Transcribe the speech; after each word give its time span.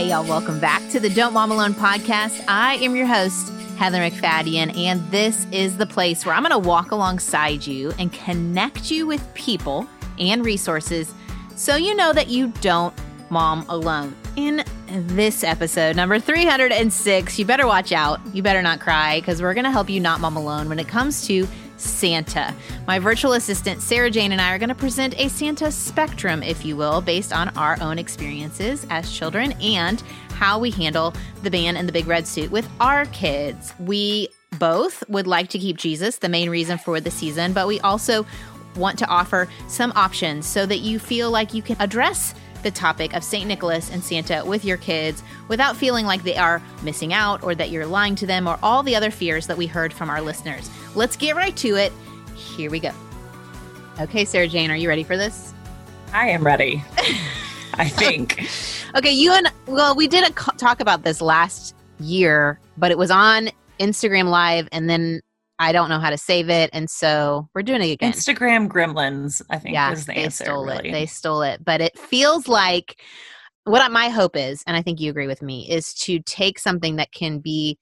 Hey, 0.00 0.08
y'all, 0.08 0.24
welcome 0.24 0.58
back 0.58 0.80
to 0.92 0.98
the 0.98 1.10
Don't 1.10 1.34
Mom 1.34 1.50
Alone 1.50 1.74
podcast. 1.74 2.42
I 2.48 2.76
am 2.76 2.96
your 2.96 3.04
host, 3.04 3.52
Heather 3.76 3.98
MacFadyen, 3.98 4.74
and 4.74 5.06
this 5.10 5.46
is 5.52 5.76
the 5.76 5.84
place 5.84 6.24
where 6.24 6.34
I'm 6.34 6.42
going 6.42 6.52
to 6.52 6.58
walk 6.58 6.90
alongside 6.90 7.66
you 7.66 7.92
and 7.98 8.10
connect 8.10 8.90
you 8.90 9.06
with 9.06 9.22
people 9.34 9.86
and 10.18 10.42
resources 10.42 11.12
so 11.54 11.76
you 11.76 11.94
know 11.94 12.14
that 12.14 12.28
you 12.28 12.48
don't 12.62 12.94
mom 13.28 13.66
alone. 13.68 14.16
In 14.36 14.64
this 14.88 15.44
episode, 15.44 15.96
number 15.96 16.18
306, 16.18 17.38
you 17.38 17.44
better 17.44 17.66
watch 17.66 17.92
out. 17.92 18.20
You 18.32 18.42
better 18.42 18.62
not 18.62 18.80
cry 18.80 19.20
because 19.20 19.42
we're 19.42 19.52
going 19.52 19.64
to 19.64 19.70
help 19.70 19.90
you 19.90 20.00
not 20.00 20.18
mom 20.22 20.38
alone 20.38 20.70
when 20.70 20.78
it 20.78 20.88
comes 20.88 21.26
to 21.26 21.46
Santa. 21.80 22.54
My 22.86 22.98
virtual 22.98 23.32
assistant, 23.32 23.80
Sarah 23.80 24.10
Jane, 24.10 24.32
and 24.32 24.40
I 24.40 24.52
are 24.54 24.58
going 24.58 24.68
to 24.68 24.74
present 24.74 25.18
a 25.18 25.28
Santa 25.28 25.72
spectrum, 25.72 26.42
if 26.42 26.64
you 26.64 26.76
will, 26.76 27.00
based 27.00 27.32
on 27.32 27.48
our 27.56 27.76
own 27.80 27.98
experiences 27.98 28.86
as 28.90 29.10
children 29.10 29.52
and 29.60 30.02
how 30.32 30.58
we 30.58 30.70
handle 30.70 31.14
the 31.42 31.50
man 31.50 31.76
in 31.76 31.86
the 31.86 31.92
big 31.92 32.06
red 32.06 32.26
suit 32.26 32.50
with 32.50 32.68
our 32.80 33.06
kids. 33.06 33.74
We 33.78 34.28
both 34.58 35.08
would 35.08 35.26
like 35.26 35.48
to 35.50 35.58
keep 35.58 35.76
Jesus 35.76 36.18
the 36.18 36.28
main 36.28 36.50
reason 36.50 36.78
for 36.78 37.00
the 37.00 37.10
season, 37.10 37.52
but 37.52 37.66
we 37.66 37.80
also 37.80 38.26
want 38.76 38.98
to 38.98 39.06
offer 39.06 39.48
some 39.68 39.92
options 39.96 40.46
so 40.46 40.66
that 40.66 40.78
you 40.78 40.98
feel 40.98 41.30
like 41.30 41.54
you 41.54 41.62
can 41.62 41.76
address 41.80 42.34
the 42.62 42.70
topic 42.70 43.14
of 43.14 43.24
St. 43.24 43.46
Nicholas 43.46 43.90
and 43.90 44.02
Santa 44.02 44.44
with 44.44 44.64
your 44.64 44.76
kids 44.76 45.22
without 45.48 45.76
feeling 45.76 46.06
like 46.06 46.22
they 46.22 46.36
are 46.36 46.62
missing 46.82 47.12
out 47.12 47.42
or 47.42 47.54
that 47.54 47.70
you're 47.70 47.86
lying 47.86 48.14
to 48.16 48.26
them 48.26 48.46
or 48.46 48.58
all 48.62 48.82
the 48.82 48.96
other 48.96 49.10
fears 49.10 49.46
that 49.46 49.56
we 49.56 49.66
heard 49.66 49.92
from 49.92 50.10
our 50.10 50.20
listeners. 50.20 50.70
Let's 50.94 51.16
get 51.16 51.36
right 51.36 51.56
to 51.58 51.76
it. 51.76 51.92
Here 52.34 52.70
we 52.70 52.80
go. 52.80 52.92
Okay, 54.00 54.24
Sarah 54.24 54.48
Jane, 54.48 54.70
are 54.70 54.76
you 54.76 54.88
ready 54.88 55.04
for 55.04 55.16
this? 55.16 55.52
I 56.12 56.28
am 56.28 56.44
ready. 56.44 56.82
I 57.74 57.88
think. 57.88 58.48
okay, 58.96 59.12
you 59.12 59.32
and 59.32 59.50
well, 59.66 59.94
we 59.94 60.08
did 60.08 60.28
a 60.28 60.32
talk 60.32 60.80
about 60.80 61.02
this 61.04 61.20
last 61.20 61.74
year, 61.98 62.58
but 62.76 62.90
it 62.90 62.98
was 62.98 63.10
on 63.10 63.50
Instagram 63.78 64.28
Live, 64.28 64.68
and 64.72 64.88
then 64.88 65.20
I 65.60 65.72
don't 65.72 65.90
know 65.90 66.00
how 66.00 66.08
to 66.08 66.16
save 66.16 66.48
it, 66.48 66.70
and 66.72 66.88
so 66.88 67.50
we're 67.54 67.62
doing 67.62 67.82
it 67.82 67.92
again. 67.92 68.12
Instagram 68.12 68.66
gremlins, 68.66 69.42
I 69.50 69.58
think, 69.58 69.74
yeah, 69.74 69.92
is 69.92 70.06
the 70.06 70.14
they 70.14 70.24
answer. 70.24 70.44
stole 70.44 70.64
really. 70.64 70.88
it. 70.88 70.92
They 70.92 71.04
stole 71.04 71.42
it, 71.42 71.62
but 71.62 71.82
it 71.82 71.98
feels 71.98 72.48
like 72.48 72.98
what 73.64 73.92
my 73.92 74.08
hope 74.08 74.36
is, 74.36 74.64
and 74.66 74.74
I 74.74 74.80
think 74.80 75.00
you 75.00 75.10
agree 75.10 75.26
with 75.26 75.42
me, 75.42 75.70
is 75.70 75.92
to 75.94 76.18
take 76.20 76.58
something 76.58 76.96
that 76.96 77.12
can 77.12 77.40
be 77.40 77.78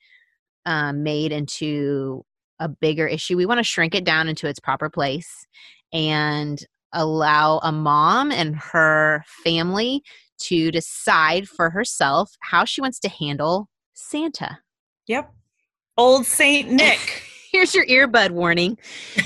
um, 0.67 1.05
made 1.05 1.31
into 1.31 2.25
a 2.59 2.69
bigger 2.69 3.07
issue. 3.07 3.37
We 3.37 3.47
want 3.47 3.59
to 3.59 3.65
shrink 3.65 3.95
it 3.95 4.05
down 4.05 4.27
into 4.27 4.49
its 4.49 4.59
proper 4.59 4.91
place 4.91 5.47
and 5.93 6.61
allow 6.93 7.59
a 7.59 7.71
mom 7.71 8.33
and 8.33 8.57
her 8.57 9.23
family 9.45 10.03
to 10.39 10.73
decide 10.73 11.49
for 11.49 11.71
herself 11.71 12.33
how 12.41 12.65
she 12.65 12.81
wants 12.81 12.99
to 13.01 13.09
handle 13.09 13.69
Santa. 13.95 14.59
Yep. 15.07 15.33
Old 15.97 16.27
Saint 16.27 16.71
Nick 16.71 17.28
here's 17.59 17.75
your 17.75 17.87
earbud 17.87 18.31
warning. 18.31 18.79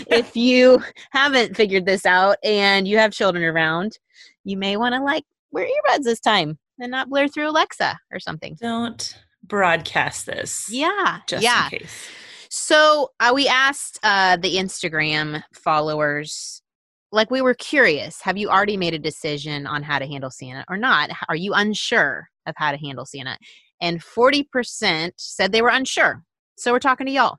if 0.09 0.35
you 0.37 0.83
haven't 1.11 1.55
figured 1.55 1.85
this 1.85 2.07
out 2.07 2.39
and 2.43 2.89
you 2.89 2.97
have 2.97 3.13
children 3.13 3.45
around, 3.45 3.99
you 4.45 4.57
may 4.57 4.79
want 4.79 4.95
to 4.95 5.03
like 5.03 5.25
wear 5.51 5.67
earbuds 5.67 6.05
this 6.05 6.19
time 6.19 6.59
and 6.81 6.91
not 6.91 7.11
blare 7.11 7.29
through 7.29 7.51
Alexa 7.51 7.99
or 8.11 8.19
something. 8.19 8.57
Don't 8.59 9.19
broadcast 9.45 10.25
this. 10.25 10.67
Yeah. 10.71 11.19
Just 11.29 11.43
yeah. 11.43 11.65
in 11.65 11.79
case. 11.81 12.09
So 12.49 13.11
uh, 13.21 13.33
we 13.35 13.49
asked 13.49 13.99
uh, 14.03 14.39
the 14.39 14.57
Instagram 14.57 15.43
followers, 15.53 16.63
like 17.11 17.31
we 17.31 17.43
were 17.43 17.55
curious, 17.55 18.23
have 18.23 18.39
you 18.39 18.49
already 18.49 18.79
made 18.79 18.95
a 18.95 18.99
decision 18.99 19.67
on 19.67 19.83
how 19.83 19.99
to 19.99 20.07
handle 20.07 20.31
Santa 20.31 20.65
or 20.71 20.79
not? 20.79 21.11
Are 21.29 21.37
you 21.37 21.53
unsure 21.53 22.29
of 22.47 22.55
how 22.57 22.73
to 22.73 22.79
handle 22.79 23.05
Santa? 23.05 23.37
And 23.83 24.03
40% 24.03 25.11
said 25.17 25.53
they 25.53 25.61
were 25.61 25.69
unsure. 25.69 26.23
So 26.57 26.73
we're 26.73 26.79
talking 26.79 27.07
to 27.07 27.13
y'all. 27.13 27.37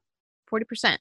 40%. 0.53 0.97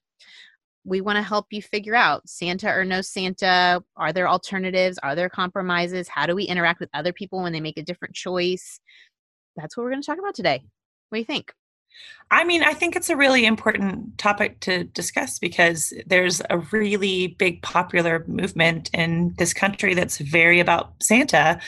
We 0.84 1.00
want 1.00 1.16
to 1.16 1.22
help 1.22 1.46
you 1.50 1.62
figure 1.62 1.94
out 1.94 2.28
Santa 2.28 2.68
or 2.68 2.84
no 2.84 3.02
Santa. 3.02 3.82
Are 3.96 4.12
there 4.12 4.28
alternatives? 4.28 4.98
Are 5.02 5.14
there 5.14 5.28
compromises? 5.28 6.08
How 6.08 6.26
do 6.26 6.34
we 6.34 6.44
interact 6.44 6.80
with 6.80 6.90
other 6.92 7.12
people 7.12 7.42
when 7.42 7.52
they 7.52 7.60
make 7.60 7.78
a 7.78 7.82
different 7.82 8.14
choice? 8.14 8.80
That's 9.56 9.76
what 9.76 9.84
we're 9.84 9.90
going 9.90 10.02
to 10.02 10.06
talk 10.06 10.18
about 10.18 10.34
today. 10.34 10.62
What 11.08 11.16
do 11.16 11.20
you 11.20 11.24
think? 11.24 11.52
I 12.30 12.44
mean, 12.44 12.62
I 12.62 12.72
think 12.72 12.96
it's 12.96 13.10
a 13.10 13.16
really 13.16 13.44
important 13.44 14.16
topic 14.18 14.60
to 14.60 14.84
discuss 14.84 15.38
because 15.38 15.92
there's 16.06 16.40
a 16.48 16.58
really 16.72 17.28
big 17.28 17.62
popular 17.62 18.24
movement 18.26 18.90
in 18.94 19.34
this 19.36 19.52
country 19.52 19.94
that's 19.94 20.18
very 20.18 20.58
about 20.58 20.94
Santa 21.02 21.60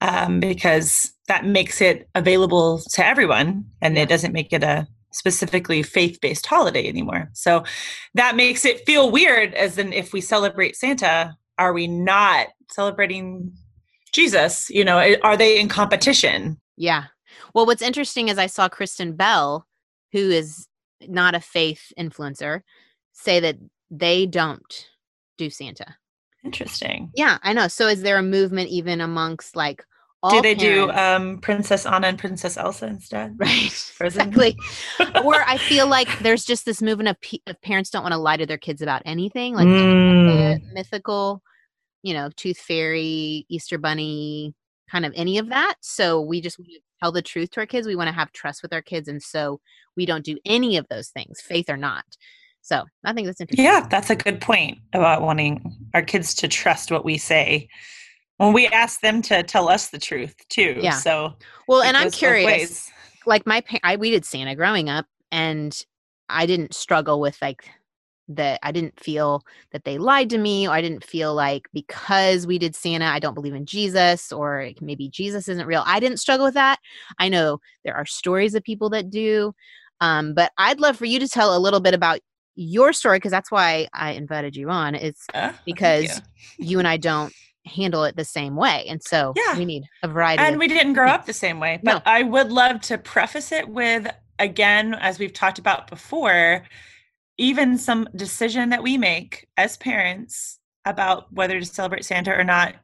um, 0.00 0.40
because 0.40 1.12
that 1.26 1.44
makes 1.44 1.80
it 1.80 2.08
available 2.14 2.80
to 2.92 3.06
everyone 3.06 3.66
and 3.82 3.98
it 3.98 4.08
doesn't 4.08 4.32
make 4.32 4.52
it 4.52 4.64
a 4.64 4.88
specifically 5.10 5.82
faith-based 5.82 6.46
holiday 6.46 6.86
anymore. 6.88 7.30
So 7.32 7.64
that 8.14 8.36
makes 8.36 8.64
it 8.64 8.84
feel 8.86 9.10
weird 9.10 9.54
as 9.54 9.78
in 9.78 9.92
if 9.92 10.12
we 10.12 10.20
celebrate 10.20 10.76
Santa, 10.76 11.36
are 11.58 11.72
we 11.72 11.86
not 11.86 12.48
celebrating 12.70 13.52
Jesus? 14.12 14.70
You 14.70 14.84
know, 14.84 14.98
eh, 14.98 15.16
are 15.22 15.36
they 15.36 15.58
in 15.58 15.68
competition? 15.68 16.60
Yeah. 16.76 17.04
Well, 17.54 17.66
what's 17.66 17.82
interesting 17.82 18.28
is 18.28 18.38
I 18.38 18.46
saw 18.46 18.68
Kristen 18.68 19.16
Bell, 19.16 19.66
who 20.12 20.18
is 20.18 20.68
not 21.06 21.34
a 21.34 21.40
faith 21.40 21.92
influencer, 21.98 22.62
say 23.12 23.40
that 23.40 23.56
they 23.90 24.26
don't 24.26 24.88
do 25.36 25.50
Santa. 25.50 25.96
Interesting. 26.44 27.10
Yeah, 27.14 27.38
I 27.42 27.52
know. 27.52 27.68
So 27.68 27.88
is 27.88 28.02
there 28.02 28.18
a 28.18 28.22
movement 28.22 28.68
even 28.70 29.00
amongst 29.00 29.56
like 29.56 29.84
all 30.22 30.30
do 30.30 30.42
they 30.42 30.54
parents. 30.54 30.92
do 30.92 30.98
um, 30.98 31.38
Princess 31.38 31.86
Anna 31.86 32.08
and 32.08 32.18
Princess 32.18 32.56
Elsa 32.56 32.86
instead? 32.86 33.36
Right, 33.38 33.66
exactly. 34.00 34.56
or 35.24 35.44
I 35.46 35.58
feel 35.58 35.86
like 35.88 36.18
there's 36.18 36.44
just 36.44 36.64
this 36.64 36.82
movement 36.82 37.08
of, 37.08 37.20
p- 37.20 37.42
of 37.46 37.60
parents 37.62 37.90
don't 37.90 38.02
want 38.02 38.12
to 38.12 38.18
lie 38.18 38.36
to 38.36 38.46
their 38.46 38.58
kids 38.58 38.82
about 38.82 39.02
anything, 39.04 39.54
like 39.54 39.68
mm. 39.68 40.60
mythical, 40.72 41.42
you 42.02 42.14
know, 42.14 42.30
Tooth 42.36 42.58
Fairy, 42.58 43.46
Easter 43.48 43.78
Bunny, 43.78 44.54
kind 44.90 45.06
of 45.06 45.12
any 45.14 45.38
of 45.38 45.50
that. 45.50 45.76
So 45.80 46.20
we 46.20 46.40
just 46.40 46.58
want 46.58 46.70
to 46.70 46.80
tell 47.00 47.12
the 47.12 47.22
truth 47.22 47.50
to 47.52 47.60
our 47.60 47.66
kids. 47.66 47.86
We 47.86 47.96
want 47.96 48.08
to 48.08 48.14
have 48.14 48.32
trust 48.32 48.62
with 48.62 48.72
our 48.72 48.82
kids, 48.82 49.06
and 49.06 49.22
so 49.22 49.60
we 49.96 50.04
don't 50.04 50.24
do 50.24 50.36
any 50.44 50.76
of 50.78 50.86
those 50.90 51.10
things, 51.10 51.40
faith 51.40 51.70
or 51.70 51.76
not. 51.76 52.04
So 52.60 52.84
I 53.04 53.12
think 53.12 53.26
that's 53.26 53.40
interesting. 53.40 53.64
Yeah, 53.64 53.86
that's 53.88 54.10
a 54.10 54.16
good 54.16 54.40
point 54.40 54.78
about 54.92 55.22
wanting 55.22 55.76
our 55.94 56.02
kids 56.02 56.34
to 56.34 56.48
trust 56.48 56.90
what 56.90 57.04
we 57.04 57.18
say 57.18 57.68
well, 58.38 58.52
we 58.52 58.68
ask 58.68 59.00
them 59.00 59.20
to 59.22 59.42
tell 59.42 59.68
us 59.68 59.88
the 59.88 59.98
truth 59.98 60.34
too. 60.48 60.78
Yeah. 60.80 60.92
So 60.92 61.34
well, 61.66 61.82
and 61.82 61.96
I'm 61.96 62.10
curious. 62.10 62.90
Like 63.26 63.46
my, 63.46 63.62
I 63.82 63.96
we 63.96 64.10
did 64.10 64.24
Santa 64.24 64.54
growing 64.54 64.88
up, 64.88 65.06
and 65.32 65.76
I 66.28 66.46
didn't 66.46 66.74
struggle 66.74 67.20
with 67.20 67.36
like 67.42 67.68
that. 68.28 68.60
I 68.62 68.70
didn't 68.70 68.98
feel 69.00 69.42
that 69.72 69.84
they 69.84 69.98
lied 69.98 70.30
to 70.30 70.38
me, 70.38 70.68
or 70.68 70.70
I 70.70 70.80
didn't 70.80 71.04
feel 71.04 71.34
like 71.34 71.68
because 71.72 72.46
we 72.46 72.58
did 72.58 72.76
Santa, 72.76 73.06
I 73.06 73.18
don't 73.18 73.34
believe 73.34 73.54
in 73.54 73.66
Jesus, 73.66 74.32
or 74.32 74.70
maybe 74.80 75.08
Jesus 75.08 75.48
isn't 75.48 75.66
real. 75.66 75.82
I 75.84 75.98
didn't 75.98 76.18
struggle 76.18 76.46
with 76.46 76.54
that. 76.54 76.78
I 77.18 77.28
know 77.28 77.58
there 77.84 77.96
are 77.96 78.06
stories 78.06 78.54
of 78.54 78.62
people 78.62 78.88
that 78.90 79.10
do, 79.10 79.52
um, 80.00 80.32
but 80.32 80.52
I'd 80.58 80.80
love 80.80 80.96
for 80.96 81.06
you 81.06 81.18
to 81.18 81.28
tell 81.28 81.56
a 81.56 81.58
little 81.58 81.80
bit 81.80 81.94
about 81.94 82.20
your 82.54 82.92
story 82.92 83.18
because 83.18 83.30
that's 83.30 83.50
why 83.50 83.88
I 83.92 84.12
invited 84.12 84.56
you 84.56 84.70
on. 84.70 84.94
It's 84.94 85.26
uh, 85.34 85.52
because 85.64 86.20
you 86.58 86.78
and 86.78 86.88
I 86.88 86.96
don't 86.96 87.32
handle 87.68 88.04
it 88.04 88.16
the 88.16 88.24
same 88.24 88.56
way. 88.56 88.86
And 88.88 89.02
so 89.02 89.32
yeah. 89.36 89.56
we 89.56 89.64
need 89.64 89.84
a 90.02 90.08
variety. 90.08 90.42
And 90.42 90.58
we 90.58 90.68
didn't 90.68 90.94
grow 90.94 91.08
up 91.08 91.26
the 91.26 91.32
same 91.32 91.60
way. 91.60 91.80
But 91.82 91.94
no. 91.94 92.02
I 92.04 92.22
would 92.22 92.50
love 92.50 92.80
to 92.82 92.98
preface 92.98 93.52
it 93.52 93.68
with 93.68 94.12
again, 94.38 94.94
as 94.94 95.18
we've 95.18 95.32
talked 95.32 95.58
about 95.58 95.88
before, 95.88 96.64
even 97.38 97.78
some 97.78 98.08
decision 98.16 98.70
that 98.70 98.82
we 98.82 98.98
make 98.98 99.48
as 99.56 99.76
parents 99.76 100.58
about 100.84 101.32
whether 101.32 101.58
to 101.58 101.66
celebrate 101.66 102.04
Santa 102.04 102.34
or 102.34 102.44
not, 102.44 102.74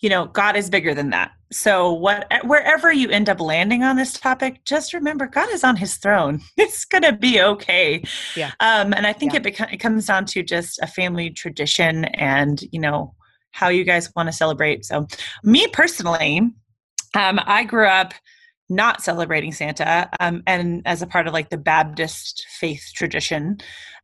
you 0.00 0.08
know, 0.08 0.26
God 0.26 0.56
is 0.56 0.70
bigger 0.70 0.94
than 0.94 1.10
that. 1.10 1.32
So 1.52 1.92
what 1.92 2.26
wherever 2.44 2.92
you 2.92 3.08
end 3.10 3.28
up 3.28 3.40
landing 3.40 3.82
on 3.82 3.96
this 3.96 4.14
topic, 4.14 4.64
just 4.64 4.92
remember 4.92 5.26
God 5.26 5.50
is 5.50 5.62
on 5.62 5.76
his 5.76 5.96
throne. 5.96 6.40
It's 6.56 6.84
going 6.84 7.02
to 7.02 7.12
be 7.12 7.40
okay. 7.40 8.02
Yeah. 8.34 8.52
Um 8.60 8.92
and 8.92 9.06
I 9.06 9.12
think 9.12 9.32
yeah. 9.32 9.38
it 9.38 9.42
becomes 9.42 9.72
it 9.72 9.76
comes 9.78 10.06
down 10.06 10.24
to 10.26 10.42
just 10.42 10.78
a 10.80 10.86
family 10.86 11.30
tradition 11.30 12.06
and, 12.06 12.62
you 12.72 12.80
know, 12.80 13.14
how 13.54 13.68
you 13.68 13.84
guys 13.84 14.10
want 14.16 14.28
to 14.28 14.32
celebrate. 14.32 14.84
So, 14.84 15.06
me 15.42 15.66
personally, 15.68 16.40
um, 17.14 17.40
I 17.44 17.64
grew 17.64 17.86
up 17.86 18.12
not 18.68 19.02
celebrating 19.02 19.52
Santa, 19.52 20.10
um, 20.20 20.42
and 20.46 20.82
as 20.86 21.02
a 21.02 21.06
part 21.06 21.26
of 21.26 21.32
like 21.32 21.50
the 21.50 21.58
Baptist 21.58 22.46
faith 22.58 22.90
tradition, 22.94 23.58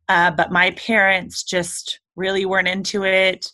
uh, 0.07 0.31
but 0.31 0.51
my 0.51 0.71
parents 0.71 1.43
just 1.43 1.99
really 2.15 2.45
weren't 2.45 2.67
into 2.67 3.03
it. 3.03 3.51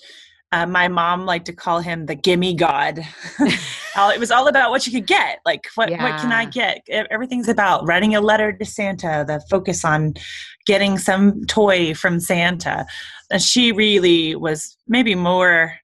Uh, 0.53 0.65
my 0.65 0.88
mom 0.88 1.25
liked 1.25 1.45
to 1.45 1.53
call 1.53 1.79
him 1.79 2.05
the 2.05 2.15
gimme 2.15 2.53
god. 2.53 3.05
it 3.39 4.19
was 4.19 4.31
all 4.31 4.47
about 4.47 4.71
what 4.71 4.85
you 4.88 4.93
could 4.93 5.07
get. 5.07 5.39
Like, 5.45 5.67
what, 5.75 5.89
yeah. 5.89 6.01
what 6.01 6.21
can 6.21 6.31
I 6.31 6.45
get? 6.45 6.88
Everything's 6.89 7.50
about 7.50 7.85
writing 7.85 8.15
a 8.15 8.21
letter 8.21 8.53
to 8.53 8.65
Santa, 8.65 9.25
the 9.27 9.41
focus 9.50 9.83
on 9.83 10.13
getting 10.65 10.97
some 10.97 11.45
toy 11.47 11.93
from 11.93 12.19
Santa. 12.21 12.85
And 13.29 13.41
she 13.41 13.73
really 13.73 14.35
was 14.35 14.77
maybe 14.88 15.15
more 15.15 15.75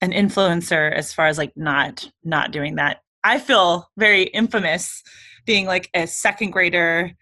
an 0.00 0.12
influencer 0.12 0.92
as 0.92 1.12
far 1.12 1.26
as 1.26 1.38
like 1.38 1.56
not 1.56 2.10
not 2.24 2.50
doing 2.50 2.76
that 2.76 3.02
I 3.24 3.38
feel 3.38 3.90
very 3.96 4.22
infamous 4.24 5.02
being 5.44 5.66
like 5.66 5.90
a 5.94 6.06
second 6.06 6.50
grader 6.50 7.12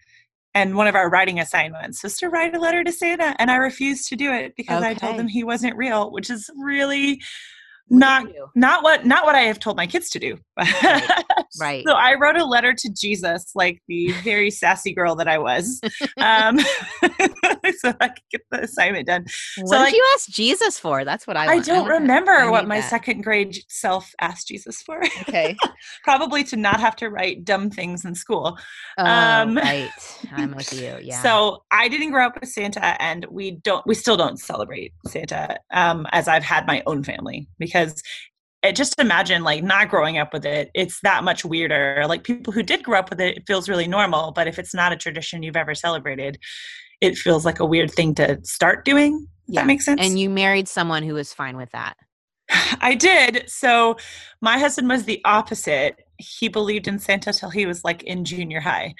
and 0.57 0.75
one 0.75 0.87
of 0.87 0.95
our 0.95 1.09
writing 1.09 1.39
assignments 1.39 2.01
was 2.01 2.17
to 2.17 2.29
write 2.29 2.55
a 2.55 2.59
letter 2.59 2.83
to 2.83 2.91
Santa, 2.91 3.35
and 3.37 3.51
I 3.51 3.57
refused 3.57 4.09
to 4.09 4.15
do 4.15 4.33
it 4.33 4.55
because 4.57 4.81
okay. 4.81 4.89
I 4.89 4.93
told 4.95 5.19
him 5.19 5.27
he 5.27 5.43
wasn't 5.43 5.77
real, 5.77 6.11
which 6.11 6.31
is 6.31 6.49
really 6.57 7.21
not 7.89 8.27
not 8.55 8.83
what 8.83 9.05
not 9.05 9.25
what 9.25 9.35
I 9.35 9.41
have 9.41 9.59
told 9.59 9.77
my 9.77 9.87
kids 9.87 10.09
to 10.11 10.19
do. 10.19 10.37
right. 10.57 11.23
right. 11.59 11.83
So 11.87 11.93
I 11.93 12.15
wrote 12.15 12.35
a 12.35 12.45
letter 12.45 12.73
to 12.73 12.89
Jesus, 12.93 13.51
like 13.55 13.81
the 13.87 14.11
very 14.23 14.49
sassy 14.51 14.93
girl 14.93 15.15
that 15.15 15.27
I 15.27 15.37
was, 15.37 15.79
um, 16.17 16.59
so 17.79 17.93
I 17.99 18.09
could 18.09 18.23
get 18.31 18.41
the 18.51 18.63
assignment 18.63 19.07
done. 19.07 19.25
What 19.57 19.67
so, 19.67 19.75
did 19.77 19.83
like, 19.83 19.93
you 19.93 20.05
ask 20.15 20.29
Jesus 20.29 20.79
for? 20.79 21.05
That's 21.05 21.27
what 21.27 21.37
I. 21.37 21.45
Want. 21.45 21.59
I 21.59 21.63
don't 21.63 21.91
I 21.91 21.95
remember 21.95 22.31
I 22.31 22.49
what 22.49 22.67
my 22.67 22.79
that. 22.79 22.89
second 22.89 23.21
grade 23.21 23.57
self 23.69 24.11
asked 24.19 24.47
Jesus 24.47 24.81
for. 24.81 25.01
Okay. 25.21 25.55
Probably 26.03 26.43
to 26.45 26.55
not 26.55 26.79
have 26.79 26.95
to 26.97 27.09
write 27.09 27.45
dumb 27.45 27.69
things 27.69 28.05
in 28.05 28.15
school. 28.15 28.57
Oh, 28.97 29.05
um, 29.05 29.57
right. 29.57 29.89
I'm 30.31 30.55
with 30.55 30.73
you. 30.73 30.97
Yeah. 31.01 31.21
So 31.21 31.63
I 31.71 31.87
didn't 31.87 32.11
grow 32.11 32.25
up 32.25 32.39
with 32.39 32.49
Santa, 32.49 33.01
and 33.01 33.25
we 33.29 33.51
don't. 33.51 33.85
We 33.85 33.95
still 33.95 34.17
don't 34.17 34.37
celebrate 34.37 34.93
Santa, 35.05 35.57
um, 35.71 36.05
as 36.11 36.27
I've 36.27 36.43
had 36.43 36.65
my 36.67 36.83
own 36.85 37.03
family 37.03 37.47
because 37.59 37.76
because 37.77 38.01
it, 38.63 38.75
just 38.75 38.99
imagine 38.99 39.43
like 39.43 39.63
not 39.63 39.89
growing 39.89 40.17
up 40.17 40.33
with 40.33 40.45
it 40.45 40.69
it's 40.73 40.99
that 41.01 41.23
much 41.23 41.45
weirder. 41.45 42.05
Like 42.07 42.23
people 42.23 42.53
who 42.53 42.63
did 42.63 42.83
grow 42.83 42.99
up 42.99 43.09
with 43.09 43.21
it 43.21 43.37
it 43.37 43.43
feels 43.47 43.69
really 43.69 43.87
normal 43.87 44.31
but 44.31 44.47
if 44.47 44.59
it's 44.59 44.73
not 44.73 44.91
a 44.91 44.97
tradition 44.97 45.43
you've 45.43 45.55
ever 45.55 45.75
celebrated 45.75 46.37
it 47.01 47.15
feels 47.15 47.45
like 47.45 47.59
a 47.59 47.65
weird 47.65 47.91
thing 47.91 48.15
to 48.15 48.39
start 48.43 48.83
doing 48.83 49.27
yeah. 49.47 49.61
that 49.61 49.67
makes 49.67 49.85
sense. 49.85 50.01
and 50.01 50.19
you 50.19 50.29
married 50.29 50.67
someone 50.67 51.03
who 51.03 51.13
was 51.13 51.33
fine 51.33 51.57
with 51.57 51.71
that. 51.71 51.95
I 52.81 52.95
did 52.95 53.45
so 53.47 53.97
my 54.41 54.57
husband 54.57 54.89
was 54.89 55.05
the 55.05 55.21
opposite. 55.25 55.95
He 56.17 56.47
believed 56.47 56.87
in 56.87 56.99
santa 56.99 57.31
till 57.31 57.49
he 57.49 57.65
was 57.65 57.83
like 57.83 58.03
in 58.03 58.25
junior 58.25 58.59
high 58.59 58.95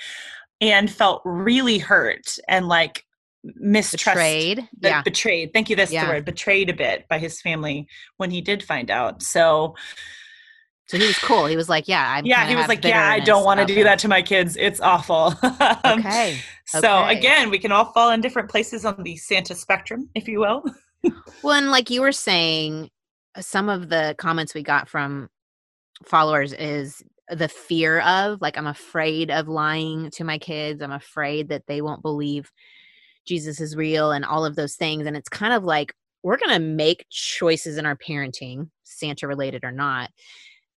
and 0.62 0.90
felt 0.90 1.22
really 1.24 1.78
hurt 1.78 2.38
and 2.48 2.68
like 2.68 3.04
mistrust 3.44 4.06
betrayed 4.06 4.68
yeah 4.82 5.02
betrayed 5.02 5.54
thank 5.54 5.70
you 5.70 5.76
that's 5.76 5.92
yeah. 5.92 6.06
the 6.06 6.12
word 6.12 6.26
betrayed 6.26 6.70
a 6.70 6.74
bit 6.74 7.08
by 7.08 7.18
his 7.18 7.42
family 7.42 7.88
when 8.18 8.32
he 8.32 8.42
did 8.42 8.64
find 8.64 8.92
out 8.92 9.22
so 9.22 9.76
so 10.88 10.98
he 10.98 11.06
was 11.06 11.18
cool 11.20 11.46
he 11.46 11.56
was 11.56 11.70
like 11.70 11.88
yeah 11.88 12.16
I'm 12.16 12.26
yeah 12.26 12.48
he 12.48 12.56
was 12.56 12.68
like 12.68 12.84
yeah 12.84 13.10
i 13.10 13.20
don't 13.20 13.44
want 13.44 13.60
to 13.60 13.66
do 13.66 13.84
that 13.84 14.00
to 14.00 14.08
my 14.08 14.22
kids 14.22 14.58
it's 14.58 14.82
awful 14.82 15.34
um, 15.84 16.00
okay. 16.00 16.40
so 16.66 16.80
okay. 16.80 17.18
again 17.18 17.50
we 17.50 17.60
can 17.60 17.72
all 17.72 17.86
fall 17.94 18.10
in 18.12 18.22
different 18.22 18.50
places 18.50 18.86
on 18.86 19.02
the 19.04 19.16
santa 19.18 19.56
spectrum 19.56 20.10
if 20.16 20.28
you 20.28 20.40
will 20.40 20.64
well 21.44 21.58
and 21.58 21.72
like 21.72 21.90
you 21.90 22.02
were 22.02 22.12
saying 22.12 22.90
some 23.40 23.70
of 23.70 23.90
the 23.90 24.16
comments 24.18 24.54
we 24.54 24.64
got 24.64 24.90
from 24.90 25.30
followers 26.06 26.54
is 26.54 27.04
the 27.30 27.48
fear 27.48 28.00
of 28.00 28.42
like 28.42 28.58
i'm 28.58 28.68
afraid 28.68 29.30
of 29.30 29.48
lying 29.48 30.10
to 30.10 30.24
my 30.24 30.38
kids 30.38 30.82
i'm 30.82 30.92
afraid 30.92 31.50
that 31.50 31.64
they 31.68 31.82
won't 31.82 32.02
believe 32.02 32.52
Jesus 33.28 33.60
is 33.60 33.76
real 33.76 34.12
and 34.12 34.26
all 34.26 34.46
of 34.46 34.56
those 34.56 34.76
things. 34.76 35.06
And 35.06 35.18
it's 35.18 35.30
kind 35.30 35.54
of 35.54 35.64
like 35.64 35.94
we're 36.24 36.38
going 36.38 36.54
to 36.54 36.60
make 36.60 37.06
choices 37.10 37.78
in 37.78 37.86
our 37.86 37.96
parenting, 37.96 38.70
Santa 38.84 39.28
related 39.28 39.64
or 39.64 39.72
not, 39.72 40.10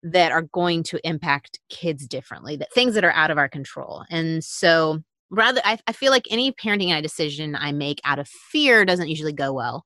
that 0.03 0.31
are 0.31 0.43
going 0.43 0.83
to 0.83 1.07
impact 1.07 1.59
kids 1.69 2.07
differently, 2.07 2.55
that 2.55 2.73
things 2.73 2.95
that 2.95 3.03
are 3.03 3.11
out 3.11 3.31
of 3.31 3.37
our 3.37 3.49
control. 3.49 4.03
And 4.09 4.43
so, 4.43 4.99
rather, 5.29 5.61
I, 5.63 5.77
I 5.87 5.91
feel 5.91 6.11
like 6.11 6.25
any 6.29 6.51
parenting 6.51 7.01
decision 7.01 7.55
I 7.55 7.71
make 7.71 7.99
out 8.03 8.19
of 8.19 8.27
fear 8.27 8.85
doesn't 8.85 9.09
usually 9.09 9.33
go 9.33 9.53
well. 9.53 9.85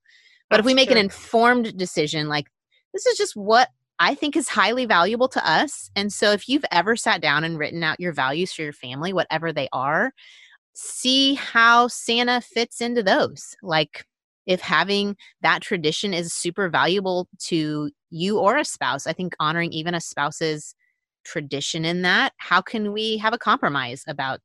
But 0.49 0.57
That's 0.57 0.61
if 0.61 0.65
we 0.65 0.73
make 0.73 0.89
true. 0.89 0.97
an 0.97 1.03
informed 1.03 1.77
decision, 1.77 2.27
like 2.27 2.47
this 2.93 3.05
is 3.05 3.17
just 3.17 3.35
what 3.35 3.69
I 3.99 4.15
think 4.15 4.35
is 4.35 4.49
highly 4.49 4.85
valuable 4.85 5.29
to 5.29 5.49
us. 5.49 5.89
And 5.95 6.11
so, 6.11 6.31
if 6.31 6.47
you've 6.47 6.65
ever 6.71 6.95
sat 6.95 7.21
down 7.21 7.43
and 7.43 7.57
written 7.57 7.83
out 7.83 7.99
your 7.99 8.13
values 8.13 8.53
for 8.53 8.63
your 8.63 8.73
family, 8.73 9.13
whatever 9.13 9.51
they 9.51 9.69
are, 9.71 10.13
see 10.73 11.35
how 11.35 11.87
Santa 11.87 12.41
fits 12.41 12.81
into 12.81 13.03
those. 13.03 13.55
Like 13.61 14.05
if 14.45 14.61
having 14.61 15.15
that 15.41 15.61
tradition 15.61 16.13
is 16.13 16.33
super 16.33 16.69
valuable 16.69 17.27
to 17.39 17.91
you 18.09 18.39
or 18.39 18.57
a 18.57 18.65
spouse, 18.65 19.07
I 19.07 19.13
think 19.13 19.33
honoring 19.39 19.71
even 19.71 19.95
a 19.95 20.01
spouse's 20.01 20.75
tradition 21.23 21.85
in 21.85 22.01
that, 22.01 22.33
how 22.37 22.61
can 22.61 22.91
we 22.91 23.17
have 23.17 23.33
a 23.33 23.37
compromise 23.37 24.03
about 24.07 24.39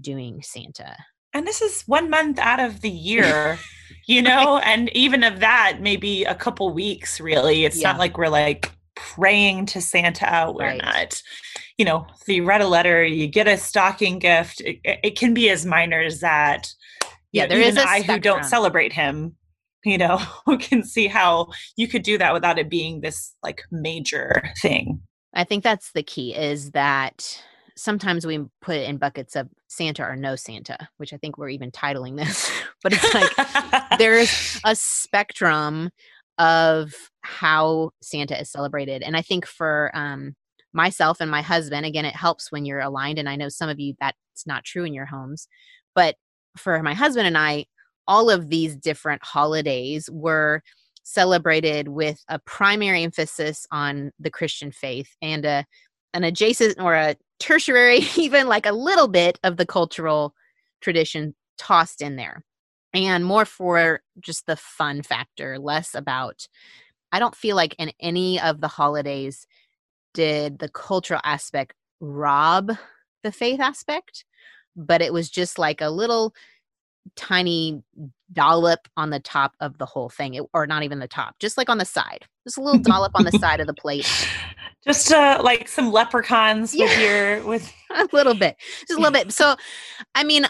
doing 0.00 0.42
Santa? 0.42 0.96
And 1.32 1.46
this 1.46 1.60
is 1.60 1.82
one 1.82 2.10
month 2.10 2.38
out 2.38 2.60
of 2.60 2.80
the 2.80 2.90
year, 2.90 3.58
you 4.06 4.22
know, 4.22 4.58
and 4.58 4.94
even 4.96 5.22
of 5.22 5.40
that, 5.40 5.78
maybe 5.80 6.24
a 6.24 6.34
couple 6.34 6.72
weeks, 6.72 7.20
really. 7.20 7.64
It's 7.64 7.80
yeah. 7.80 7.92
not 7.92 7.98
like 7.98 8.18
we're 8.18 8.28
like 8.28 8.70
praying 8.96 9.66
to 9.66 9.80
Santa. 9.80 10.52
We're 10.54 10.66
right. 10.66 10.82
not, 10.82 11.22
you 11.80 11.86
know, 11.86 12.06
you 12.28 12.44
read 12.44 12.60
a 12.60 12.68
letter, 12.68 13.02
you 13.02 13.26
get 13.26 13.48
a 13.48 13.56
stocking 13.56 14.18
gift. 14.18 14.60
It, 14.60 14.80
it 14.84 15.18
can 15.18 15.32
be 15.32 15.48
as 15.48 15.64
minor 15.64 15.98
as 15.98 16.20
that. 16.20 16.68
Yeah, 17.32 17.46
there 17.46 17.58
is 17.58 17.78
I 17.78 18.02
who 18.02 18.18
don't 18.18 18.44
celebrate 18.44 18.92
him, 18.92 19.34
you 19.82 19.96
know, 19.96 20.20
can 20.60 20.84
see 20.84 21.06
how 21.06 21.46
you 21.76 21.88
could 21.88 22.02
do 22.02 22.18
that 22.18 22.34
without 22.34 22.58
it 22.58 22.68
being 22.68 23.00
this 23.00 23.34
like 23.42 23.62
major 23.70 24.42
thing. 24.60 25.00
I 25.32 25.44
think 25.44 25.64
that's 25.64 25.92
the 25.92 26.02
key 26.02 26.34
is 26.34 26.72
that 26.72 27.42
sometimes 27.78 28.26
we 28.26 28.44
put 28.60 28.76
it 28.76 28.86
in 28.86 28.98
buckets 28.98 29.34
of 29.34 29.48
Santa 29.68 30.04
or 30.04 30.16
no 30.16 30.36
Santa, 30.36 30.86
which 30.98 31.14
I 31.14 31.16
think 31.16 31.38
we're 31.38 31.48
even 31.48 31.70
titling 31.70 32.18
this. 32.18 32.50
but 32.82 32.92
it's 32.92 33.14
like 33.14 33.98
there's 33.98 34.60
a 34.66 34.76
spectrum 34.76 35.88
of 36.36 36.92
how 37.22 37.92
Santa 38.02 38.38
is 38.38 38.50
celebrated. 38.50 39.02
And 39.02 39.16
I 39.16 39.22
think 39.22 39.46
for 39.46 39.90
um, 39.94 40.34
myself 40.72 41.20
and 41.20 41.30
my 41.30 41.42
husband, 41.42 41.86
again, 41.86 42.04
it 42.04 42.16
helps 42.16 42.52
when 42.52 42.64
you're 42.64 42.80
aligned. 42.80 43.18
And 43.18 43.28
I 43.28 43.36
know 43.36 43.48
some 43.48 43.68
of 43.68 43.80
you 43.80 43.94
that's 44.00 44.46
not 44.46 44.64
true 44.64 44.84
in 44.84 44.94
your 44.94 45.06
homes. 45.06 45.48
But 45.94 46.16
for 46.56 46.82
my 46.82 46.94
husband 46.94 47.26
and 47.26 47.38
I, 47.38 47.66
all 48.06 48.30
of 48.30 48.48
these 48.48 48.76
different 48.76 49.24
holidays 49.24 50.08
were 50.10 50.62
celebrated 51.02 51.88
with 51.88 52.22
a 52.28 52.38
primary 52.38 53.02
emphasis 53.02 53.66
on 53.70 54.12
the 54.18 54.30
Christian 54.30 54.70
faith 54.72 55.14
and 55.22 55.44
a 55.44 55.64
an 56.12 56.24
adjacent 56.24 56.80
or 56.80 56.94
a 56.94 57.14
tertiary, 57.38 58.00
even 58.16 58.48
like 58.48 58.66
a 58.66 58.72
little 58.72 59.08
bit 59.08 59.38
of 59.44 59.56
the 59.56 59.66
cultural 59.66 60.34
tradition 60.80 61.34
tossed 61.56 62.02
in 62.02 62.16
there 62.16 62.44
and 62.92 63.24
more 63.24 63.44
for 63.44 64.00
just 64.20 64.46
the 64.46 64.56
fun 64.56 65.02
factor, 65.02 65.58
less 65.58 65.94
about. 65.94 66.48
I 67.12 67.18
don't 67.18 67.34
feel 67.34 67.56
like 67.56 67.74
in 67.78 67.92
any 68.00 68.40
of 68.40 68.60
the 68.60 68.68
holidays 68.68 69.46
did 70.14 70.58
the 70.58 70.68
cultural 70.68 71.20
aspect 71.24 71.74
rob 72.00 72.72
the 73.22 73.32
faith 73.32 73.60
aspect, 73.60 74.24
but 74.76 75.02
it 75.02 75.12
was 75.12 75.30
just 75.30 75.58
like 75.58 75.80
a 75.80 75.90
little 75.90 76.34
tiny 77.16 77.82
dollop 78.32 78.88
on 78.96 79.10
the 79.10 79.20
top 79.20 79.54
of 79.60 79.78
the 79.78 79.86
whole 79.86 80.08
thing, 80.08 80.34
it, 80.34 80.44
or 80.52 80.66
not 80.66 80.82
even 80.82 80.98
the 80.98 81.08
top, 81.08 81.34
just 81.38 81.58
like 81.58 81.68
on 81.68 81.78
the 81.78 81.84
side, 81.84 82.24
just 82.44 82.58
a 82.58 82.62
little 82.62 82.80
dollop 82.80 83.12
on 83.14 83.24
the 83.24 83.32
side 83.38 83.60
of 83.60 83.66
the 83.66 83.74
plate. 83.74 84.06
Just 84.86 85.12
uh, 85.12 85.40
like 85.42 85.68
some 85.68 85.92
leprechauns 85.92 86.74
yeah. 86.74 86.84
with 86.84 87.00
your 87.00 87.44
with 87.46 87.72
a 87.94 88.08
little 88.12 88.34
bit, 88.34 88.56
just 88.80 88.92
a 88.92 89.02
little 89.02 89.12
bit. 89.12 89.32
So, 89.32 89.56
I 90.14 90.24
mean, 90.24 90.46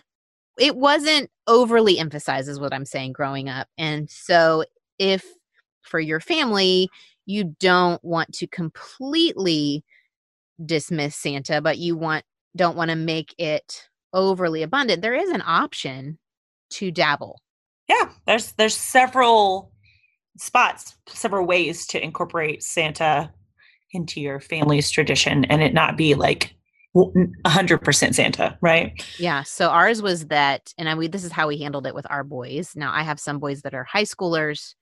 it 0.60 0.76
wasn't 0.76 1.30
overly 1.46 1.98
emphasized 1.98 2.48
is 2.48 2.60
what 2.60 2.72
i'm 2.72 2.84
saying 2.84 3.12
growing 3.12 3.48
up 3.48 3.66
and 3.76 4.08
so 4.08 4.64
if 4.98 5.24
for 5.82 5.98
your 5.98 6.20
family 6.20 6.88
you 7.30 7.56
don't 7.60 8.02
want 8.04 8.32
to 8.32 8.46
completely 8.46 9.84
dismiss 10.64 11.16
santa 11.16 11.60
but 11.60 11.78
you 11.78 11.96
want 11.96 12.24
don't 12.56 12.76
want 12.76 12.90
to 12.90 12.96
make 12.96 13.34
it 13.38 13.88
overly 14.12 14.62
abundant 14.62 15.02
there 15.02 15.14
is 15.14 15.30
an 15.30 15.42
option 15.46 16.18
to 16.68 16.90
dabble 16.90 17.40
yeah 17.88 18.10
there's 18.26 18.52
there's 18.52 18.76
several 18.76 19.72
spots 20.38 20.96
several 21.06 21.46
ways 21.46 21.86
to 21.86 22.02
incorporate 22.02 22.62
santa 22.62 23.32
into 23.92 24.20
your 24.20 24.40
family's 24.40 24.90
tradition 24.90 25.44
and 25.46 25.62
it 25.62 25.74
not 25.74 25.96
be 25.96 26.14
like 26.14 26.54
100% 26.96 28.14
Santa, 28.14 28.58
right? 28.60 29.04
Yeah. 29.18 29.42
So 29.44 29.68
ours 29.68 30.02
was 30.02 30.26
that, 30.26 30.72
and 30.76 30.88
I 30.88 30.94
mean, 30.94 31.10
this 31.10 31.24
is 31.24 31.32
how 31.32 31.46
we 31.46 31.58
handled 31.58 31.86
it 31.86 31.94
with 31.94 32.06
our 32.10 32.24
boys. 32.24 32.72
Now, 32.74 32.92
I 32.92 33.02
have 33.02 33.20
some 33.20 33.38
boys 33.38 33.62
that 33.62 33.74
are 33.74 33.84
high 33.84 34.04
schoolers. 34.04 34.74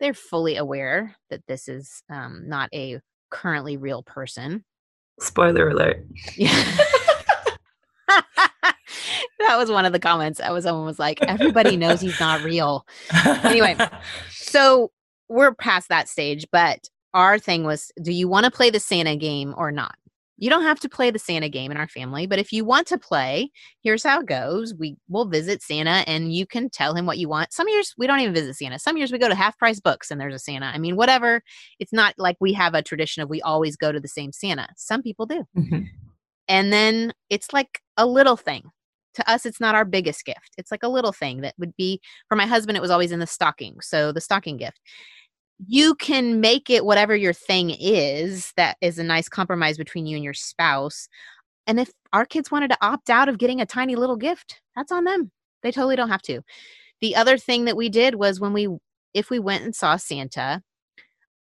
They're 0.00 0.14
fully 0.14 0.56
aware 0.56 1.14
that 1.28 1.46
this 1.46 1.68
is 1.68 2.02
um, 2.10 2.44
not 2.46 2.70
a 2.74 3.00
currently 3.30 3.76
real 3.76 4.02
person. 4.02 4.64
Spoiler 5.20 5.68
alert. 5.68 6.04
Yeah. 6.36 6.50
that 8.08 9.56
was 9.56 9.70
one 9.70 9.84
of 9.84 9.92
the 9.92 9.98
comments. 9.98 10.40
I 10.40 10.50
was 10.50 10.64
someone 10.64 10.86
was 10.86 10.98
like, 10.98 11.22
everybody 11.22 11.76
knows 11.76 12.00
he's 12.00 12.18
not 12.18 12.42
real. 12.42 12.86
anyway, 13.24 13.76
so 14.30 14.90
we're 15.28 15.54
past 15.54 15.88
that 15.88 16.08
stage, 16.08 16.46
but 16.50 16.88
our 17.14 17.38
thing 17.38 17.64
was, 17.64 17.92
do 18.02 18.12
you 18.12 18.28
want 18.28 18.44
to 18.44 18.50
play 18.50 18.70
the 18.70 18.80
Santa 18.80 19.16
game 19.16 19.54
or 19.56 19.70
not? 19.70 19.94
You 20.40 20.48
don't 20.48 20.62
have 20.62 20.80
to 20.80 20.88
play 20.88 21.10
the 21.10 21.18
Santa 21.18 21.50
game 21.50 21.70
in 21.70 21.76
our 21.76 21.86
family, 21.86 22.26
but 22.26 22.38
if 22.38 22.50
you 22.50 22.64
want 22.64 22.86
to 22.88 22.98
play, 22.98 23.50
here's 23.82 24.02
how 24.02 24.20
it 24.20 24.26
goes. 24.26 24.74
We 24.74 24.96
will 25.08 25.26
visit 25.26 25.62
Santa 25.62 26.02
and 26.08 26.34
you 26.34 26.46
can 26.46 26.70
tell 26.70 26.94
him 26.94 27.04
what 27.04 27.18
you 27.18 27.28
want. 27.28 27.52
Some 27.52 27.68
years 27.68 27.94
we 27.98 28.06
don't 28.06 28.20
even 28.20 28.34
visit 28.34 28.56
Santa. 28.56 28.78
Some 28.78 28.96
years 28.96 29.12
we 29.12 29.18
go 29.18 29.28
to 29.28 29.34
half 29.34 29.58
price 29.58 29.80
books 29.80 30.10
and 30.10 30.18
there's 30.18 30.34
a 30.34 30.38
Santa. 30.38 30.66
I 30.66 30.78
mean, 30.78 30.96
whatever. 30.96 31.42
It's 31.78 31.92
not 31.92 32.14
like 32.16 32.36
we 32.40 32.54
have 32.54 32.74
a 32.74 32.82
tradition 32.82 33.22
of 33.22 33.28
we 33.28 33.42
always 33.42 33.76
go 33.76 33.92
to 33.92 34.00
the 34.00 34.08
same 34.08 34.32
Santa. 34.32 34.66
Some 34.76 35.02
people 35.02 35.26
do. 35.26 35.44
Mm-hmm. 35.56 35.82
And 36.48 36.72
then 36.72 37.12
it's 37.28 37.52
like 37.52 37.80
a 37.98 38.06
little 38.06 38.36
thing. 38.36 38.64
To 39.14 39.30
us, 39.30 39.44
it's 39.44 39.60
not 39.60 39.74
our 39.74 39.84
biggest 39.84 40.24
gift. 40.24 40.54
It's 40.56 40.70
like 40.70 40.84
a 40.84 40.88
little 40.88 41.12
thing 41.12 41.42
that 41.42 41.54
would 41.58 41.76
be 41.76 42.00
for 42.28 42.36
my 42.36 42.46
husband, 42.46 42.78
it 42.78 42.80
was 42.80 42.90
always 42.90 43.12
in 43.12 43.18
the 43.18 43.26
stocking. 43.26 43.76
So 43.82 44.12
the 44.12 44.20
stocking 44.20 44.56
gift 44.56 44.80
you 45.66 45.94
can 45.94 46.40
make 46.40 46.70
it 46.70 46.84
whatever 46.84 47.14
your 47.14 47.32
thing 47.32 47.70
is 47.70 48.52
that 48.56 48.76
is 48.80 48.98
a 48.98 49.04
nice 49.04 49.28
compromise 49.28 49.76
between 49.76 50.06
you 50.06 50.16
and 50.16 50.24
your 50.24 50.34
spouse. 50.34 51.08
And 51.66 51.78
if 51.78 51.90
our 52.12 52.24
kids 52.24 52.50
wanted 52.50 52.70
to 52.70 52.78
opt 52.80 53.10
out 53.10 53.28
of 53.28 53.38
getting 53.38 53.60
a 53.60 53.66
tiny 53.66 53.96
little 53.96 54.16
gift, 54.16 54.60
that's 54.74 54.92
on 54.92 55.04
them. 55.04 55.30
They 55.62 55.70
totally 55.70 55.96
don't 55.96 56.08
have 56.08 56.22
to. 56.22 56.40
The 57.00 57.16
other 57.16 57.36
thing 57.36 57.66
that 57.66 57.76
we 57.76 57.88
did 57.88 58.14
was 58.14 58.40
when 58.40 58.52
we, 58.52 58.68
if 59.14 59.30
we 59.30 59.38
went 59.38 59.64
and 59.64 59.74
saw 59.74 59.96
Santa, 59.96 60.62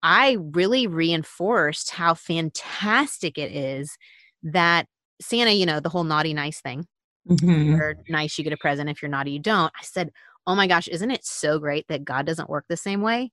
I 0.02 0.36
really 0.40 0.86
reinforced 0.86 1.90
how 1.90 2.14
fantastic 2.14 3.38
it 3.38 3.52
is 3.52 3.96
that 4.42 4.86
Santa, 5.20 5.52
you 5.52 5.66
know, 5.66 5.80
the 5.80 5.88
whole 5.88 6.04
naughty 6.04 6.34
nice 6.34 6.60
thing. 6.60 6.86
Mm-hmm. 7.28 7.72
You're 7.72 7.96
nice, 8.08 8.36
you 8.36 8.44
get 8.44 8.52
a 8.52 8.58
present. 8.58 8.90
If 8.90 9.00
you're 9.00 9.10
naughty, 9.10 9.32
you 9.32 9.38
don't. 9.38 9.72
I 9.78 9.82
said, 9.82 10.10
Oh 10.46 10.54
my 10.54 10.66
gosh, 10.66 10.88
isn't 10.88 11.10
it 11.10 11.24
so 11.24 11.58
great 11.58 11.86
that 11.88 12.04
God 12.04 12.26
doesn't 12.26 12.50
work 12.50 12.66
the 12.68 12.76
same 12.76 13.00
way? 13.00 13.32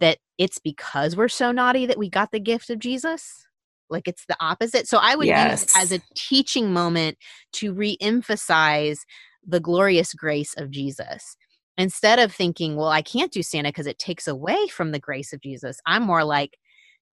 That 0.00 0.18
it's 0.38 0.58
because 0.58 1.16
we're 1.16 1.28
so 1.28 1.52
naughty 1.52 1.86
that 1.86 1.98
we 1.98 2.08
got 2.08 2.30
the 2.32 2.40
gift 2.40 2.70
of 2.70 2.78
Jesus? 2.78 3.46
Like 3.90 4.08
it's 4.08 4.24
the 4.26 4.36
opposite. 4.40 4.88
So 4.88 4.98
I 5.00 5.14
would 5.14 5.26
yes. 5.26 5.62
use 5.62 5.76
as 5.76 5.92
a 5.92 6.02
teaching 6.14 6.72
moment 6.72 7.18
to 7.54 7.72
re-emphasize 7.72 9.04
the 9.46 9.60
glorious 9.60 10.14
grace 10.14 10.54
of 10.56 10.70
Jesus. 10.70 11.36
Instead 11.76 12.18
of 12.18 12.32
thinking, 12.32 12.76
well, 12.76 12.88
I 12.88 13.02
can't 13.02 13.32
do 13.32 13.42
Santa 13.42 13.68
because 13.68 13.86
it 13.86 13.98
takes 13.98 14.26
away 14.28 14.68
from 14.68 14.92
the 14.92 15.00
grace 15.00 15.32
of 15.32 15.40
Jesus, 15.40 15.80
I'm 15.86 16.02
more 16.02 16.24
like, 16.24 16.56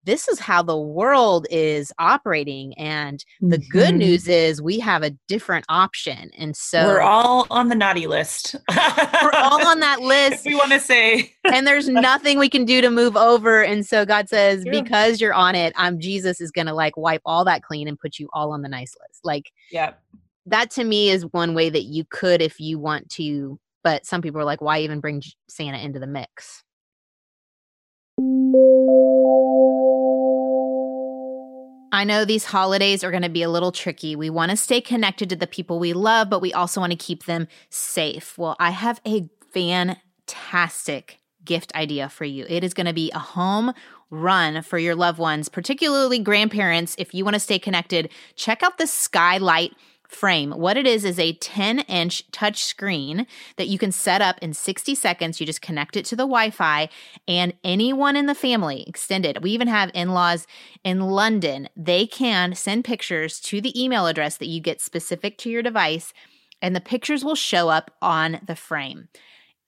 this 0.04 0.28
is 0.28 0.38
how 0.38 0.62
the 0.62 0.78
world 0.78 1.46
is 1.50 1.92
operating 1.98 2.74
and 2.78 3.24
the 3.40 3.58
mm-hmm. 3.58 3.70
good 3.70 3.94
news 3.94 4.28
is 4.28 4.60
we 4.60 4.78
have 4.78 5.02
a 5.02 5.10
different 5.28 5.64
option 5.68 6.30
and 6.36 6.56
so 6.56 6.86
we're 6.86 7.00
all 7.00 7.46
on 7.50 7.68
the 7.68 7.74
naughty 7.74 8.06
list. 8.06 8.56
We're 9.22 9.30
all 9.34 9.66
on 9.66 9.80
that 9.80 10.00
list. 10.00 10.44
if 10.46 10.50
we 10.50 10.54
want 10.54 10.72
to 10.72 10.80
say. 10.80 11.34
And 11.44 11.66
there's 11.66 11.88
nothing 11.88 12.38
we 12.38 12.48
can 12.48 12.64
do 12.64 12.80
to 12.80 12.90
move 12.90 13.16
over 13.16 13.62
and 13.62 13.86
so 13.86 14.04
god 14.04 14.28
says 14.28 14.64
yeah. 14.64 14.72
because 14.72 15.20
you're 15.20 15.34
on 15.34 15.54
it 15.54 15.72
i'm 15.76 16.00
jesus 16.00 16.40
is 16.40 16.50
gonna 16.50 16.74
like 16.74 16.96
wipe 16.96 17.22
all 17.24 17.44
that 17.44 17.62
clean 17.62 17.88
and 17.88 17.98
put 17.98 18.18
you 18.18 18.28
all 18.32 18.52
on 18.52 18.62
the 18.62 18.68
nice 18.68 18.94
list. 19.00 19.20
Like 19.24 19.50
yeah 19.70 19.92
that 20.46 20.70
to 20.72 20.84
me 20.84 21.10
is 21.10 21.24
one 21.32 21.54
way 21.54 21.70
that 21.70 21.84
you 21.84 22.04
could 22.10 22.42
if 22.42 22.58
you 22.60 22.78
want 22.78 23.08
to 23.10 23.58
but 23.84 24.04
some 24.06 24.22
people 24.22 24.40
are 24.40 24.44
like 24.44 24.60
why 24.60 24.80
even 24.80 25.00
bring 25.00 25.22
santa 25.48 25.78
into 25.78 25.98
the 25.98 26.06
mix 26.06 26.64
I 31.92 32.04
know 32.04 32.24
these 32.24 32.46
holidays 32.46 33.04
are 33.04 33.10
going 33.10 33.22
to 33.22 33.28
be 33.28 33.42
a 33.42 33.50
little 33.50 33.70
tricky. 33.70 34.16
We 34.16 34.30
want 34.30 34.50
to 34.50 34.56
stay 34.56 34.80
connected 34.80 35.28
to 35.28 35.36
the 35.36 35.46
people 35.46 35.78
we 35.78 35.92
love, 35.92 36.30
but 36.30 36.40
we 36.40 36.52
also 36.52 36.80
want 36.80 36.92
to 36.92 36.96
keep 36.96 37.26
them 37.26 37.46
safe. 37.68 38.38
Well, 38.38 38.56
I 38.58 38.70
have 38.70 39.00
a 39.06 39.28
fantastic 39.52 41.20
gift 41.44 41.74
idea 41.74 42.08
for 42.08 42.24
you. 42.24 42.46
It 42.48 42.64
is 42.64 42.72
going 42.72 42.86
to 42.86 42.94
be 42.94 43.10
a 43.14 43.18
home 43.18 43.74
run 44.08 44.62
for 44.62 44.78
your 44.78 44.94
loved 44.94 45.18
ones, 45.18 45.50
particularly 45.50 46.18
grandparents. 46.18 46.94
If 46.98 47.12
you 47.12 47.24
want 47.24 47.34
to 47.34 47.40
stay 47.40 47.58
connected, 47.58 48.10
check 48.36 48.62
out 48.62 48.78
the 48.78 48.86
Skylight 48.86 49.72
frame. 50.14 50.52
What 50.52 50.76
it 50.76 50.86
is 50.86 51.04
is 51.04 51.18
a 51.18 51.34
10 51.34 51.80
inch 51.80 52.30
touch 52.30 52.62
screen 52.64 53.26
that 53.56 53.68
you 53.68 53.78
can 53.78 53.92
set 53.92 54.20
up 54.20 54.38
in 54.40 54.52
60 54.52 54.94
seconds. 54.94 55.40
You 55.40 55.46
just 55.46 55.62
connect 55.62 55.96
it 55.96 56.04
to 56.06 56.16
the 56.16 56.24
Wi 56.24 56.50
Fi, 56.50 56.88
and 57.26 57.54
anyone 57.64 58.16
in 58.16 58.26
the 58.26 58.34
family, 58.34 58.84
extended, 58.86 59.42
we 59.42 59.50
even 59.50 59.68
have 59.68 59.90
in 59.94 60.10
laws 60.10 60.46
in 60.84 61.00
London, 61.00 61.68
they 61.76 62.06
can 62.06 62.54
send 62.54 62.84
pictures 62.84 63.40
to 63.40 63.60
the 63.60 63.82
email 63.82 64.06
address 64.06 64.36
that 64.36 64.48
you 64.48 64.60
get 64.60 64.80
specific 64.80 65.38
to 65.38 65.50
your 65.50 65.62
device, 65.62 66.12
and 66.60 66.76
the 66.76 66.80
pictures 66.80 67.24
will 67.24 67.34
show 67.34 67.68
up 67.68 67.90
on 68.00 68.40
the 68.46 68.56
frame. 68.56 69.08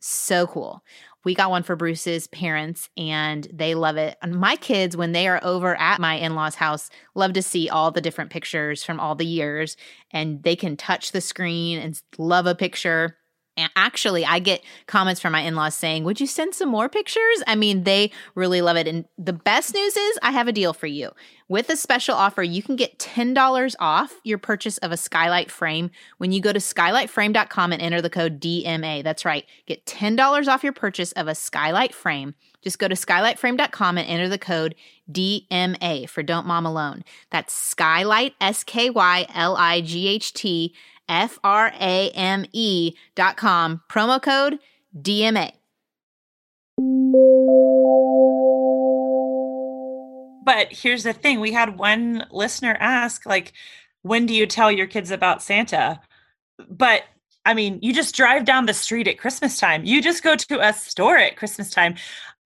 So 0.01 0.47
cool 0.47 0.83
we 1.25 1.35
got 1.35 1.51
one 1.51 1.63
for 1.63 1.77
Bruce's 1.77 2.27
parents 2.27 2.89
and 2.97 3.49
they 3.53 3.75
love 3.75 3.97
it. 3.97 4.17
And 4.23 4.35
my 4.35 4.57
kids, 4.57 4.97
when 4.97 5.13
they 5.13 5.27
are 5.27 5.41
over 5.43 5.75
at 5.77 6.01
my 6.01 6.15
in 6.15 6.35
law's 6.35 6.55
house, 6.55 6.91
love 7.15 7.33
to 7.35 7.43
see 7.43 7.69
all 7.69 7.91
the 7.91 8.01
different 8.01 8.31
pictures 8.31 8.85
from 8.85 9.01
all 9.01 9.15
the 9.15 9.27
years 9.27 9.77
and 10.11 10.43
they 10.43 10.57
can 10.57 10.77
touch 10.77 11.13
the 11.13 11.21
screen 11.21 11.79
and 11.79 12.01
love 12.19 12.47
a 12.47 12.55
picture. 12.55 13.17
Actually, 13.57 14.25
I 14.25 14.41
get 14.41 14.65
comments 14.87 15.21
from 15.21 15.33
my 15.33 15.41
in 15.41 15.55
laws 15.55 15.75
saying, 15.75 16.05
Would 16.05 16.21
you 16.21 16.27
send 16.27 16.55
some 16.55 16.69
more 16.69 16.89
pictures? 16.89 17.43
I 17.47 17.55
mean, 17.55 17.85
they 17.85 18.11
really 18.35 18.61
love 18.63 18.77
it. 18.77 18.89
And 18.89 19.05
the 19.17 19.33
best 19.33 19.75
news 19.75 19.97
is, 19.97 20.19
I 20.23 20.33
have 20.33 20.49
a 20.49 20.53
deal 20.53 20.73
for 20.73 20.87
you. 20.87 21.13
With 21.47 21.69
a 21.71 21.77
special 21.77 22.17
offer, 22.17 22.43
you 22.43 22.63
can 22.63 22.75
get 22.75 22.99
$10 22.99 23.75
off 23.79 24.15
your 24.25 24.39
purchase 24.39 24.79
of 24.79 24.91
a 24.93 24.97
skylight 24.97 25.51
frame 25.51 25.91
when 26.17 26.33
you 26.33 26.41
go 26.41 26.53
to 26.53 26.59
skylightframe.com 26.59 27.73
and 27.73 27.83
enter 27.83 28.01
the 28.01 28.11
code 28.11 28.41
DMA. 28.41 29.05
That's 29.05 29.25
right. 29.25 29.45
Get 29.67 29.85
$10 29.87 30.49
off 30.49 30.65
your 30.65 30.73
purchase 30.73 31.13
of 31.13 31.29
a 31.29 31.35
skylight 31.35 31.95
frame. 31.95 32.35
Just 32.63 32.79
go 32.79 32.89
to 32.89 32.95
skylightframe.com 32.95 33.99
and 33.99 34.09
enter 34.09 34.29
the 34.29 34.39
code 34.39 34.75
DMA 35.13 36.09
for 36.09 36.23
Don't 36.23 36.47
Mom 36.47 36.65
Alone. 36.65 37.05
That's 37.31 37.53
skylight, 37.53 38.35
S 38.41 38.65
K 38.65 38.89
Y 38.89 39.27
L 39.35 39.55
I 39.55 39.83
G 39.83 40.09
H 40.09 40.33
T 40.33 40.75
F 41.09 41.39
R 41.45 41.73
A 41.81 42.11
M 42.11 42.47
E 42.53 42.95
dot 43.15 43.37
com, 43.37 43.83
promo 43.91 44.21
code 44.21 44.59
DMA. 44.97 45.53
But 50.45 50.73
here's 50.73 51.05
the 51.05 51.13
thing 51.13 51.41
we 51.41 51.53
had 51.53 51.79
one 51.79 52.27
listener 52.31 52.77
ask, 52.79 53.25
like, 53.25 53.53
when 54.03 54.27
do 54.27 54.35
you 54.35 54.47
tell 54.47 54.71
your 54.71 54.87
kids 54.87 55.11
about 55.11 55.43
Santa? 55.43 56.01
But 56.69 57.05
I 57.47 57.55
mean, 57.55 57.79
you 57.83 57.93
just 57.93 58.15
drive 58.15 58.45
down 58.45 58.67
the 58.67 58.75
street 58.75 59.09
at 59.09 59.19
Christmas 59.19 59.59
time. 59.59 59.85
You 59.85 60.03
just 60.03 60.23
go 60.23 60.35
to 60.37 60.67
a 60.67 60.73
store 60.73 61.17
at 61.17 61.37
Christmas 61.37 61.71
time. 61.71 61.97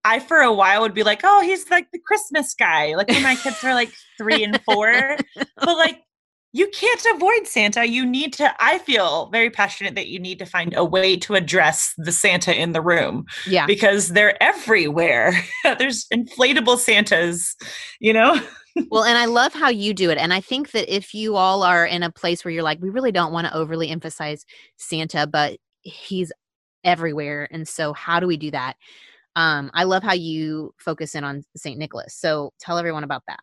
I, 0.05 0.21
for 0.21 0.39
a 0.39 0.53
while, 0.53 0.83
would 0.83 0.95
be 0.95 1.03
like, 1.03 1.21
oh, 1.25 1.41
he's 1.43 1.69
like 1.71 1.91
the 1.93 1.99
Christmas 1.99 2.55
guy. 2.55 2.95
Like 2.95 3.09
when 3.09 3.23
my 3.23 3.37
kids 3.37 3.63
are 3.63 3.75
like 3.75 3.93
three 4.17 4.43
and 4.43 4.61
four. 4.65 5.17
but 5.37 5.77
like, 5.77 6.03
you 6.53 6.69
can't 6.69 7.05
avoid 7.15 7.47
Santa. 7.47 7.87
You 7.87 8.07
need 8.07 8.33
to, 8.35 8.55
I 8.59 8.79
feel 8.79 9.29
very 9.31 9.51
passionate 9.51 9.95
that 9.97 10.09
you 10.09 10.19
need 10.19 10.39
to 10.39 10.47
find 10.47 10.75
a 10.75 10.85
way 10.85 11.17
to 11.19 11.35
address 11.35 11.93
the 11.99 12.13
Santa 12.13 12.59
in 12.59 12.73
the 12.73 12.81
room. 12.81 13.27
Yeah. 13.47 13.67
Because 13.67 14.09
they're 14.09 14.43
everywhere. 14.43 15.33
There's 15.79 16.07
inflatable 16.07 16.79
Santas, 16.79 17.55
you 18.01 18.13
know? 18.13 18.41
well, 18.91 19.05
and 19.05 19.19
I 19.19 19.25
love 19.27 19.53
how 19.53 19.69
you 19.69 19.93
do 19.93 20.11
it. 20.11 20.19
And 20.19 20.33
I 20.33 20.41
think 20.41 20.71
that 20.71 20.95
if 20.95 21.13
you 21.13 21.37
all 21.37 21.63
are 21.63 21.85
in 21.85 22.03
a 22.03 22.11
place 22.11 22.45
where 22.45 22.53
you're 22.53 22.63
like, 22.63 22.81
we 22.81 22.91
really 22.91 23.13
don't 23.13 23.33
want 23.33 23.47
to 23.47 23.55
overly 23.55 23.91
emphasize 23.91 24.47
Santa, 24.79 25.27
but 25.27 25.59
he's 25.83 26.33
everywhere. 26.83 27.49
And 27.51 27.69
so, 27.69 27.93
how 27.93 28.21
do 28.21 28.27
we 28.27 28.37
do 28.37 28.51
that? 28.53 28.77
Um, 29.37 29.71
I 29.75 29.85
love 29.85 30.03
how 30.03 30.15
you 30.15 30.75
focus 30.79 31.15
in 31.15 31.25
on 31.25 31.45
St. 31.57 31.79
Nicholas. 31.79 32.15
So, 32.15 32.53
tell 32.59 32.79
everyone 32.79 33.05
about 33.05 33.23
that. 33.29 33.41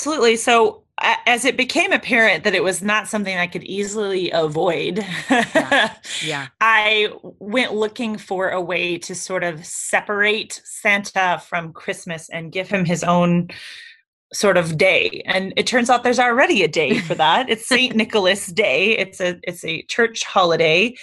Absolutely. 0.00 0.36
So, 0.36 0.84
as 1.26 1.44
it 1.44 1.58
became 1.58 1.92
apparent 1.92 2.44
that 2.44 2.54
it 2.54 2.62
was 2.62 2.82
not 2.82 3.06
something 3.06 3.36
I 3.36 3.46
could 3.46 3.64
easily 3.64 4.30
avoid, 4.30 5.04
yeah. 5.30 5.94
yeah. 6.24 6.46
I 6.62 7.08
went 7.38 7.74
looking 7.74 8.16
for 8.16 8.48
a 8.48 8.62
way 8.62 8.96
to 8.96 9.14
sort 9.14 9.44
of 9.44 9.64
separate 9.66 10.62
Santa 10.64 11.42
from 11.46 11.74
Christmas 11.74 12.30
and 12.30 12.50
give 12.50 12.70
him 12.70 12.86
his 12.86 13.04
own 13.04 13.48
sort 14.32 14.56
of 14.56 14.78
day 14.78 15.22
and 15.26 15.52
it 15.56 15.66
turns 15.66 15.90
out 15.90 16.04
there's 16.04 16.20
already 16.20 16.62
a 16.62 16.68
day 16.68 17.00
for 17.00 17.16
that 17.16 17.50
it's 17.50 17.66
st 17.66 17.96
nicholas 17.96 18.46
day 18.46 18.96
it's 18.96 19.20
a 19.20 19.40
it's 19.42 19.64
a 19.64 19.82
church 19.82 20.22
holiday 20.22 20.94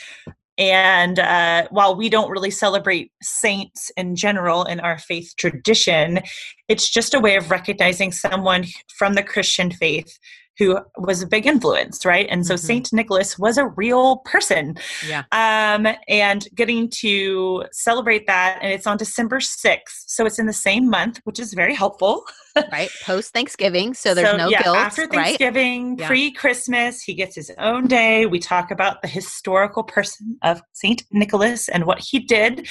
and 0.58 1.20
uh, 1.20 1.68
while 1.70 1.96
we 1.96 2.10
don't 2.10 2.32
really 2.32 2.50
celebrate 2.52 3.12
saints 3.22 3.92
in 3.96 4.16
general 4.16 4.64
in 4.64 4.80
our 4.80 4.98
faith 4.98 5.34
tradition, 5.38 6.20
it's 6.68 6.90
just 6.90 7.14
a 7.14 7.20
way 7.20 7.36
of 7.36 7.52
recognizing 7.52 8.12
someone 8.12 8.66
from 8.98 9.14
the 9.14 9.24
Christian 9.24 9.72
faith 9.72 10.18
who 10.58 10.80
was 10.98 11.22
a 11.22 11.28
big 11.28 11.46
influence, 11.46 12.06
right? 12.06 12.28
And 12.30 12.46
so 12.46 12.56
mm-hmm. 12.56 12.66
Saint 12.66 12.94
Nicholas 12.94 13.38
was 13.38 13.58
a 13.58 13.68
real 13.68 14.18
person. 14.18 14.76
Yeah. 15.08 15.24
Um, 15.32 15.88
and 16.08 16.48
getting 16.56 16.90
to 17.02 17.66
celebrate 17.72 18.28
that, 18.28 18.60
and 18.62 18.72
it's 18.72 18.88
on 18.88 18.98
December 18.98 19.40
6th. 19.40 19.80
So 20.08 20.26
it's 20.26 20.40
in 20.40 20.46
the 20.46 20.54
same 20.54 20.90
month, 20.90 21.20
which 21.24 21.40
is 21.40 21.54
very 21.54 21.76
helpful. 21.76 22.24
right. 22.72 22.90
Post 23.04 23.34
Thanksgiving. 23.34 23.94
So 23.94 24.14
there's 24.14 24.32
so, 24.32 24.38
no 24.38 24.50
yeah, 24.50 24.64
guilt. 24.64 24.78
After 24.78 25.08
Thanksgiving, 25.08 25.98
right? 25.98 26.08
pre 26.08 26.32
Christmas, 26.32 27.02
he 27.02 27.14
gets 27.14 27.36
his 27.36 27.52
own 27.58 27.88
day. 27.88 28.26
We 28.26 28.40
talk 28.40 28.72
about 28.72 29.02
the 29.02 29.08
historical 29.08 29.84
person 29.84 30.38
of 30.44 30.62
Saint 30.74 31.04
Nicholas 31.12 31.70
and 31.70 31.86
what 31.86 32.00
he 32.00 32.20
did. 32.20 32.68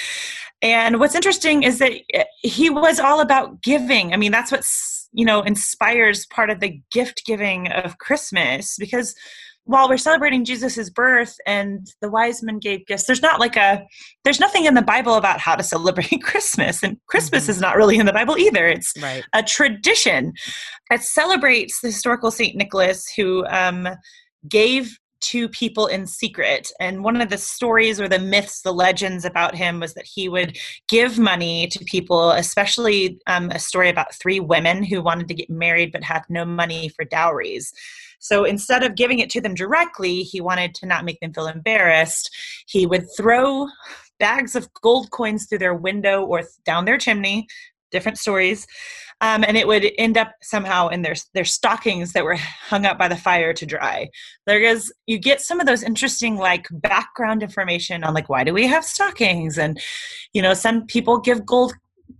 And 0.63 0.99
what's 0.99 1.15
interesting 1.15 1.63
is 1.63 1.79
that 1.79 1.93
eh, 2.15 2.25
he 2.43 2.71
was 2.71 2.99
all 2.99 3.21
about 3.21 3.63
giving. 3.63 4.13
I 4.13 4.17
mean, 4.17 4.33
that's 4.33 4.51
what 4.51 4.65
you 5.17 5.25
know, 5.25 5.41
inspires 5.41 6.27
part 6.27 6.51
of 6.51 6.61
the 6.61 6.79
gift 6.93 7.23
giving 7.25 7.69
of 7.69 7.99
Christmas 7.99 8.77
because 8.79 9.15
while 9.65 9.89
we're 9.89 9.97
celebrating 9.97 10.45
Jesus's 10.45 10.91
birth 10.91 11.35
and 11.47 11.89
the 12.01 12.11
wise 12.11 12.43
men 12.43 12.59
gave 12.59 12.87
gifts, 12.87 13.05
there's 13.05 13.23
not 13.23 13.41
like 13.41 13.57
a 13.57 13.85
there's 14.25 14.39
nothing 14.39 14.67
in 14.67 14.75
the 14.75 14.83
Bible 14.83 15.15
about 15.15 15.41
how 15.41 15.57
to 15.57 15.63
celebrate 15.63 16.19
Christmas. 16.23 16.83
And 16.83 16.99
Christmas 17.09 17.45
mm-hmm. 17.45 17.53
is 17.53 17.61
not 17.61 17.77
really 17.77 17.97
in 17.97 18.07
the 18.07 18.13
Bible 18.13 18.37
either. 18.37 18.69
It's 18.69 18.93
right. 19.03 19.25
a 19.33 19.43
tradition. 19.43 20.35
that 20.91 21.03
celebrates 21.03 21.81
the 21.81 21.89
historical 21.89 22.31
Saint 22.31 22.55
Nicholas 22.55 23.11
who 23.17 23.45
um, 23.47 23.89
gave 24.49 24.99
to 25.31 25.49
people 25.49 25.87
in 25.87 26.07
secret. 26.07 26.71
And 26.81 27.03
one 27.03 27.21
of 27.21 27.29
the 27.29 27.39
stories 27.39 28.01
or 28.01 28.09
the 28.09 28.19
myths, 28.19 28.63
the 28.63 28.73
legends 28.73 29.25
about 29.25 29.55
him 29.55 29.81
was 29.81 29.95
that 29.95 30.07
he 30.07 30.29
would 30.29 30.59
give 30.89 31.19
money 31.19 31.67
to 31.69 31.85
people, 31.85 32.31
especially 32.33 33.19
um, 33.27 33.51
a 33.51 33.59
story 33.59 33.89
about 33.89 34.15
three 34.15 34.41
women 34.41 34.83
who 34.83 35.03
wanted 35.03 35.29
to 35.29 35.35
get 35.35 35.51
married 35.51 35.93
but 35.93 36.05
had 36.05 36.23
no 36.29 36.45
money 36.45 36.89
for 36.89 37.05
dowries. 37.05 37.73
So 38.19 38.45
instead 38.45 38.83
of 38.83 38.95
giving 38.95 39.19
it 39.19 39.31
to 39.31 39.41
them 39.41 39.55
directly, 39.55 40.23
he 40.23 40.41
wanted 40.41 40.75
to 40.77 40.87
not 40.87 41.05
make 41.05 41.21
them 41.21 41.33
feel 41.33 41.49
embarrassed. 41.49 42.35
He 42.67 42.87
would 42.87 43.07
throw 43.17 43.69
bags 44.19 44.57
of 44.57 44.73
gold 44.83 45.11
coins 45.11 45.47
through 45.47 45.59
their 45.59 45.75
window 45.75 46.25
or 46.25 46.43
down 46.65 46.85
their 46.85 46.99
chimney, 46.99 47.47
different 47.91 48.19
stories. 48.19 48.67
Um, 49.23 49.45
and 49.49 49.57
it 49.57 49.67
would 49.67 49.91
end 49.97 50.19
up 50.19 50.33
somehow 50.43 50.89
in 50.89 51.01
their 51.01 51.15
their 51.33 51.45
stockings 51.45 52.13
that 52.13 52.25
were 52.25 52.37
hung 52.37 52.85
up 52.85 52.99
by 52.99 53.09
the 53.09 53.17
fire 53.17 53.55
to 53.55 53.65
dry. 53.65 54.11
There 54.47 54.61
is 54.61 54.93
you 55.07 55.19
get 55.19 55.41
some 55.41 55.59
of 55.59 55.67
those 55.67 55.83
interesting 55.83 56.37
like 56.37 56.67
background 56.71 57.43
information 57.43 58.05
on 58.05 58.13
like 58.13 58.29
why 58.29 58.45
do 58.45 58.53
we 58.53 58.67
have 58.67 58.85
stockings 58.85 59.57
and 59.57 59.81
you 60.35 60.43
know 60.43 60.53
some 60.53 60.87
people 60.87 61.19
give 61.19 61.47
gold 61.47 61.73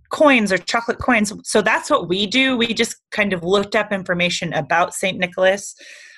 coins 0.09 0.51
or 0.51 0.57
chocolate 0.57 0.99
coins. 0.99 1.33
So 1.43 1.61
that's 1.61 1.89
what 1.89 2.07
we 2.07 2.25
do. 2.25 2.57
We 2.57 2.73
just 2.73 2.97
kind 3.11 3.33
of 3.33 3.43
looked 3.43 3.75
up 3.75 3.91
information 3.91 4.53
about 4.53 4.93
St. 4.93 5.17
Nicholas. 5.17 5.75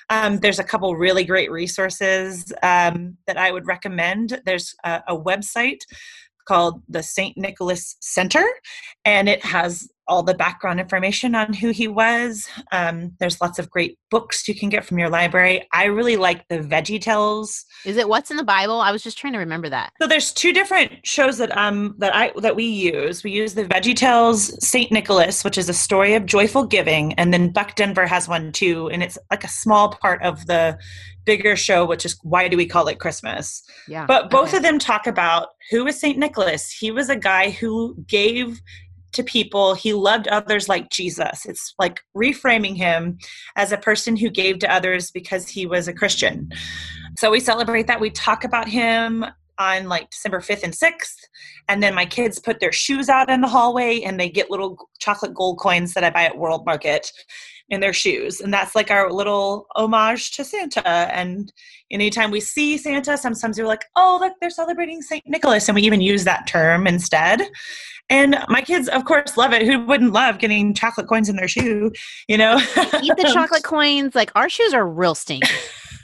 Um, 0.08 0.38
there's 0.38 0.58
a 0.58 0.64
couple 0.64 0.96
really 0.96 1.24
great 1.24 1.50
resources 1.50 2.52
um, 2.62 3.16
that 3.26 3.36
I 3.36 3.52
would 3.52 3.66
recommend. 3.66 4.40
There's 4.44 4.74
a, 4.84 5.02
a 5.08 5.16
website 5.16 5.80
called 6.46 6.82
the 6.88 7.02
St. 7.02 7.36
Nicholas 7.36 7.96
Center, 8.00 8.44
and 9.04 9.28
it 9.28 9.44
has 9.44 9.88
all 10.10 10.24
the 10.24 10.34
background 10.34 10.80
information 10.80 11.34
on 11.34 11.52
who 11.52 11.70
he 11.70 11.86
was. 11.86 12.48
Um, 12.72 13.12
there's 13.20 13.40
lots 13.40 13.58
of 13.58 13.70
great 13.70 13.96
books 14.10 14.48
you 14.48 14.54
can 14.54 14.68
get 14.68 14.84
from 14.84 14.98
your 14.98 15.08
library. 15.08 15.66
I 15.72 15.84
really 15.84 16.16
like 16.16 16.46
the 16.48 16.58
Veggie 16.58 17.00
Tales. 17.00 17.64
Is 17.84 17.96
it 17.96 18.08
what's 18.08 18.30
in 18.30 18.36
the 18.36 18.44
Bible? 18.44 18.80
I 18.80 18.90
was 18.90 19.02
just 19.02 19.16
trying 19.16 19.32
to 19.34 19.38
remember 19.38 19.68
that. 19.68 19.92
So 20.02 20.08
there's 20.08 20.32
two 20.32 20.52
different 20.52 20.92
shows 21.04 21.38
that 21.38 21.56
um 21.56 21.94
that 21.98 22.14
I 22.14 22.32
that 22.40 22.56
we 22.56 22.64
use. 22.64 23.22
We 23.22 23.30
use 23.30 23.54
the 23.54 23.64
Veggie 23.64 23.96
Tales 23.96 24.52
Saint 24.66 24.90
Nicholas, 24.90 25.44
which 25.44 25.56
is 25.56 25.68
a 25.68 25.74
story 25.74 26.14
of 26.14 26.26
joyful 26.26 26.64
giving, 26.64 27.14
and 27.14 27.32
then 27.32 27.50
Buck 27.50 27.76
Denver 27.76 28.06
has 28.06 28.28
one 28.28 28.50
too, 28.50 28.90
and 28.90 29.02
it's 29.02 29.16
like 29.30 29.44
a 29.44 29.48
small 29.48 29.90
part 29.90 30.22
of 30.22 30.44
the 30.46 30.76
bigger 31.24 31.54
show, 31.54 31.84
which 31.84 32.04
is 32.04 32.18
why 32.22 32.48
do 32.48 32.56
we 32.56 32.66
call 32.66 32.88
it 32.88 32.98
Christmas? 32.98 33.62
Yeah. 33.86 34.06
But 34.06 34.30
both 34.30 34.48
okay. 34.48 34.56
of 34.56 34.62
them 34.62 34.78
talk 34.78 35.06
about 35.06 35.50
who 35.70 35.84
was 35.84 35.98
Saint 35.98 36.18
Nicholas. 36.18 36.70
He 36.72 36.90
was 36.90 37.08
a 37.08 37.16
guy 37.16 37.50
who 37.50 37.94
gave 38.08 38.60
to 39.12 39.22
people. 39.22 39.74
He 39.74 39.92
loved 39.92 40.28
others 40.28 40.68
like 40.68 40.90
Jesus. 40.90 41.46
It's 41.46 41.74
like 41.78 42.00
reframing 42.16 42.76
him 42.76 43.18
as 43.56 43.72
a 43.72 43.76
person 43.76 44.16
who 44.16 44.30
gave 44.30 44.58
to 44.60 44.72
others 44.72 45.10
because 45.10 45.48
he 45.48 45.66
was 45.66 45.88
a 45.88 45.92
Christian. 45.92 46.50
So 47.18 47.30
we 47.30 47.40
celebrate 47.40 47.86
that. 47.86 48.00
We 48.00 48.10
talk 48.10 48.44
about 48.44 48.68
him 48.68 49.24
on 49.58 49.88
like 49.88 50.10
December 50.10 50.40
5th 50.40 50.62
and 50.62 50.72
6th. 50.72 51.16
And 51.68 51.82
then 51.82 51.94
my 51.94 52.06
kids 52.06 52.38
put 52.38 52.60
their 52.60 52.72
shoes 52.72 53.08
out 53.08 53.30
in 53.30 53.42
the 53.42 53.48
hallway 53.48 54.00
and 54.00 54.18
they 54.18 54.28
get 54.28 54.50
little 54.50 54.88
chocolate 54.98 55.34
gold 55.34 55.58
coins 55.58 55.94
that 55.94 56.02
I 56.02 56.10
buy 56.10 56.24
at 56.24 56.38
World 56.38 56.64
Market 56.64 57.12
in 57.68 57.80
their 57.80 57.92
shoes. 57.92 58.40
And 58.40 58.52
that's 58.52 58.74
like 58.74 58.90
our 58.90 59.12
little 59.12 59.66
homage 59.76 60.32
to 60.32 60.44
Santa. 60.44 60.88
And 60.88 61.52
anytime 61.90 62.30
we 62.30 62.40
see 62.40 62.76
Santa, 62.76 63.16
sometimes 63.16 63.58
we're 63.58 63.66
like, 63.66 63.84
oh, 63.94 64.18
look, 64.20 64.32
they're 64.40 64.50
celebrating 64.50 65.02
St. 65.02 65.22
Nicholas. 65.26 65.68
And 65.68 65.76
we 65.76 65.82
even 65.82 66.00
use 66.00 66.24
that 66.24 66.46
term 66.46 66.86
instead. 66.86 67.42
And 68.10 68.36
my 68.48 68.60
kids, 68.60 68.88
of 68.88 69.04
course, 69.04 69.36
love 69.36 69.52
it. 69.52 69.62
Who 69.62 69.80
wouldn't 69.86 70.12
love 70.12 70.38
getting 70.38 70.74
chocolate 70.74 71.06
coins 71.06 71.28
in 71.28 71.36
their 71.36 71.48
shoe? 71.48 71.92
You 72.26 72.36
know, 72.36 72.58
eat 72.58 73.16
the 73.16 73.30
chocolate 73.32 73.62
coins. 73.62 74.14
Like 74.16 74.32
our 74.34 74.48
shoes 74.48 74.74
are 74.74 74.86
real 74.86 75.14
stinky. 75.14 75.48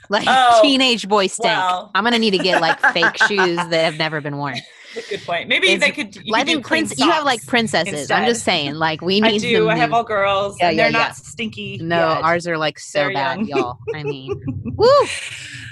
Like 0.08 0.24
oh, 0.28 0.60
teenage 0.62 1.08
boy 1.08 1.26
stink. 1.26 1.52
I'm 1.52 2.04
gonna 2.04 2.20
need 2.20 2.30
to 2.30 2.38
get 2.38 2.60
like 2.60 2.78
fake 2.92 3.16
shoes 3.26 3.56
that 3.56 3.72
have 3.72 3.98
never 3.98 4.20
been 4.20 4.36
worn. 4.36 4.58
Good 5.08 5.22
point. 5.24 5.48
Maybe 5.48 5.68
it's, 5.68 5.84
they 5.84 5.90
could. 5.90 6.16
I 6.32 6.44
think 6.44 6.66
prince. 6.66 6.98
You 6.98 7.10
have 7.10 7.24
like 7.24 7.44
princesses. 7.46 7.92
Instead. 7.92 8.18
I'm 8.18 8.26
just 8.26 8.44
saying. 8.44 8.74
Like 8.74 9.02
we 9.02 9.20
need. 9.20 9.34
I 9.34 9.38
do. 9.38 9.68
I 9.68 9.76
have 9.76 9.92
all 9.92 10.04
girls. 10.04 10.56
Yeah, 10.58 10.70
yeah 10.70 10.76
they're 10.76 10.92
yeah. 10.92 11.06
not 11.06 11.16
stinky. 11.16 11.78
No, 11.78 12.14
yet. 12.14 12.24
ours 12.24 12.46
are 12.46 12.56
like 12.56 12.78
so 12.78 13.00
they're 13.00 13.12
bad, 13.12 13.46
y'all. 13.46 13.78
I 13.94 14.02
mean, 14.02 14.40
woo. 14.76 14.88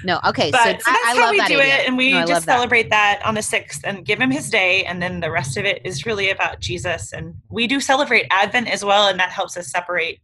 No, 0.04 0.20
okay. 0.26 0.50
But, 0.50 0.58
so, 0.58 0.64
so 0.64 0.72
that's 0.72 0.87
I, 0.87 1.12
I 1.12 1.20
how 1.20 1.30
we 1.30 1.38
do 1.38 1.60
idea. 1.60 1.78
it, 1.78 1.88
and 1.88 1.96
we 1.96 2.12
no, 2.12 2.26
just 2.26 2.44
celebrate 2.44 2.90
that. 2.90 3.20
that 3.20 3.26
on 3.26 3.34
the 3.34 3.42
sixth 3.42 3.80
and 3.84 4.04
give 4.04 4.20
him 4.20 4.30
his 4.30 4.50
day, 4.50 4.84
and 4.84 5.00
then 5.00 5.20
the 5.20 5.30
rest 5.30 5.56
of 5.56 5.64
it 5.64 5.80
is 5.84 6.04
really 6.04 6.30
about 6.30 6.60
Jesus. 6.60 7.12
And 7.12 7.34
we 7.50 7.66
do 7.66 7.80
celebrate 7.80 8.26
Advent 8.30 8.68
as 8.68 8.84
well, 8.84 9.08
and 9.08 9.18
that 9.18 9.30
helps 9.30 9.56
us 9.56 9.70
separate 9.70 10.20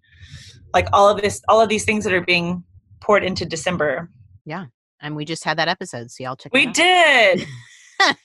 like 0.74 0.86
all 0.92 1.08
of 1.08 1.20
this, 1.20 1.40
all 1.48 1.60
of 1.60 1.68
these 1.68 1.84
things 1.84 2.04
that 2.04 2.12
are 2.12 2.20
being 2.20 2.64
poured 3.00 3.24
into 3.24 3.44
December. 3.46 4.10
Yeah, 4.44 4.66
and 5.00 5.16
we 5.16 5.24
just 5.24 5.44
had 5.44 5.58
that 5.58 5.68
episode, 5.68 6.10
so 6.10 6.24
y'all 6.24 6.36
check. 6.36 6.52
We 6.52 6.66
did. 6.66 7.46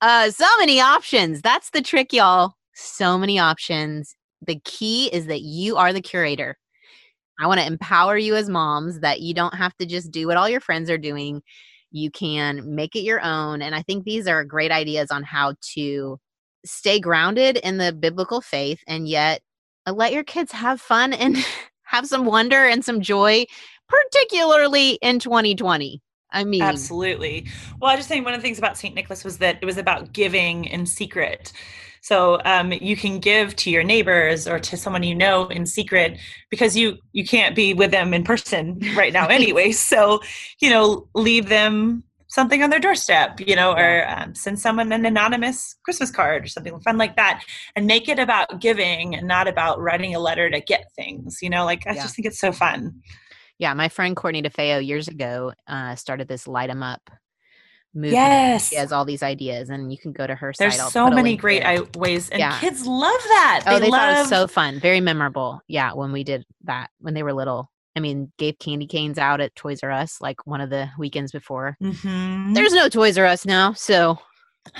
uh, 0.00 0.30
so 0.30 0.46
many 0.58 0.80
options. 0.80 1.42
That's 1.42 1.70
the 1.70 1.82
trick, 1.82 2.12
y'all. 2.12 2.54
So 2.74 3.18
many 3.18 3.38
options. 3.38 4.14
The 4.46 4.60
key 4.64 5.08
is 5.12 5.26
that 5.26 5.42
you 5.42 5.76
are 5.76 5.92
the 5.92 6.00
curator. 6.00 6.56
I 7.38 7.46
want 7.46 7.60
to 7.60 7.66
empower 7.66 8.18
you 8.18 8.34
as 8.34 8.48
moms 8.48 9.00
that 9.00 9.20
you 9.20 9.34
don't 9.34 9.54
have 9.54 9.74
to 9.76 9.86
just 9.86 10.10
do 10.10 10.26
what 10.26 10.36
all 10.36 10.48
your 10.48 10.60
friends 10.60 10.90
are 10.90 10.98
doing. 10.98 11.42
You 11.90 12.10
can 12.10 12.74
make 12.74 12.94
it 12.94 13.00
your 13.00 13.20
own. 13.22 13.62
And 13.62 13.74
I 13.74 13.82
think 13.82 14.04
these 14.04 14.26
are 14.26 14.44
great 14.44 14.70
ideas 14.70 15.10
on 15.10 15.22
how 15.22 15.54
to 15.74 16.18
stay 16.64 17.00
grounded 17.00 17.56
in 17.58 17.78
the 17.78 17.92
biblical 17.92 18.40
faith 18.40 18.80
and 18.86 19.08
yet 19.08 19.40
uh, 19.86 19.92
let 19.92 20.12
your 20.12 20.24
kids 20.24 20.52
have 20.52 20.80
fun 20.80 21.12
and 21.12 21.36
have 21.84 22.06
some 22.06 22.26
wonder 22.26 22.66
and 22.66 22.84
some 22.84 23.00
joy, 23.00 23.44
particularly 23.88 24.98
in 25.02 25.18
2020. 25.18 26.00
I 26.32 26.44
mean, 26.44 26.62
absolutely. 26.62 27.46
Well, 27.80 27.90
I 27.90 27.96
just 27.96 28.08
think 28.08 28.24
one 28.24 28.34
of 28.34 28.40
the 28.40 28.42
things 28.42 28.58
about 28.58 28.78
St. 28.78 28.94
Nicholas 28.94 29.24
was 29.24 29.38
that 29.38 29.58
it 29.60 29.66
was 29.66 29.78
about 29.78 30.12
giving 30.12 30.64
in 30.66 30.86
secret. 30.86 31.52
So 32.02 32.40
um, 32.44 32.72
you 32.72 32.96
can 32.96 33.18
give 33.18 33.54
to 33.56 33.70
your 33.70 33.82
neighbors 33.82 34.48
or 34.48 34.58
to 34.58 34.76
someone 34.76 35.02
you 35.02 35.14
know 35.14 35.48
in 35.48 35.66
secret 35.66 36.18
because 36.50 36.76
you 36.76 36.98
you 37.12 37.24
can't 37.24 37.54
be 37.54 37.74
with 37.74 37.90
them 37.90 38.14
in 38.14 38.24
person 38.24 38.80
right 38.96 39.12
now 39.12 39.26
anyway. 39.28 39.72
so 39.72 40.20
you 40.60 40.70
know, 40.70 41.08
leave 41.14 41.48
them 41.48 42.04
something 42.30 42.62
on 42.62 42.70
their 42.70 42.78
doorstep, 42.78 43.40
you 43.40 43.56
know, 43.56 43.72
or 43.72 44.08
um, 44.08 44.34
send 44.34 44.58
someone 44.58 44.92
an 44.92 45.04
anonymous 45.04 45.74
Christmas 45.84 46.12
card 46.12 46.44
or 46.44 46.48
something 46.48 46.78
fun 46.80 46.96
like 46.96 47.16
that, 47.16 47.44
and 47.76 47.86
make 47.86 48.08
it 48.08 48.18
about 48.18 48.60
giving 48.60 49.14
and 49.14 49.26
not 49.26 49.48
about 49.48 49.80
writing 49.80 50.14
a 50.14 50.20
letter 50.20 50.48
to 50.48 50.60
get 50.60 50.90
things. 50.94 51.38
You 51.42 51.50
know, 51.50 51.64
like 51.64 51.86
I 51.86 51.94
yeah. 51.94 52.02
just 52.02 52.16
think 52.16 52.26
it's 52.26 52.38
so 52.40 52.52
fun. 52.52 53.02
Yeah, 53.60 53.74
my 53.74 53.90
friend 53.90 54.16
Courtney 54.16 54.42
DeFeo 54.42 54.84
years 54.84 55.06
ago 55.06 55.52
uh, 55.68 55.94
started 55.94 56.26
this 56.28 56.48
light 56.48 56.70
'em 56.70 56.82
up 56.82 57.10
movement. 57.92 58.14
Yes, 58.14 58.70
she 58.70 58.76
has 58.76 58.90
all 58.90 59.04
these 59.04 59.22
ideas, 59.22 59.68
and 59.68 59.92
you 59.92 59.98
can 59.98 60.12
go 60.12 60.26
to 60.26 60.34
her 60.34 60.54
There's 60.58 60.76
site. 60.76 60.80
There's 60.80 60.92
so 60.94 61.10
many 61.10 61.36
great 61.36 61.62
I- 61.62 61.82
ways, 61.94 62.30
and 62.30 62.40
yeah. 62.40 62.58
kids 62.58 62.86
love 62.86 63.20
that. 63.20 63.64
They 63.66 63.74
oh, 63.74 63.78
they 63.78 63.88
love- 63.88 64.00
thought 64.00 64.16
it 64.16 64.20
was 64.20 64.28
so 64.30 64.46
fun, 64.46 64.80
very 64.80 65.00
memorable. 65.00 65.60
Yeah, 65.68 65.92
when 65.92 66.10
we 66.10 66.24
did 66.24 66.46
that 66.64 66.88
when 67.00 67.12
they 67.14 67.22
were 67.22 67.34
little. 67.34 67.70
I 67.94 68.00
mean, 68.00 68.32
gave 68.38 68.58
candy 68.58 68.86
canes 68.86 69.18
out 69.18 69.42
at 69.42 69.54
Toys 69.56 69.80
R 69.82 69.90
Us 69.90 70.22
like 70.22 70.46
one 70.46 70.62
of 70.62 70.70
the 70.70 70.88
weekends 70.98 71.30
before. 71.30 71.76
Mm-hmm. 71.82 72.54
There's 72.54 72.72
no 72.72 72.88
Toys 72.88 73.18
R 73.18 73.26
Us 73.26 73.44
now, 73.44 73.74
so 73.74 74.16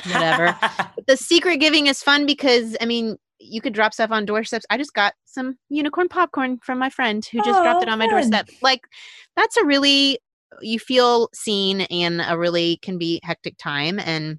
whatever. 0.06 0.56
the 1.06 1.18
secret 1.18 1.58
giving 1.58 1.86
is 1.86 2.02
fun 2.02 2.24
because 2.24 2.78
I 2.80 2.86
mean, 2.86 3.18
you 3.40 3.60
could 3.60 3.72
drop 3.72 3.94
stuff 3.94 4.10
on 4.10 4.26
doorsteps. 4.26 4.66
I 4.70 4.76
just 4.76 4.94
got 4.94 5.14
some 5.24 5.56
unicorn 5.68 6.08
popcorn 6.08 6.58
from 6.62 6.78
my 6.78 6.90
friend 6.90 7.24
who 7.24 7.38
just 7.38 7.58
oh, 7.58 7.62
dropped 7.62 7.82
it 7.82 7.88
on 7.88 7.98
my 7.98 8.06
doorstep. 8.06 8.48
Like 8.62 8.82
that's 9.36 9.56
a 9.56 9.64
really 9.64 10.18
you 10.60 10.78
feel 10.78 11.28
seen 11.32 11.80
in 11.82 12.20
a 12.20 12.36
really 12.36 12.78
can 12.82 12.98
be 12.98 13.20
hectic 13.22 13.56
time 13.56 13.98
and 13.98 14.38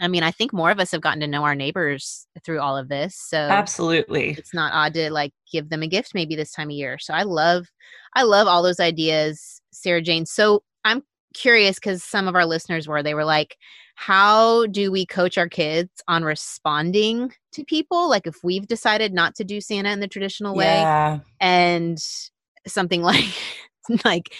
I 0.00 0.08
mean, 0.08 0.24
I 0.24 0.32
think 0.32 0.52
more 0.52 0.72
of 0.72 0.80
us 0.80 0.90
have 0.90 1.00
gotten 1.00 1.20
to 1.20 1.28
know 1.28 1.44
our 1.44 1.54
neighbors 1.54 2.26
through 2.44 2.60
all 2.60 2.76
of 2.76 2.88
this. 2.88 3.14
So 3.16 3.36
Absolutely. 3.36 4.30
It's 4.30 4.52
not 4.52 4.72
odd 4.72 4.94
to 4.94 5.12
like 5.12 5.32
give 5.52 5.68
them 5.68 5.82
a 5.82 5.86
gift 5.86 6.10
maybe 6.12 6.34
this 6.34 6.50
time 6.50 6.70
of 6.70 6.74
year. 6.74 6.98
So 6.98 7.14
I 7.14 7.22
love 7.22 7.68
I 8.14 8.24
love 8.24 8.48
all 8.48 8.64
those 8.64 8.80
ideas, 8.80 9.62
Sarah 9.70 10.02
Jane. 10.02 10.26
So 10.26 10.64
I'm 10.84 11.02
curious 11.34 11.78
cuz 11.78 12.02
some 12.02 12.26
of 12.26 12.34
our 12.34 12.44
listeners 12.44 12.88
were 12.88 13.02
they 13.02 13.14
were 13.14 13.24
like 13.24 13.56
how 13.94 14.66
do 14.66 14.90
we 14.90 15.06
coach 15.06 15.38
our 15.38 15.48
kids 15.48 15.90
on 16.08 16.24
responding 16.24 17.32
to 17.52 17.64
people 17.64 18.08
like 18.08 18.26
if 18.26 18.42
we've 18.42 18.66
decided 18.66 19.12
not 19.12 19.34
to 19.34 19.44
do 19.44 19.60
santa 19.60 19.90
in 19.90 20.00
the 20.00 20.08
traditional 20.08 20.54
way 20.54 20.64
yeah. 20.64 21.18
and 21.40 21.98
something 22.66 23.02
like 23.02 23.34
like 24.04 24.32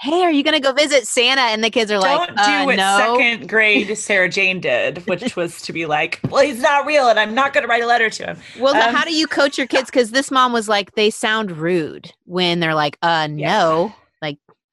hey, 0.00 0.22
are 0.22 0.30
you 0.30 0.42
going 0.42 0.54
to 0.54 0.60
go 0.60 0.72
visit 0.72 1.06
Santa? 1.06 1.42
And 1.42 1.62
the 1.62 1.68
kids 1.68 1.90
are 1.90 1.98
like, 1.98 2.26
Don't 2.26 2.36
do 2.36 2.42
uh, 2.42 2.64
what 2.64 2.76
no. 2.76 3.16
second 3.18 3.48
grade 3.48 3.96
Sarah 3.98 4.30
Jane 4.30 4.60
did, 4.60 5.06
which 5.06 5.36
was 5.36 5.60
to 5.62 5.72
be 5.72 5.84
like, 5.86 6.20
well, 6.30 6.42
he's 6.42 6.60
not 6.60 6.86
real 6.86 7.08
and 7.08 7.20
I'm 7.20 7.34
not 7.34 7.52
going 7.52 7.62
to 7.62 7.68
write 7.68 7.82
a 7.82 7.86
letter 7.86 8.08
to 8.08 8.26
him. 8.28 8.38
Well, 8.58 8.74
Um, 8.74 8.94
how 8.94 9.04
do 9.04 9.14
you 9.14 9.26
coach 9.26 9.58
your 9.58 9.66
kids? 9.66 9.90
Because 9.90 10.10
this 10.10 10.30
mom 10.30 10.52
was 10.52 10.68
like, 10.68 10.94
they 10.94 11.10
sound 11.10 11.52
rude 11.52 12.12
when 12.24 12.60
they're 12.60 12.74
like, 12.74 12.96
uh, 13.02 13.26
no. 13.26 13.94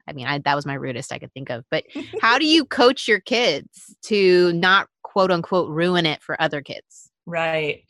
I 0.07 0.13
mean, 0.13 0.27
I, 0.27 0.39
that 0.39 0.55
was 0.55 0.65
my 0.65 0.73
rudest 0.73 1.11
I 1.11 1.19
could 1.19 1.33
think 1.33 1.49
of. 1.49 1.63
But 1.69 1.85
how 2.21 2.37
do 2.37 2.45
you 2.45 2.65
coach 2.65 3.07
your 3.07 3.19
kids 3.19 3.95
to 4.03 4.53
not 4.53 4.87
quote 5.03 5.31
unquote 5.31 5.69
ruin 5.69 6.05
it 6.05 6.21
for 6.21 6.41
other 6.41 6.61
kids? 6.61 7.11
Right. 7.25 7.83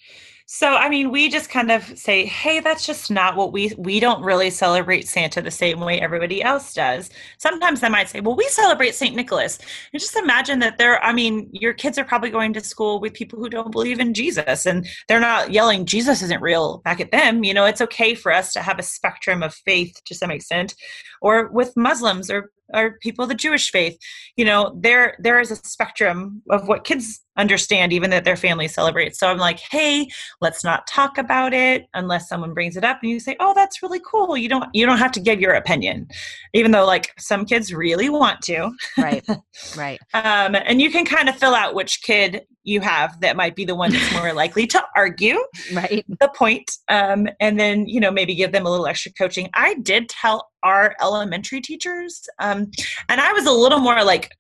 So 0.50 0.76
I 0.76 0.88
mean, 0.88 1.12
we 1.12 1.28
just 1.28 1.50
kind 1.50 1.72
of 1.72 1.84
say, 2.00 2.26
"Hey, 2.26 2.62
that's 2.62 2.86
just 2.86 3.12
not 3.12 3.36
what 3.36 3.52
we 3.52 3.74
we 3.78 4.00
don't 4.00 4.24
really 4.24 4.50
celebrate 4.50 5.06
Santa 5.06 5.42
the 5.42 5.52
same 5.52 5.82
way 5.82 6.00
everybody 6.00 6.42
else 6.42 6.74
does." 6.74 7.10
Sometimes 7.38 7.84
I 7.84 7.90
might 7.90 8.08
say, 8.08 8.22
"Well, 8.22 8.38
we 8.38 8.48
celebrate 8.48 8.96
St. 8.96 9.14
Nicholas." 9.14 9.60
And 9.92 10.02
just 10.02 10.16
imagine 10.16 10.60
that 10.60 10.78
there 10.78 11.04
I 11.04 11.12
mean, 11.12 11.50
your 11.52 11.74
kids 11.74 11.98
are 11.98 12.06
probably 12.06 12.30
going 12.30 12.54
to 12.54 12.62
school 12.62 13.02
with 13.02 13.14
people 13.14 13.40
who 13.40 13.50
don't 13.50 13.72
believe 13.74 14.00
in 14.00 14.14
Jesus 14.14 14.66
and 14.66 14.88
they're 15.10 15.20
not 15.20 15.52
yelling 15.52 15.86
Jesus 15.86 16.22
isn't 16.22 16.42
real 16.42 16.78
back 16.86 17.02
at 17.02 17.12
them. 17.12 17.44
You 17.44 17.54
know, 17.54 17.66
it's 17.66 17.82
okay 17.82 18.16
for 18.16 18.32
us 18.32 18.54
to 18.54 18.62
have 18.62 18.80
a 18.80 18.84
spectrum 18.84 19.44
of 19.44 19.54
faith 19.54 20.02
to 20.06 20.16
some 20.16 20.32
extent 20.32 20.76
or 21.22 21.50
with 21.50 21.76
Muslims 21.76 22.32
or 22.32 22.52
or 22.74 22.98
people 23.02 23.24
of 23.24 23.30
the 23.30 23.36
Jewish 23.36 23.70
faith. 23.70 23.98
You 24.38 24.46
know, 24.46 24.78
there 24.80 25.18
there 25.20 25.40
is 25.42 25.52
a 25.52 25.56
spectrum 25.58 26.42
of 26.50 26.68
what 26.70 26.86
kids 26.86 27.22
understand 27.38 27.94
even 27.94 28.10
that 28.10 28.24
their 28.24 28.36
family 28.36 28.68
celebrates. 28.68 29.20
So 29.20 29.28
I'm 29.28 29.38
like, 29.38 29.60
"Hey, 29.60 30.08
let's 30.42 30.64
not 30.64 30.88
talk 30.88 31.18
about 31.18 31.54
it 31.54 31.86
unless 31.94 32.28
someone 32.30 32.54
brings 32.54 32.78
it 32.78 32.84
up 32.84 33.00
and 33.02 33.12
you 33.12 33.20
say, 33.20 33.36
"Oh, 33.40 33.54
that's 33.54 33.82
really 33.82 34.02
cool." 34.06 34.36
You 34.38 34.50
don't 34.50 34.66
you 34.74 34.86
don't 34.86 34.98
have 34.98 35.12
to 35.14 35.20
give 35.20 35.40
your 35.40 35.54
opinion. 35.54 36.08
Even 36.54 36.72
though 36.72 36.86
like 36.86 37.14
some 37.20 37.46
kids 37.46 37.74
really 37.74 38.10
want 38.10 38.42
to. 38.44 38.72
Right. 38.98 39.26
right. 39.78 40.00
Um, 40.14 40.56
and 40.56 40.82
you 40.82 40.92
can 40.92 41.06
kind 41.06 41.30
of 41.30 41.36
fill 41.38 41.56
out 41.56 41.76
which 41.76 42.02
kid 42.02 42.42
you 42.68 42.82
have 42.82 43.20
that 43.22 43.38
might 43.38 43.56
be 43.56 43.64
the 43.66 43.76
one 43.76 43.92
that's 43.92 44.14
more 44.14 44.34
likely 44.44 44.68
to 44.68 44.84
argue 44.96 45.38
Right. 45.74 46.06
the 46.20 46.28
point 46.36 46.70
um, 46.90 47.28
and 47.40 47.58
then 47.60 47.88
you 47.88 48.00
know 48.00 48.12
maybe 48.12 48.36
give 48.36 48.52
them 48.52 48.66
a 48.66 48.70
little 48.70 48.88
extra 48.88 49.12
coaching 49.14 49.50
i 49.54 49.76
did 49.76 50.10
tell 50.10 50.50
our 50.64 50.94
elementary 51.02 51.62
teachers 51.62 52.28
um, 52.40 52.70
and 53.08 53.22
i 53.22 53.32
was 53.32 53.46
a 53.46 53.52
little 53.52 53.80
more 53.80 54.04
like 54.04 54.32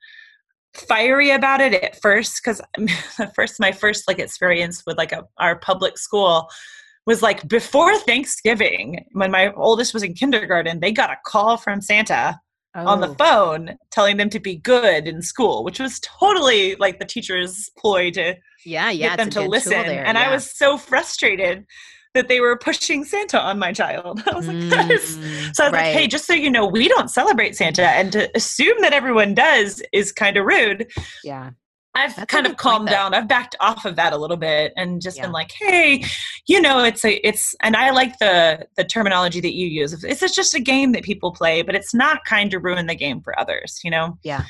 fiery 0.73 1.31
about 1.31 1.61
it 1.61 1.73
at 1.73 1.99
first 2.01 2.41
because 2.43 2.61
first 3.35 3.59
my 3.59 3.71
first 3.71 4.07
like 4.07 4.19
experience 4.19 4.83
with 4.85 4.97
like 4.97 5.11
a, 5.11 5.23
our 5.39 5.57
public 5.57 5.97
school 5.97 6.47
was 7.05 7.21
like 7.21 7.47
before 7.47 7.97
thanksgiving 7.99 9.03
when 9.13 9.31
my 9.31 9.51
oldest 9.53 9.93
was 9.93 10.03
in 10.03 10.13
kindergarten 10.13 10.79
they 10.79 10.91
got 10.91 11.09
a 11.09 11.17
call 11.25 11.57
from 11.57 11.81
santa 11.81 12.39
on 12.75 13.01
the 13.01 13.07
Oh, 13.09 13.13
phone 13.15 13.75
telling 13.91 14.17
them 14.17 14.29
to 14.29 14.39
be 14.39 14.57
good 14.57 15.07
in 15.07 15.21
school 15.23 15.63
which 15.63 15.79
was 15.79 15.99
totally 16.01 16.75
like 16.75 16.99
the 16.99 17.05
teacher's 17.05 17.69
ploy 17.77 18.11
to 18.11 18.35
Yeah. 18.65 18.91
Yeah. 18.91 19.09
get 19.09 19.17
them 19.17 19.29
to 19.31 19.41
listen. 19.49 19.71
there, 19.71 20.05
and 20.05 20.17
I 20.17 20.31
was 20.31 20.55
so 20.55 20.77
frustrated 20.77 21.65
that 22.17 22.27
they 22.27 22.39
were 22.41 22.57
pushing 22.57 23.05
Santa 23.05 23.39
on 23.41 23.57
my 23.57 23.71
child. 23.71 24.21
I 24.27 24.35
was 24.35 24.47
like, 24.47 24.69
that 24.69 24.91
is. 24.91 25.17
Mm, 25.17 25.55
So 25.55 25.63
I 25.63 25.67
was 25.67 25.73
like, 25.73 25.85
hey, 25.93 26.07
just 26.07 26.25
so 26.25 26.33
you 26.33 26.49
know, 26.51 26.65
we 26.65 26.87
don't 26.89 27.09
celebrate 27.09 27.55
Santa, 27.55 27.83
and 27.87 28.11
to 28.11 28.29
assume 28.35 28.75
that 28.81 28.91
everyone 28.93 29.33
does 29.33 29.81
is 29.93 30.11
kind 30.11 30.35
of 30.37 30.45
rude. 30.45 30.87
yeah. 31.23 31.51
I've 31.95 32.15
That's 32.15 32.31
kind 32.31 32.45
of 32.45 32.57
calmed 32.57 32.89
point, 32.89 32.91
down. 32.91 33.13
I've 33.15 33.27
backed 33.27 33.55
off 33.59 33.83
of 33.83 33.95
that 33.95 34.13
a 34.13 34.17
little 34.17 34.37
bit 34.37 34.71
and 34.77 35.01
just 35.01 35.17
Yeah. 35.17 35.23
been 35.23 35.31
like, 35.31 35.51
hey, 35.59 36.03
you 36.45 36.61
know, 36.61 36.83
it's 36.83 37.03
a, 37.03 37.15
it's, 37.27 37.55
and 37.63 37.75
I 37.75 37.89
like 37.89 38.19
the 38.19 38.67
the 38.75 38.83
terminology 38.83 39.39
that 39.41 39.55
you 39.55 39.65
use. 39.65 40.03
It's 40.03 40.35
just 40.35 40.53
a 40.53 40.59
game 40.59 40.91
that 40.91 41.01
people 41.01 41.31
play, 41.31 41.63
but 41.63 41.73
it's 41.73 41.95
not 41.95 42.23
kind 42.23 42.51
to 42.51 42.59
ruin 42.59 42.85
the 42.85 42.93
game 42.93 43.21
for 43.21 43.39
others. 43.39 43.79
You 43.83 43.89
know. 43.89 44.19
Yeah. 44.21 44.43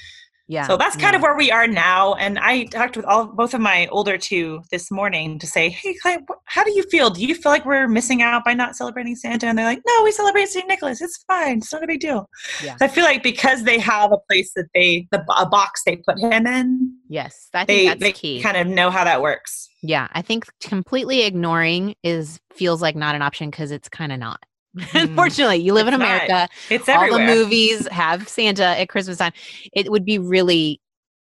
So 0.50 0.78
that's 0.78 0.96
kind 0.96 1.12
no. 1.14 1.18
of 1.18 1.22
where 1.24 1.36
we 1.36 1.52
are 1.52 1.68
now. 1.68 2.14
And 2.16 2.40
I 2.40 2.66
talked 2.66 2.96
with 2.96 3.06
all 3.06 3.28
both 3.28 3.54
of 3.54 3.60
my 3.62 3.88
older 3.88 4.18
two 4.18 4.62
this 4.72 4.90
morning 4.90 5.40
to 5.40 5.48
say, 5.48 5.70
"Hey, 5.70 5.94
Clay, 6.02 6.18
how 6.46 6.64
do 6.64 6.72
you 6.72 6.84
feel? 6.84 7.10
Do 7.10 7.26
you 7.26 7.36
feel 7.36 7.52
like 7.52 7.66
we're 7.66 7.88
missing 7.88 8.22
out 8.22 8.46
by 8.46 8.54
not 8.54 8.76
celebrating 8.76 9.16
Santa?" 9.16 9.48
And 9.48 9.58
they're 9.58 9.66
like, 9.66 9.82
"No, 9.86 10.04
we 10.04 10.12
celebrate 10.12 10.48
St. 10.48 10.68
Nicholas. 10.68 11.02
It's 11.02 11.24
fine. 11.28 11.58
It's 11.58 11.74
not 11.74 11.84
a 11.84 11.88
big 11.88 12.00
deal." 12.00 12.30
Yeah. 12.64 12.78
So 12.78 12.86
I 12.86 12.88
feel 12.88 13.04
like 13.04 13.24
because 13.24 13.64
they 13.64 13.80
have 13.80 14.12
a 14.12 14.18
place 14.30 14.52
that 14.56 14.68
they 14.74 15.08
the 15.12 15.24
a 15.38 15.46
box 15.46 15.82
they 15.86 15.98
put 15.98 16.18
him 16.20 16.48
in, 16.48 16.94
Yes. 17.10 17.50
I 17.54 17.66
think 17.66 17.68
they 17.68 17.86
that's 17.88 18.00
they 18.02 18.12
key. 18.12 18.42
kind 18.42 18.58
of 18.58 18.68
know 18.68 18.90
how 18.90 19.04
that 19.04 19.22
works. 19.22 19.70
Yeah, 19.84 20.08
I 20.14 20.22
think 20.22 20.48
completely 20.62 21.24
ignoring 21.24 21.96
is 22.04 22.40
feels 22.54 22.82
like 22.82 22.96
not 22.96 23.16
an 23.16 23.22
option 23.22 23.50
because 23.50 23.72
it's 23.72 23.90
kind 23.90 24.12
of 24.12 24.20
not. 24.20 24.40
Unfortunately, 24.94 25.58
you 25.58 25.74
live 25.74 25.88
in 25.88 25.94
It's 25.94 26.00
not. 26.00 26.08
America. 26.08 26.50
It's 26.70 26.90
All 26.90 26.96
everywhere. 27.04 27.26
the 27.28 27.34
movies 27.36 27.88
have 27.88 28.28
Santa 28.28 28.66
at 28.66 28.90
Christmas 28.90 29.18
time. 29.18 29.34
It 29.74 29.92
would 29.92 30.06
be 30.06 30.20
really, 30.20 30.80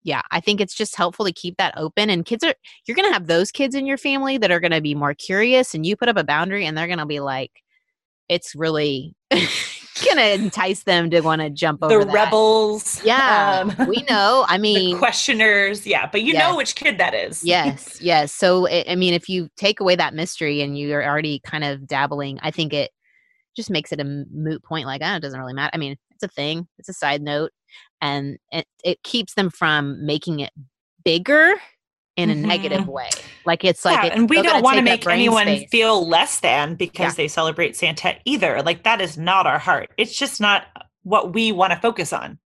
yeah. 0.04 0.22
I 0.30 0.40
think 0.40 0.60
it's 0.60 0.74
just 0.74 0.96
helpful 0.96 1.24
to 1.26 1.32
keep 1.32 1.56
that 1.58 1.74
open. 1.76 2.10
And 2.10 2.24
kids 2.24 2.44
are 2.44 2.54
you're 2.86 2.96
gonna 2.96 3.12
have 3.12 3.26
those 3.26 3.50
kids 3.50 3.74
in 3.74 3.86
your 3.86 3.98
family 3.98 4.38
that 4.38 4.50
are 4.50 4.60
gonna 4.60 4.80
be 4.80 4.94
more 4.94 5.14
curious, 5.14 5.74
and 5.74 5.84
you 5.86 5.96
put 5.96 6.08
up 6.08 6.16
a 6.16 6.24
boundary, 6.24 6.66
and 6.66 6.76
they're 6.76 6.88
gonna 6.88 7.06
be 7.06 7.20
like, 7.20 7.52
it's 8.28 8.54
really 8.54 9.14
gonna 10.04 10.22
entice 10.22 10.82
them 10.84 11.10
to 11.10 11.20
want 11.20 11.40
to 11.40 11.48
jump 11.50 11.82
over 11.82 12.00
the 12.00 12.04
that. 12.06 12.12
rebels. 12.12 13.02
Yeah, 13.04 13.62
um, 13.78 13.88
we 13.88 14.02
know. 14.08 14.44
I 14.48 14.56
the 14.56 14.62
mean, 14.62 14.98
questioners. 14.98 15.86
Yeah, 15.86 16.08
but 16.10 16.22
you 16.22 16.32
Yes. 16.32 16.50
know 16.50 16.56
which 16.56 16.74
kid 16.74 16.98
that 16.98 17.14
is. 17.14 17.44
yes 17.44 18.00
yes 18.00 18.32
so 18.32 18.68
I, 18.68 18.84
I 18.90 18.94
mean 18.96 19.14
if 19.14 19.28
you 19.28 19.48
take 19.56 19.80
away 19.80 19.96
that 19.96 20.12
mystery 20.14 20.60
and 20.60 20.78
you're 20.78 21.04
already 21.04 21.40
kind 21.44 21.64
of 21.64 21.86
dabbling 21.86 22.38
i 22.42 22.50
think 22.50 22.72
it 22.74 22.90
just 23.56 23.70
makes 23.70 23.92
it 23.92 24.00
a 24.00 24.04
moot 24.04 24.62
point 24.62 24.86
like 24.86 25.00
oh 25.04 25.14
it 25.16 25.20
doesn't 25.20 25.40
really 25.40 25.54
matter 25.54 25.70
i 25.74 25.78
mean 25.78 25.96
it's 26.12 26.22
a 26.22 26.28
thing 26.28 26.66
it's 26.78 26.88
a 26.88 26.92
side 26.92 27.22
note 27.22 27.50
and 28.00 28.36
it, 28.52 28.66
it 28.84 29.02
keeps 29.02 29.34
them 29.34 29.50
from 29.50 30.04
making 30.04 30.40
it 30.40 30.52
bigger 31.04 31.54
in 32.16 32.30
a 32.30 32.34
negative 32.34 32.80
Mhm. 32.84 32.86
way 32.86 33.10
like 33.44 33.62
it's 33.64 33.84
like 33.84 33.96
yeah, 34.02 34.06
it's 34.06 34.16
and 34.16 34.30
we 34.30 34.40
don't 34.42 34.62
want 34.62 34.76
to 34.78 34.82
make 34.82 35.06
anyone 35.06 35.46
space. 35.46 35.68
feel 35.70 36.06
less 36.08 36.40
than 36.40 36.74
because 36.74 37.12
Yeah. 37.12 37.16
they 37.24 37.28
celebrate 37.28 37.76
Santa 37.76 38.16
either. 38.24 38.62
Like 38.62 38.84
that 38.84 39.00
is 39.02 39.18
not 39.18 39.46
our 39.46 39.58
heart. 39.58 39.90
It's 39.98 40.16
just 40.16 40.40
not 40.40 40.64
what 41.02 41.34
we 41.34 41.52
want 41.52 41.72
to 41.74 41.78
focus 41.78 42.12
on. 42.14 42.38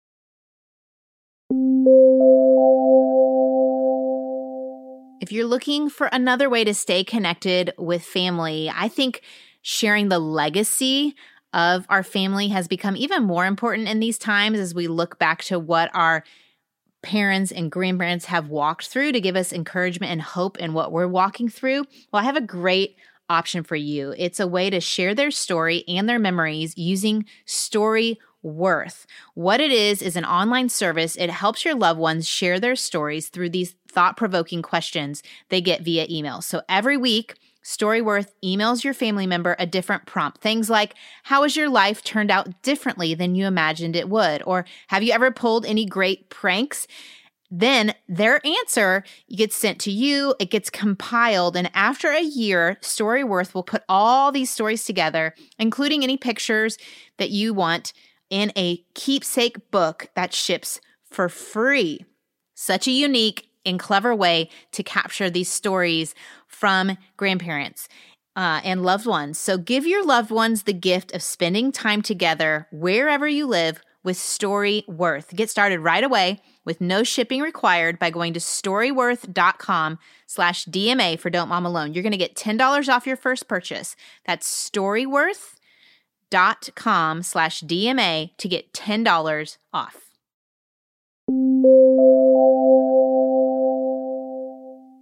If 5.22 5.30
you're 5.32 5.44
looking 5.46 5.90
for 5.90 6.06
another 6.06 6.48
way 6.48 6.64
to 6.64 6.72
stay 6.72 7.04
connected 7.04 7.72
with 7.76 8.02
family, 8.02 8.70
I 8.74 8.88
think 8.88 9.20
sharing 9.62 10.08
the 10.08 10.18
legacy 10.18 11.14
of 11.52 11.84
our 11.88 12.02
family 12.02 12.48
has 12.48 12.68
become 12.68 12.96
even 12.96 13.24
more 13.24 13.46
important 13.46 13.88
in 13.88 14.00
these 14.00 14.18
times 14.18 14.58
as 14.58 14.74
we 14.74 14.86
look 14.86 15.18
back 15.18 15.42
to 15.44 15.58
what 15.58 15.90
our 15.94 16.24
parents 17.02 17.50
and 17.50 17.72
grandparents 17.72 18.26
have 18.26 18.48
walked 18.48 18.86
through 18.86 19.12
to 19.12 19.20
give 19.20 19.36
us 19.36 19.52
encouragement 19.52 20.12
and 20.12 20.22
hope 20.22 20.58
in 20.58 20.74
what 20.74 20.92
we're 20.92 21.08
walking 21.08 21.48
through. 21.48 21.84
Well, 22.12 22.22
I 22.22 22.24
have 22.24 22.36
a 22.36 22.42
great 22.42 22.96
option 23.28 23.62
for 23.62 23.76
you. 23.76 24.14
It's 24.18 24.40
a 24.40 24.46
way 24.46 24.70
to 24.70 24.80
share 24.80 25.14
their 25.14 25.30
story 25.30 25.84
and 25.88 26.08
their 26.08 26.18
memories 26.18 26.76
using 26.76 27.24
Story 27.46 28.18
Worth. 28.42 29.06
What 29.34 29.60
it 29.60 29.70
is 29.70 30.02
is 30.02 30.16
an 30.16 30.24
online 30.24 30.68
service. 30.68 31.16
It 31.16 31.30
helps 31.30 31.64
your 31.64 31.74
loved 31.74 32.00
ones 32.00 32.28
share 32.28 32.58
their 32.58 32.76
stories 32.76 33.28
through 33.28 33.50
these 33.50 33.74
thought 33.88 34.16
provoking 34.16 34.62
questions 34.62 35.22
they 35.48 35.60
get 35.60 35.82
via 35.82 36.06
email. 36.08 36.40
So 36.40 36.62
every 36.68 36.96
week, 36.96 37.36
Storyworth 37.62 38.32
emails 38.44 38.84
your 38.84 38.94
family 38.94 39.26
member 39.26 39.54
a 39.58 39.66
different 39.66 40.06
prompt. 40.06 40.40
Things 40.40 40.70
like, 40.70 40.94
How 41.24 41.42
has 41.42 41.56
your 41.56 41.68
life 41.68 42.02
turned 42.02 42.30
out 42.30 42.62
differently 42.62 43.14
than 43.14 43.34
you 43.34 43.46
imagined 43.46 43.96
it 43.96 44.08
would? 44.08 44.42
Or 44.46 44.64
have 44.88 45.02
you 45.02 45.12
ever 45.12 45.30
pulled 45.30 45.66
any 45.66 45.84
great 45.84 46.30
pranks? 46.30 46.86
Then 47.50 47.94
their 48.08 48.44
answer 48.46 49.02
gets 49.28 49.56
sent 49.56 49.80
to 49.80 49.90
you, 49.90 50.34
it 50.38 50.50
gets 50.50 50.70
compiled, 50.70 51.56
and 51.56 51.68
after 51.74 52.10
a 52.10 52.22
year, 52.22 52.78
Storyworth 52.80 53.54
will 53.54 53.64
put 53.64 53.82
all 53.88 54.30
these 54.30 54.50
stories 54.50 54.84
together, 54.84 55.34
including 55.58 56.04
any 56.04 56.16
pictures 56.16 56.78
that 57.18 57.30
you 57.30 57.52
want, 57.52 57.92
in 58.30 58.52
a 58.56 58.76
keepsake 58.94 59.72
book 59.72 60.08
that 60.14 60.32
ships 60.32 60.80
for 61.02 61.28
free. 61.28 62.04
Such 62.54 62.86
a 62.86 62.92
unique 62.92 63.48
and 63.66 63.80
clever 63.80 64.14
way 64.14 64.48
to 64.72 64.82
capture 64.84 65.28
these 65.28 65.50
stories 65.50 66.14
from 66.50 66.98
grandparents 67.16 67.88
uh, 68.36 68.60
and 68.64 68.82
loved 68.82 69.06
ones. 69.06 69.38
So 69.38 69.56
give 69.56 69.86
your 69.86 70.04
loved 70.04 70.30
ones 70.30 70.64
the 70.64 70.72
gift 70.72 71.14
of 71.14 71.22
spending 71.22 71.72
time 71.72 72.02
together 72.02 72.66
wherever 72.70 73.26
you 73.26 73.46
live 73.46 73.80
with 74.02 74.16
Story 74.16 74.82
Worth. 74.88 75.34
Get 75.34 75.50
started 75.50 75.80
right 75.80 76.02
away 76.02 76.40
with 76.64 76.80
no 76.80 77.04
shipping 77.04 77.42
required 77.42 77.98
by 77.98 78.08
going 78.10 78.32
to 78.34 78.40
storyworth.com 78.40 79.98
slash 80.26 80.64
DMA 80.66 81.18
for 81.18 81.30
Don't 81.30 81.48
Mom 81.48 81.64
Alone. 81.66 81.92
You're 81.92 82.02
going 82.02 82.12
to 82.12 82.18
get 82.18 82.34
$10 82.34 82.88
off 82.88 83.06
your 83.06 83.16
first 83.16 83.46
purchase. 83.48 83.96
That's 84.24 84.70
storyworth.com 84.70 87.22
slash 87.22 87.62
DMA 87.62 88.36
to 88.36 88.48
get 88.48 88.72
$10 88.72 89.58
off. 89.72 89.96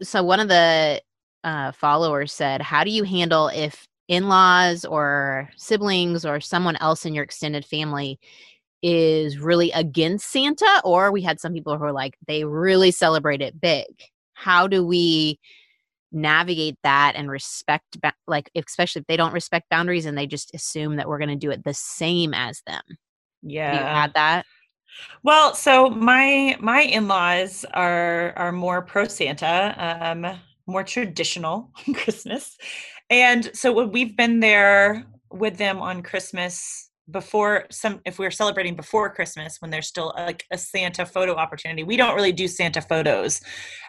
So 0.03 0.23
one 0.23 0.41
of 0.41 0.49
the 0.49 1.03
uh, 1.44 1.72
followers 1.72 2.33
said, 2.33 2.62
"How 2.62 2.85
do 2.85 2.90
you 2.90 3.05
handle 3.05 3.48
if 3.48 3.87
in-laws 4.09 4.85
or 4.85 5.51
siblings 5.57 6.24
or 6.24 6.40
someone 6.40 6.77
else 6.77 7.05
in 7.05 7.14
your 7.14 7.24
extended 7.24 7.64
family 7.64 8.18
is 8.83 9.38
really 9.38 9.70
against 9.72 10.31
Santa, 10.31 10.81
or 10.85 11.12
we 11.12 11.22
had 11.22 11.40
some 11.40 11.53
people 11.53 11.77
who 11.77 11.85
are 11.85 11.92
like, 11.92 12.16
they 12.27 12.44
really 12.44 12.90
celebrate 12.90 13.42
it 13.42 13.61
big. 13.61 13.87
How 14.35 14.66
do 14.66 14.87
we 14.87 15.38
navigate 16.11 16.79
that 16.85 17.14
and 17.16 17.31
respect, 17.31 17.98
like, 18.27 18.51
especially 18.55 19.01
if 19.01 19.07
they 19.07 19.16
don't 19.16 19.33
respect 19.33 19.68
boundaries 19.68 20.07
and 20.07 20.16
they 20.16 20.27
just 20.27 20.55
assume 20.55 20.96
that 20.96 21.09
we're 21.09 21.18
going 21.18 21.29
to 21.29 21.37
do 21.37 21.51
it 21.51 21.64
the 21.64 21.74
same 21.74 22.33
as 22.35 22.62
them? 22.66 22.83
Yeah. 23.42 23.72
you 23.72 23.79
had 23.79 24.14
that? 24.14 24.46
Well, 25.22 25.55
so 25.55 25.90
my 25.90 26.57
my 26.61 26.81
in-laws 26.81 27.64
are 27.74 28.33
are 28.37 28.53
more 28.53 28.81
pro 28.83 29.07
Santa, 29.07 29.74
um, 30.01 30.40
more 30.68 30.85
traditional 30.85 31.70
Christmas. 31.94 32.57
And 33.11 33.50
so 33.54 33.72
when 33.72 33.90
we've 33.90 34.16
been 34.16 34.40
there 34.40 35.07
with 35.31 35.57
them 35.57 35.81
on 35.81 36.02
Christmas 36.02 36.88
before 37.11 37.64
some 37.70 38.00
if 38.04 38.18
we're 38.18 38.31
celebrating 38.31 38.76
before 38.76 39.12
christmas 39.12 39.57
when 39.61 39.70
there's 39.70 39.87
still 39.87 40.12
like 40.16 40.44
a 40.52 40.59
santa 40.59 41.07
photo 41.07 41.35
opportunity 41.35 41.83
we 41.83 41.96
don't 41.96 42.14
really 42.14 42.33
do 42.33 42.46
santa 42.46 42.83
photos 42.83 43.40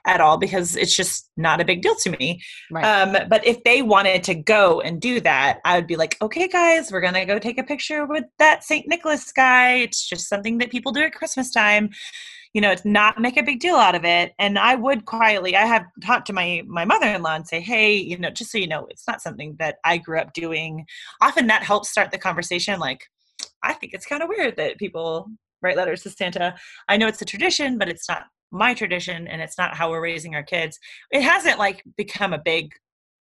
at 0.07 0.21
all 0.21 0.37
because 0.37 0.75
it's 0.77 0.95
just 0.95 1.29
not 1.35 1.59
a 1.59 1.65
big 1.65 1.81
deal 1.81 1.95
to 1.95 2.11
me 2.11 2.41
right. 2.71 2.85
um, 2.85 3.27
but 3.29 3.45
if 3.45 3.61
they 3.63 3.81
wanted 3.81 4.23
to 4.23 4.33
go 4.33 4.79
and 4.81 5.01
do 5.01 5.19
that 5.19 5.59
i 5.65 5.75
would 5.75 5.87
be 5.87 5.97
like 5.97 6.15
okay 6.21 6.47
guys 6.47 6.91
we're 6.91 7.01
gonna 7.01 7.25
go 7.25 7.37
take 7.37 7.57
a 7.57 7.63
picture 7.63 8.05
with 8.05 8.23
that 8.37 8.63
saint 8.63 8.87
nicholas 8.87 9.31
guy 9.33 9.73
it's 9.73 10.07
just 10.07 10.29
something 10.29 10.57
that 10.57 10.69
people 10.69 10.91
do 10.93 11.01
at 11.01 11.13
christmas 11.13 11.51
time 11.51 11.89
you 12.53 12.62
know, 12.62 12.71
it's 12.71 12.85
not 12.85 13.19
make 13.19 13.38
a 13.38 13.43
big 13.43 13.59
deal 13.59 13.75
out 13.75 13.95
of 13.95 14.03
it. 14.03 14.33
And 14.39 14.57
I 14.57 14.75
would 14.75 15.05
quietly, 15.05 15.55
I 15.55 15.65
have 15.65 15.85
talked 16.03 16.27
to 16.27 16.33
my 16.33 16.63
my 16.67 16.85
mother-in-law 16.85 17.35
and 17.35 17.47
say, 17.47 17.62
hey, 17.62 17.95
you 17.95 18.17
know, 18.17 18.29
just 18.29 18.51
so 18.51 18.57
you 18.57 18.67
know, 18.67 18.88
it's 18.89 19.07
not 19.07 19.21
something 19.21 19.55
that 19.59 19.77
I 19.83 19.97
grew 19.97 20.19
up 20.19 20.33
doing. 20.33 20.85
Often 21.21 21.47
that 21.47 21.63
helps 21.63 21.89
start 21.89 22.12
the 22.12 22.17
conversation. 22.17 22.79
Like, 22.79 23.01
I 23.63 23.73
think 23.73 23.93
it's 23.93 24.05
kind 24.05 24.23
of 24.23 24.29
weird 24.29 24.57
that 24.57 24.77
people 24.77 25.27
write 25.62 25.77
letters 25.77 26.03
to 26.03 26.09
Santa. 26.09 26.55
I 26.88 26.97
know 26.97 27.07
it's 27.07 27.21
a 27.21 27.25
tradition, 27.25 27.77
but 27.77 27.89
it's 27.89 28.09
not 28.09 28.23
my 28.51 28.73
tradition 28.73 29.27
and 29.27 29.41
it's 29.41 29.57
not 29.57 29.75
how 29.75 29.91
we're 29.91 30.01
raising 30.01 30.35
our 30.35 30.43
kids. 30.43 30.79
It 31.12 31.21
hasn't 31.21 31.59
like 31.59 31.83
become 31.97 32.33
a 32.33 32.41
big, 32.43 32.71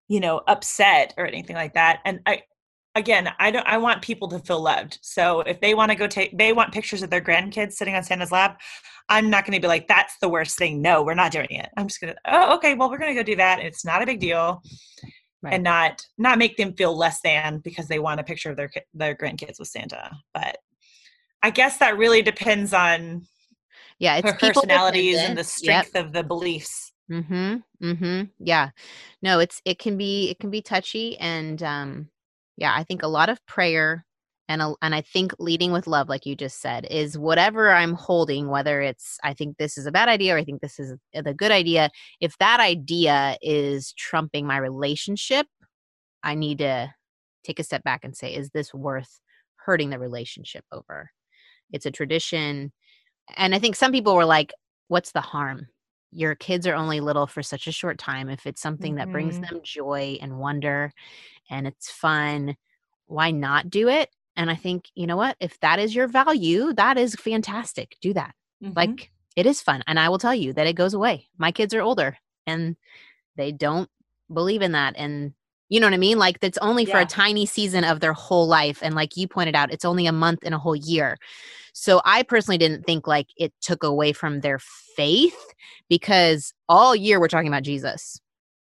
you 0.07 0.19
know, 0.19 0.41
upset 0.47 1.13
or 1.17 1.25
anything 1.25 1.55
like 1.55 1.73
that. 1.73 1.99
And 2.05 2.19
I 2.25 2.43
again, 2.95 3.29
I 3.39 3.51
don't 3.51 3.67
I 3.67 3.77
want 3.77 4.01
people 4.01 4.27
to 4.29 4.39
feel 4.39 4.61
loved. 4.61 4.97
So 5.01 5.41
if 5.41 5.59
they 5.59 5.75
want 5.75 5.91
to 5.91 5.97
go 5.97 6.07
take 6.07 6.37
they 6.37 6.53
want 6.53 6.73
pictures 6.73 7.03
of 7.03 7.09
their 7.09 7.21
grandkids 7.21 7.73
sitting 7.73 7.95
on 7.95 8.03
Santa's 8.03 8.31
lap, 8.31 8.61
I'm 9.09 9.29
not 9.29 9.45
going 9.45 9.53
to 9.53 9.61
be 9.61 9.67
like, 9.67 9.87
that's 9.87 10.17
the 10.19 10.29
worst 10.29 10.57
thing. 10.57 10.81
No, 10.81 11.03
we're 11.03 11.13
not 11.13 11.31
doing 11.31 11.51
it. 11.51 11.69
I'm 11.77 11.87
just 11.87 12.01
going 12.01 12.13
to, 12.13 12.19
oh, 12.25 12.55
okay, 12.55 12.73
well, 12.73 12.89
we're 12.89 12.97
going 12.97 13.13
to 13.13 13.19
go 13.19 13.23
do 13.23 13.35
that. 13.35 13.59
It's 13.59 13.85
not 13.85 14.01
a 14.01 14.05
big 14.05 14.19
deal. 14.19 14.63
Right. 15.43 15.53
And 15.53 15.63
not 15.63 16.01
not 16.17 16.39
make 16.39 16.57
them 16.57 16.73
feel 16.73 16.97
less 16.97 17.21
than 17.21 17.59
because 17.59 17.87
they 17.87 17.99
want 17.99 18.19
a 18.19 18.23
picture 18.23 18.49
of 18.49 18.57
their 18.57 18.71
their 18.95 19.15
grandkids 19.15 19.59
with 19.59 19.67
Santa. 19.67 20.09
But 20.33 20.57
I 21.43 21.51
guess 21.51 21.77
that 21.77 21.99
really 21.99 22.23
depends 22.23 22.73
on 22.73 23.27
yeah, 23.99 24.17
it's 24.17 24.31
personalities 24.41 25.17
and 25.17 25.37
the 25.37 25.43
strength 25.43 25.91
yep. 25.93 26.05
of 26.05 26.13
the 26.13 26.23
beliefs. 26.23 26.91
Mhm. 27.11 27.61
Mhm. 27.81 28.31
Yeah. 28.39 28.69
No, 29.21 29.37
it's 29.39 29.61
it 29.65 29.77
can 29.77 29.97
be 29.97 30.31
it 30.31 30.39
can 30.39 30.49
be 30.49 30.63
touchy 30.63 31.15
and 31.19 31.61
um 31.61 32.09
yeah, 32.57 32.73
I 32.75 32.83
think 32.83 33.03
a 33.03 33.07
lot 33.07 33.29
of 33.29 33.45
prayer 33.45 34.05
and 34.47 34.61
a, 34.61 34.73
and 34.81 34.93
I 34.93 35.01
think 35.01 35.33
leading 35.39 35.71
with 35.71 35.87
love 35.87 36.09
like 36.09 36.25
you 36.25 36.35
just 36.35 36.61
said 36.61 36.85
is 36.89 37.17
whatever 37.17 37.71
I'm 37.71 37.93
holding 37.93 38.49
whether 38.49 38.81
it's 38.81 39.17
I 39.23 39.33
think 39.33 39.57
this 39.57 39.77
is 39.77 39.85
a 39.85 39.91
bad 39.91 40.09
idea 40.09 40.35
or 40.35 40.37
I 40.37 40.43
think 40.43 40.61
this 40.61 40.79
is 40.79 40.93
the 41.13 41.33
good 41.33 41.51
idea 41.51 41.89
if 42.19 42.37
that 42.37 42.59
idea 42.59 43.37
is 43.41 43.93
trumping 43.93 44.45
my 44.45 44.57
relationship 44.57 45.47
I 46.23 46.35
need 46.35 46.59
to 46.59 46.93
take 47.43 47.59
a 47.59 47.63
step 47.63 47.83
back 47.83 48.03
and 48.03 48.15
say 48.15 48.33
is 48.35 48.49
this 48.51 48.73
worth 48.73 49.19
hurting 49.57 49.89
the 49.89 49.99
relationship 49.99 50.63
over? 50.71 51.09
It's 51.71 51.85
a 51.85 51.91
tradition 51.91 52.71
and 53.35 53.55
I 53.55 53.59
think 53.59 53.75
some 53.75 53.91
people 53.91 54.15
were 54.15 54.25
like 54.25 54.53
what's 54.87 55.11
the 55.11 55.21
harm 55.21 55.67
your 56.15 56.35
kids 56.35 56.65
are 56.65 56.75
only 56.75 56.99
little 56.99 57.27
for 57.27 57.43
such 57.43 57.67
a 57.67 57.71
short 57.71 57.97
time 57.97 58.29
if 58.29 58.45
it's 58.45 58.61
something 58.61 58.93
mm-hmm. 58.93 58.99
that 58.99 59.11
brings 59.11 59.35
mm-hmm. 59.35 59.55
them 59.55 59.61
joy 59.63 60.17
and 60.21 60.39
wonder 60.39 60.91
and 61.49 61.67
it's 61.67 61.91
fun 61.91 62.55
why 63.07 63.31
not 63.31 63.69
do 63.69 63.87
it 63.87 64.09
and 64.35 64.49
I 64.49 64.55
think, 64.55 64.89
you 64.95 65.07
know 65.07 65.17
what? 65.17 65.37
If 65.39 65.59
that 65.61 65.79
is 65.79 65.95
your 65.95 66.07
value, 66.07 66.73
that 66.73 66.97
is 66.97 67.15
fantastic. 67.15 67.97
Do 68.01 68.13
that. 68.13 68.35
Mm-hmm. 68.63 68.73
Like 68.75 69.11
it 69.35 69.45
is 69.45 69.61
fun. 69.61 69.83
And 69.87 69.99
I 69.99 70.09
will 70.09 70.17
tell 70.17 70.35
you 70.35 70.53
that 70.53 70.67
it 70.67 70.73
goes 70.73 70.93
away. 70.93 71.27
My 71.37 71.51
kids 71.51 71.73
are 71.73 71.81
older 71.81 72.17
and 72.45 72.75
they 73.35 73.51
don't 73.51 73.89
believe 74.31 74.61
in 74.61 74.73
that. 74.73 74.95
And 74.97 75.33
you 75.69 75.79
know 75.79 75.87
what 75.87 75.93
I 75.93 75.97
mean? 75.97 76.19
Like 76.19 76.39
that's 76.39 76.57
only 76.59 76.83
yeah. 76.85 76.91
for 76.91 76.99
a 76.99 77.05
tiny 77.05 77.45
season 77.45 77.83
of 77.83 77.99
their 77.99 78.13
whole 78.13 78.47
life. 78.47 78.79
And 78.81 78.95
like 78.95 79.17
you 79.17 79.27
pointed 79.27 79.55
out, 79.55 79.73
it's 79.73 79.85
only 79.85 80.05
a 80.05 80.11
month 80.11 80.43
in 80.43 80.53
a 80.53 80.59
whole 80.59 80.75
year. 80.75 81.17
So 81.73 82.01
I 82.05 82.23
personally 82.23 82.57
didn't 82.57 82.85
think 82.85 83.07
like 83.07 83.27
it 83.37 83.53
took 83.61 83.83
away 83.83 84.13
from 84.13 84.41
their 84.41 84.59
faith 84.95 85.37
because 85.89 86.53
all 86.69 86.95
year 86.95 87.19
we're 87.19 87.27
talking 87.27 87.47
about 87.47 87.63
Jesus. 87.63 88.19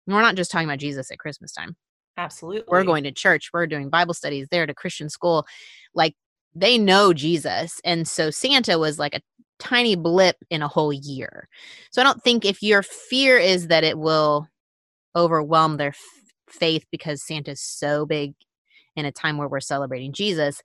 we're 0.08 0.22
not 0.22 0.36
just 0.36 0.52
talking 0.52 0.68
about 0.68 0.80
Jesus 0.80 1.12
at 1.12 1.20
Christmas 1.20 1.52
time. 1.52 1.76
Absolutely. 2.18 2.64
We're 2.68 2.84
going 2.84 3.04
to 3.06 3.12
church, 3.12 3.50
we're 3.54 3.68
doing 3.68 3.90
Bible 3.90 4.14
studies 4.14 4.48
there 4.52 4.66
to 4.66 4.74
Christian 4.74 5.10
school. 5.10 5.46
Like 5.94 6.16
they 6.54 6.78
know 6.78 7.14
Jesus. 7.14 7.82
And 7.84 8.08
so 8.08 8.30
Santa 8.30 8.78
was 8.78 9.00
like 9.00 9.16
a 9.16 9.22
tiny 9.60 9.96
blip 9.96 10.38
in 10.50 10.62
a 10.62 10.68
whole 10.68 10.94
year. 10.94 11.48
So 11.92 12.02
I 12.02 12.04
don't 12.04 12.22
think 12.24 12.46
if 12.46 12.62
your 12.62 12.84
fear 12.84 13.38
is 13.38 13.68
that 13.68 13.84
it 13.84 13.98
will 13.98 14.48
overwhelm 15.16 15.78
their 15.78 15.94
faith 16.54 16.86
because 16.92 17.24
Santa's 17.24 17.62
so 17.62 18.06
big 18.06 18.34
in 18.96 19.06
a 19.06 19.12
time 19.12 19.38
where 19.38 19.48
we're 19.48 19.60
celebrating 19.60 20.14
Jesus, 20.14 20.62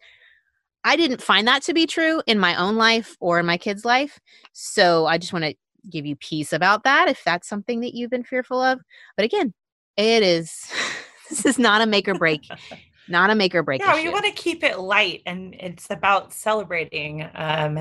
I 0.85 0.97
didn't 0.97 1.23
find 1.23 1.49
that 1.49 1.63
to 1.63 1.75
be 1.75 1.87
true 1.87 2.23
in 2.27 2.39
my 2.39 2.55
own 2.57 2.77
life 2.77 3.17
or 3.21 3.41
in 3.41 3.47
my 3.47 3.57
kids' 3.57 3.85
life. 3.85 4.21
So 4.53 5.07
I 5.07 5.19
just 5.19 5.33
want 5.33 5.45
to 5.45 5.55
give 5.91 6.07
you 6.07 6.17
peace 6.17 6.53
about 6.53 6.85
that 6.85 7.09
if 7.09 7.23
that's 7.25 7.49
something 7.49 7.81
that 7.81 7.95
you've 7.95 8.11
been 8.11 8.25
fearful 8.25 8.61
of. 8.61 8.81
But 9.17 9.25
again, 9.25 9.53
it 9.97 10.23
is 10.23 10.71
this 11.31 11.45
is 11.45 11.59
not 11.59 11.83
a 11.83 11.87
make 11.87 12.09
or 12.09 12.15
break. 12.15 12.43
not 13.09 13.31
a 13.31 13.35
make 13.35 13.55
or 13.55 13.63
break. 13.63 13.81
Yeah, 13.81 13.95
issue. 13.95 14.05
you 14.05 14.13
want 14.13 14.27
to 14.27 14.33
keep 14.33 14.63
it 14.63 14.79
light, 14.79 15.23
and 15.27 15.55
it's 15.59 15.91
about 15.91 16.33
celebrating 16.33 17.29
um, 17.35 17.79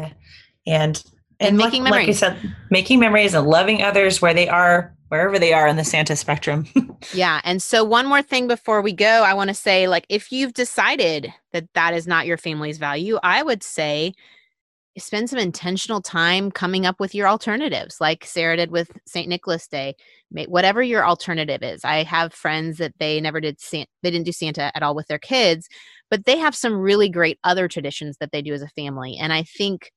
and 0.67 1.03
and, 1.39 1.49
and 1.49 1.57
making 1.57 1.83
like, 1.83 1.91
memories. 1.91 2.21
Like 2.21 2.37
said, 2.37 2.55
making 2.69 2.99
memories 2.99 3.33
and 3.33 3.47
loving 3.47 3.81
others 3.81 4.21
where 4.21 4.33
they 4.33 4.47
are, 4.47 4.93
wherever 5.09 5.37
they 5.39 5.53
are 5.53 5.67
in 5.67 5.75
the 5.75 5.83
Santa 5.83 6.15
spectrum. 6.15 6.65
yeah, 7.13 7.41
and 7.43 7.61
so 7.61 7.83
one 7.83 8.07
more 8.07 8.21
thing 8.21 8.47
before 8.47 8.81
we 8.81 8.93
go, 8.93 9.23
I 9.23 9.33
want 9.33 9.49
to 9.49 9.53
say, 9.53 9.87
like, 9.87 10.05
if 10.09 10.31
you've 10.31 10.53
decided 10.53 11.33
that 11.53 11.67
that 11.73 11.93
is 11.93 12.07
not 12.07 12.25
your 12.25 12.37
family's 12.37 12.77
value, 12.77 13.19
I 13.23 13.43
would 13.43 13.63
say 13.63 14.13
spend 14.97 15.29
some 15.29 15.39
intentional 15.39 16.01
time 16.01 16.49
coming 16.49 16.85
up 16.85 16.99
with 16.99 17.13
your 17.13 17.27
alternatives 17.27 17.97
like 17.99 18.23
sarah 18.25 18.55
did 18.55 18.71
with 18.71 18.91
st 19.05 19.27
nicholas 19.27 19.67
day 19.67 19.93
whatever 20.47 20.81
your 20.81 21.05
alternative 21.05 21.61
is 21.61 21.83
i 21.83 22.03
have 22.03 22.33
friends 22.33 22.77
that 22.77 22.93
they 22.99 23.19
never 23.19 23.41
did 23.41 23.57
they 23.71 23.85
didn't 24.03 24.23
do 24.23 24.31
santa 24.31 24.71
at 24.73 24.83
all 24.83 24.95
with 24.95 25.07
their 25.07 25.19
kids 25.19 25.67
but 26.09 26.25
they 26.25 26.37
have 26.37 26.55
some 26.55 26.73
really 26.73 27.09
great 27.09 27.37
other 27.43 27.67
traditions 27.67 28.17
that 28.19 28.31
they 28.31 28.41
do 28.41 28.53
as 28.53 28.61
a 28.61 28.69
family 28.69 29.17
and 29.19 29.33
i 29.33 29.43
think 29.43 29.91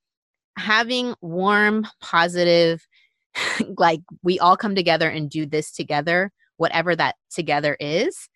having 0.58 1.14
warm 1.20 1.86
positive 2.00 2.86
like 3.76 4.00
we 4.22 4.38
all 4.38 4.56
come 4.56 4.74
together 4.74 5.08
and 5.08 5.30
do 5.30 5.46
this 5.46 5.72
together 5.72 6.32
whatever 6.58 6.94
that 6.94 7.14
together 7.30 7.76
is 7.80 8.28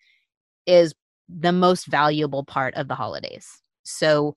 is 0.65 0.93
the 1.29 1.51
most 1.51 1.85
valuable 1.85 2.43
part 2.43 2.73
of 2.75 2.87
the 2.87 2.95
holidays. 2.95 3.61
So 3.83 4.35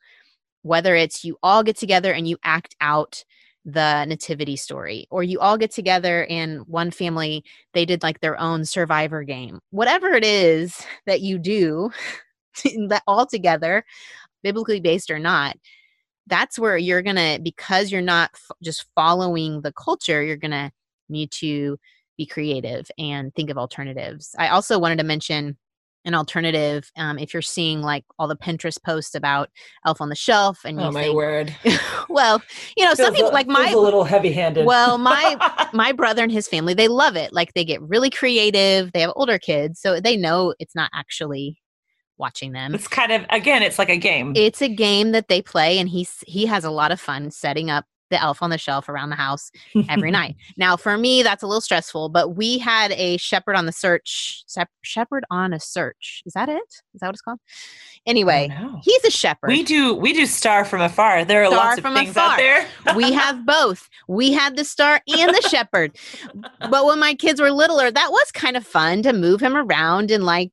whether 0.62 0.94
it's 0.94 1.24
you 1.24 1.38
all 1.42 1.62
get 1.62 1.76
together 1.76 2.12
and 2.12 2.28
you 2.28 2.36
act 2.44 2.76
out 2.80 3.24
the 3.64 4.04
nativity 4.04 4.56
story 4.56 5.06
or 5.10 5.24
you 5.24 5.40
all 5.40 5.58
get 5.58 5.72
together 5.72 6.24
and 6.26 6.60
one 6.68 6.90
family 6.90 7.44
they 7.72 7.84
did 7.84 8.00
like 8.00 8.20
their 8.20 8.40
own 8.40 8.64
survivor 8.64 9.24
game 9.24 9.58
whatever 9.70 10.10
it 10.10 10.24
is 10.24 10.86
that 11.04 11.20
you 11.20 11.36
do 11.36 11.90
that 12.88 13.02
all 13.08 13.26
together 13.26 13.84
biblically 14.44 14.78
based 14.78 15.10
or 15.10 15.18
not 15.18 15.56
that's 16.26 16.58
where 16.58 16.76
you're 16.76 17.02
gonna 17.02 17.38
because 17.42 17.90
you're 17.90 18.02
not 18.02 18.30
f- 18.34 18.56
just 18.62 18.86
following 18.94 19.62
the 19.62 19.72
culture 19.72 20.22
you're 20.22 20.36
gonna 20.36 20.72
need 21.08 21.30
to 21.30 21.78
be 22.16 22.26
creative 22.26 22.90
and 22.98 23.34
think 23.34 23.50
of 23.50 23.58
alternatives. 23.58 24.34
I 24.38 24.48
also 24.48 24.78
wanted 24.78 24.98
to 24.98 25.04
mention 25.04 25.56
an 26.06 26.14
alternative 26.14 26.90
um, 26.96 27.18
if 27.18 27.34
you're 27.34 27.42
seeing 27.42 27.82
like 27.82 28.04
all 28.18 28.28
the 28.28 28.36
pinterest 28.36 28.82
posts 28.84 29.14
about 29.14 29.50
elf 29.84 30.00
on 30.00 30.08
the 30.08 30.14
shelf 30.14 30.60
and 30.64 30.80
you 30.80 30.86
oh 30.86 30.92
my 30.92 31.02
think, 31.02 31.16
word. 31.16 31.54
Well 32.08 32.40
you 32.76 32.84
know 32.84 32.94
some 32.94 33.12
people 33.12 33.30
a, 33.30 33.32
like 33.32 33.48
my 33.48 33.70
a 33.70 33.76
little 33.76 34.04
heavy 34.04 34.30
handed 34.32 34.64
well 34.64 34.96
my 34.96 35.68
my 35.72 35.90
brother 35.92 36.22
and 36.22 36.30
his 36.32 36.46
family 36.48 36.74
they 36.74 36.88
love 36.88 37.16
it. 37.16 37.32
Like 37.32 37.52
they 37.54 37.64
get 37.64 37.82
really 37.82 38.10
creative. 38.10 38.92
They 38.92 39.00
have 39.00 39.12
older 39.16 39.38
kids 39.38 39.80
so 39.80 40.00
they 40.00 40.16
know 40.16 40.54
it's 40.60 40.74
not 40.74 40.90
actually 40.94 41.58
watching 42.18 42.52
them 42.52 42.74
it's 42.74 42.88
kind 42.88 43.12
of 43.12 43.24
again 43.30 43.62
it's 43.62 43.78
like 43.78 43.90
a 43.90 43.96
game 43.96 44.32
it's 44.36 44.62
a 44.62 44.68
game 44.68 45.12
that 45.12 45.28
they 45.28 45.42
play 45.42 45.78
and 45.78 45.88
he's 45.88 46.22
he 46.26 46.46
has 46.46 46.64
a 46.64 46.70
lot 46.70 46.92
of 46.92 47.00
fun 47.00 47.30
setting 47.30 47.70
up 47.70 47.84
the 48.10 48.20
elf 48.20 48.42
on 48.42 48.50
the 48.50 48.58
shelf 48.58 48.88
around 48.88 49.10
the 49.10 49.16
house 49.16 49.50
every 49.88 50.10
night. 50.10 50.36
Now, 50.58 50.76
for 50.76 50.96
me, 50.96 51.22
that's 51.22 51.42
a 51.42 51.46
little 51.46 51.60
stressful, 51.60 52.08
but 52.08 52.36
we 52.36 52.58
had 52.58 52.92
a 52.92 53.18
shepherd 53.18 53.56
on 53.56 53.66
the 53.66 53.72
search. 53.72 54.44
Shepherd 54.82 55.24
on 55.30 55.52
a 55.52 55.60
search. 55.60 56.22
Is 56.24 56.32
that 56.32 56.48
it? 56.48 56.62
Is 56.94 57.00
that 57.00 57.08
what 57.08 57.14
it's 57.14 57.20
called? 57.20 57.40
Anyway, 58.06 58.48
he's 58.82 59.04
a 59.04 59.10
shepherd. 59.10 59.48
We 59.48 59.62
do 59.62 59.94
we 59.94 60.12
do 60.12 60.24
star 60.24 60.64
from 60.64 60.80
afar. 60.80 61.24
There 61.24 61.42
are 61.42 61.46
star 61.46 61.58
lots 61.58 61.78
of 61.78 61.84
things 61.84 62.10
afar. 62.10 62.30
out 62.30 62.36
there. 62.36 62.66
we 62.94 63.12
have 63.12 63.44
both. 63.44 63.88
We 64.08 64.32
had 64.32 64.56
the 64.56 64.64
star 64.64 65.00
and 65.08 65.34
the 65.34 65.42
shepherd. 65.50 65.98
But 66.70 66.86
when 66.86 66.98
my 66.98 67.14
kids 67.14 67.40
were 67.40 67.50
littler, 67.50 67.90
that 67.90 68.10
was 68.10 68.30
kind 68.32 68.56
of 68.56 68.66
fun 68.66 69.02
to 69.02 69.12
move 69.12 69.40
him 69.42 69.56
around 69.56 70.10
and 70.10 70.24
like 70.24 70.52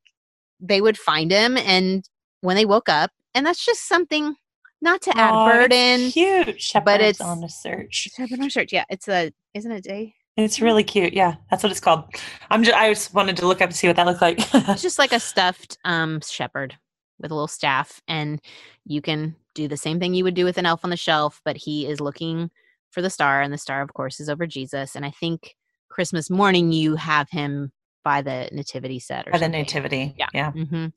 they 0.63 0.81
would 0.81 0.97
find 0.97 1.29
him 1.29 1.57
and 1.57 2.07
when 2.41 2.55
they 2.55 2.65
woke 2.65 2.89
up, 2.89 3.11
and 3.35 3.45
that's 3.45 3.63
just 3.63 3.87
something 3.87 4.35
not 4.81 5.01
to 5.01 5.17
add 5.17 5.31
oh, 5.33 5.45
burden. 5.45 6.11
cute. 6.11 6.61
Shepherds 6.61 6.85
but 6.85 7.01
it's 7.01 7.21
on 7.21 7.43
a 7.43 7.49
search. 7.49 8.09
Shepherd 8.15 8.39
on 8.41 8.49
search. 8.49 8.73
Yeah, 8.73 8.85
it's 8.89 9.07
a 9.07 9.31
isn't 9.53 9.71
it 9.71 9.83
day? 9.83 10.15
It's 10.35 10.59
really 10.59 10.83
cute. 10.83 11.13
Yeah, 11.13 11.35
that's 11.49 11.63
what 11.63 11.71
it's 11.71 11.79
called. 11.79 12.05
I'm 12.49 12.63
just 12.63 12.77
I 12.77 12.89
just 12.89 13.13
wanted 13.13 13.37
to 13.37 13.47
look 13.47 13.61
up 13.61 13.69
to 13.69 13.75
see 13.75 13.87
what 13.87 13.95
that 13.97 14.05
looked 14.05 14.21
like. 14.21 14.39
it's 14.53 14.81
just 14.81 14.99
like 14.99 15.13
a 15.13 15.19
stuffed 15.31 15.77
um 15.85 16.19
shepherd 16.21 16.77
with 17.19 17.31
a 17.31 17.35
little 17.35 17.47
staff, 17.47 18.01
and 18.07 18.41
you 18.85 19.01
can 19.01 19.35
do 19.55 19.67
the 19.67 19.77
same 19.77 19.99
thing 19.99 20.13
you 20.13 20.23
would 20.23 20.33
do 20.33 20.45
with 20.45 20.57
an 20.57 20.65
elf 20.65 20.83
on 20.83 20.89
the 20.89 20.97
shelf, 20.97 21.39
but 21.45 21.55
he 21.55 21.87
is 21.87 22.01
looking 22.01 22.49
for 22.91 23.01
the 23.01 23.09
star, 23.09 23.41
and 23.41 23.53
the 23.53 23.57
star, 23.57 23.81
of 23.81 23.93
course, 23.93 24.19
is 24.19 24.29
over 24.29 24.45
Jesus. 24.45 24.95
And 24.95 25.05
I 25.05 25.11
think 25.11 25.55
Christmas 25.89 26.29
morning 26.29 26.71
you 26.71 26.95
have 26.95 27.29
him 27.29 27.71
by 28.03 28.21
the 28.21 28.49
nativity 28.51 28.99
set 28.99 29.27
or 29.27 29.31
by 29.31 29.37
the 29.37 29.47
nativity. 29.47 30.15
Yeah. 30.17 30.27
Yeah. 30.33 30.51
Mm-hmm. 30.51 30.87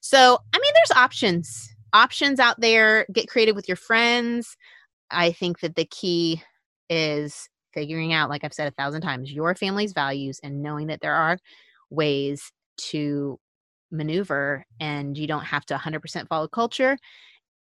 So, 0.00 0.38
I 0.52 0.58
mean, 0.58 0.72
there's 0.74 0.92
options 0.92 1.72
options 1.92 2.40
out 2.40 2.60
there. 2.60 3.06
Get 3.12 3.28
creative 3.28 3.56
with 3.56 3.68
your 3.68 3.76
friends. 3.76 4.56
I 5.10 5.32
think 5.32 5.60
that 5.60 5.76
the 5.76 5.84
key 5.84 6.42
is 6.88 7.48
figuring 7.74 8.12
out, 8.12 8.30
like 8.30 8.44
I've 8.44 8.54
said 8.54 8.68
a 8.68 8.82
thousand 8.82 9.02
times, 9.02 9.32
your 9.32 9.54
family's 9.54 9.92
values 9.92 10.40
and 10.42 10.62
knowing 10.62 10.88
that 10.88 11.00
there 11.00 11.14
are 11.14 11.38
ways 11.90 12.50
to 12.78 13.38
maneuver 13.90 14.64
and 14.80 15.16
you 15.16 15.26
don't 15.26 15.44
have 15.44 15.66
to 15.66 15.74
100% 15.74 16.28
follow 16.28 16.48
culture. 16.48 16.96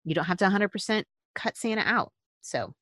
You 0.05 0.15
don't 0.15 0.25
have 0.25 0.37
to 0.37 0.45
100% 0.45 1.03
cut 1.35 1.57
Santa 1.57 1.81
out. 1.81 2.11
So, 2.41 2.73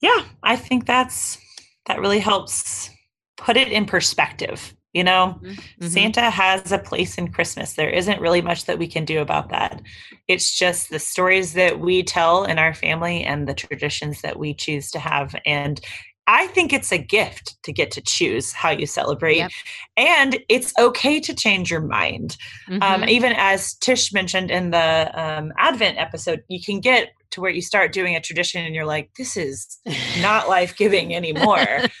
yeah, 0.00 0.24
I 0.42 0.56
think 0.56 0.86
that's 0.86 1.38
that 1.86 2.00
really 2.00 2.18
helps 2.18 2.90
put 3.36 3.56
it 3.56 3.68
in 3.68 3.86
perspective 3.86 4.74
you 4.96 5.04
know, 5.04 5.38
mm-hmm. 5.42 5.48
mm-hmm. 5.50 5.86
Santa 5.88 6.30
has 6.30 6.72
a 6.72 6.78
place 6.78 7.18
in 7.18 7.30
Christmas. 7.30 7.74
There 7.74 7.90
isn't 7.90 8.18
really 8.18 8.40
much 8.40 8.64
that 8.64 8.78
we 8.78 8.88
can 8.88 9.04
do 9.04 9.20
about 9.20 9.50
that. 9.50 9.82
It's 10.26 10.58
just 10.58 10.88
the 10.88 10.98
stories 10.98 11.52
that 11.52 11.80
we 11.80 12.02
tell 12.02 12.44
in 12.44 12.58
our 12.58 12.72
family 12.72 13.22
and 13.22 13.46
the 13.46 13.52
traditions 13.52 14.22
that 14.22 14.38
we 14.38 14.54
choose 14.54 14.90
to 14.92 14.98
have. 14.98 15.36
And 15.44 15.82
I 16.26 16.46
think 16.46 16.72
it's 16.72 16.92
a 16.92 16.98
gift 16.98 17.62
to 17.64 17.74
get 17.74 17.90
to 17.90 18.00
choose 18.00 18.54
how 18.54 18.70
you 18.70 18.86
celebrate. 18.86 19.36
Yep. 19.36 19.50
And 19.98 20.38
it's 20.48 20.72
okay 20.78 21.20
to 21.20 21.34
change 21.34 21.70
your 21.70 21.82
mind. 21.82 22.38
Um, 22.68 22.80
mm-hmm. 22.80 23.02
Um, 23.02 23.08
even 23.10 23.34
as 23.36 23.74
Tish 23.74 24.14
mentioned 24.14 24.50
in 24.50 24.70
the 24.70 25.10
um, 25.14 25.52
Advent 25.58 25.98
episode, 25.98 26.42
you 26.48 26.62
can 26.62 26.80
get 26.80 27.10
to 27.36 27.42
where 27.42 27.50
you 27.50 27.62
start 27.62 27.92
doing 27.92 28.16
a 28.16 28.20
tradition 28.20 28.64
and 28.64 28.74
you're 28.74 28.86
like, 28.86 29.10
this 29.16 29.36
is 29.36 29.78
not 30.20 30.48
life 30.48 30.74
giving 30.74 31.14
anymore. 31.14 31.66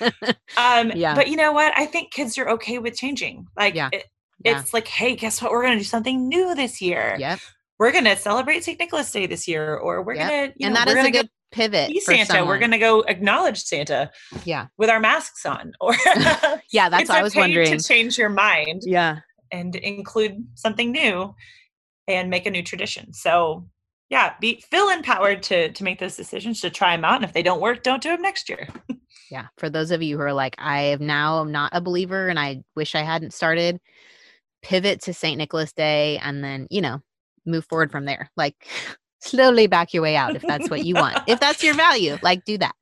um, 0.56 0.90
yeah. 0.94 1.14
But 1.14 1.28
you 1.28 1.36
know 1.36 1.52
what? 1.52 1.72
I 1.76 1.84
think 1.86 2.10
kids 2.10 2.36
are 2.38 2.48
okay 2.50 2.78
with 2.78 2.96
changing. 2.96 3.46
Like, 3.56 3.74
yeah. 3.74 3.90
It, 3.92 4.06
yeah. 4.44 4.58
it's 4.58 4.72
like, 4.72 4.88
hey, 4.88 5.14
guess 5.14 5.40
what? 5.40 5.52
We're 5.52 5.62
going 5.62 5.74
to 5.74 5.78
do 5.78 5.84
something 5.84 6.26
new 6.26 6.54
this 6.54 6.80
year. 6.80 7.16
Yep. 7.18 7.38
We're 7.78 7.92
going 7.92 8.04
to 8.04 8.16
celebrate 8.16 8.64
St. 8.64 8.78
Nicholas 8.78 9.12
Day 9.12 9.26
this 9.26 9.46
year, 9.46 9.76
or 9.76 10.02
we're 10.02 10.14
yep. 10.14 10.30
going 10.30 10.52
to, 10.52 10.64
and 10.64 10.74
know, 10.74 10.84
that 10.84 10.88
is 10.88 11.04
a 11.04 11.10
good 11.10 11.28
pivot. 11.52 11.92
Santa. 12.02 12.24
Someone. 12.24 12.48
We're 12.48 12.58
going 12.58 12.70
to 12.70 12.78
go 12.78 13.00
acknowledge 13.02 13.62
Santa. 13.62 14.10
Yeah. 14.46 14.68
With 14.78 14.88
our 14.88 15.00
masks 15.00 15.44
on. 15.44 15.72
Or 15.82 15.94
yeah, 16.72 16.88
that's 16.88 17.10
what 17.10 17.18
I 17.18 17.22
was 17.22 17.36
wondering. 17.36 17.76
To 17.76 17.84
change 17.84 18.16
your 18.16 18.30
mind. 18.30 18.82
Yeah. 18.84 19.18
And 19.52 19.76
include 19.76 20.46
something 20.54 20.90
new 20.90 21.34
and 22.08 22.30
make 22.30 22.46
a 22.46 22.50
new 22.50 22.62
tradition. 22.62 23.12
So 23.12 23.68
yeah, 24.08 24.34
be 24.40 24.62
feel 24.70 24.88
empowered 24.88 25.42
to 25.44 25.72
to 25.72 25.84
make 25.84 25.98
those 25.98 26.16
decisions 26.16 26.60
to 26.60 26.70
try 26.70 26.94
them 26.94 27.04
out. 27.04 27.16
And 27.16 27.24
if 27.24 27.32
they 27.32 27.42
don't 27.42 27.60
work, 27.60 27.82
don't 27.82 28.02
do 28.02 28.10
them 28.10 28.22
next 28.22 28.48
year. 28.48 28.68
yeah. 29.30 29.46
For 29.58 29.68
those 29.68 29.90
of 29.90 30.02
you 30.02 30.16
who 30.16 30.22
are 30.22 30.32
like, 30.32 30.54
I 30.58 30.82
am 30.82 31.06
now 31.06 31.44
not 31.44 31.70
a 31.74 31.80
believer 31.80 32.28
and 32.28 32.38
I 32.38 32.62
wish 32.76 32.94
I 32.94 33.02
hadn't 33.02 33.34
started, 33.34 33.80
pivot 34.62 35.02
to 35.02 35.14
St. 35.14 35.38
Nicholas 35.38 35.72
Day 35.72 36.18
and 36.18 36.42
then, 36.42 36.68
you 36.70 36.80
know, 36.80 37.00
move 37.44 37.64
forward 37.66 37.90
from 37.90 38.04
there. 38.04 38.30
Like 38.36 38.54
slowly 39.20 39.66
back 39.66 39.92
your 39.92 40.02
way 40.02 40.14
out 40.14 40.36
if 40.36 40.42
that's 40.42 40.70
what 40.70 40.84
you 40.84 40.94
want. 40.94 41.18
if 41.26 41.40
that's 41.40 41.62
your 41.62 41.74
value, 41.74 42.16
like 42.22 42.44
do 42.44 42.58
that. 42.58 42.74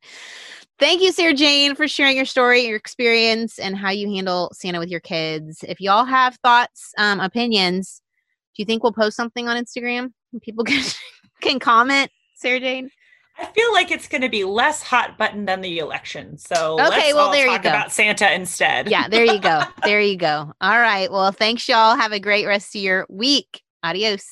Thank 0.78 1.02
you, 1.02 1.12
Sarah 1.12 1.34
Jane, 1.34 1.76
for 1.76 1.86
sharing 1.86 2.16
your 2.16 2.26
story, 2.26 2.66
your 2.66 2.76
experience, 2.76 3.60
and 3.60 3.76
how 3.76 3.90
you 3.90 4.12
handle 4.12 4.50
Santa 4.52 4.80
with 4.80 4.88
your 4.88 5.00
kids. 5.00 5.64
If 5.66 5.80
y'all 5.80 6.04
have 6.04 6.36
thoughts, 6.42 6.92
um, 6.98 7.20
opinions, 7.20 8.02
do 8.56 8.62
you 8.62 8.66
think 8.66 8.82
we'll 8.82 8.92
post 8.92 9.16
something 9.16 9.48
on 9.48 9.56
Instagram? 9.56 10.10
People 10.42 10.64
can 10.64 10.84
can 11.40 11.58
comment, 11.58 12.10
Sarah 12.34 12.60
Jane. 12.60 12.90
I 13.36 13.46
feel 13.46 13.72
like 13.72 13.90
it's 13.90 14.06
going 14.06 14.22
to 14.22 14.28
be 14.28 14.44
less 14.44 14.80
hot 14.80 15.18
button 15.18 15.44
than 15.44 15.60
the 15.60 15.80
election. 15.80 16.38
So 16.38 16.80
okay, 16.80 17.12
well 17.12 17.32
there 17.32 17.48
you 17.48 17.58
go. 17.58 17.68
About 17.68 17.90
Santa 17.90 18.32
instead. 18.32 18.88
yeah, 18.88 19.08
there 19.08 19.24
you 19.24 19.40
go. 19.40 19.62
There 19.84 20.00
you 20.00 20.16
go. 20.16 20.52
All 20.60 20.78
right. 20.78 21.10
Well, 21.10 21.32
thanks, 21.32 21.68
y'all. 21.68 21.96
Have 21.96 22.12
a 22.12 22.20
great 22.20 22.46
rest 22.46 22.74
of 22.76 22.80
your 22.80 23.06
week. 23.08 23.62
Adios. 23.82 24.24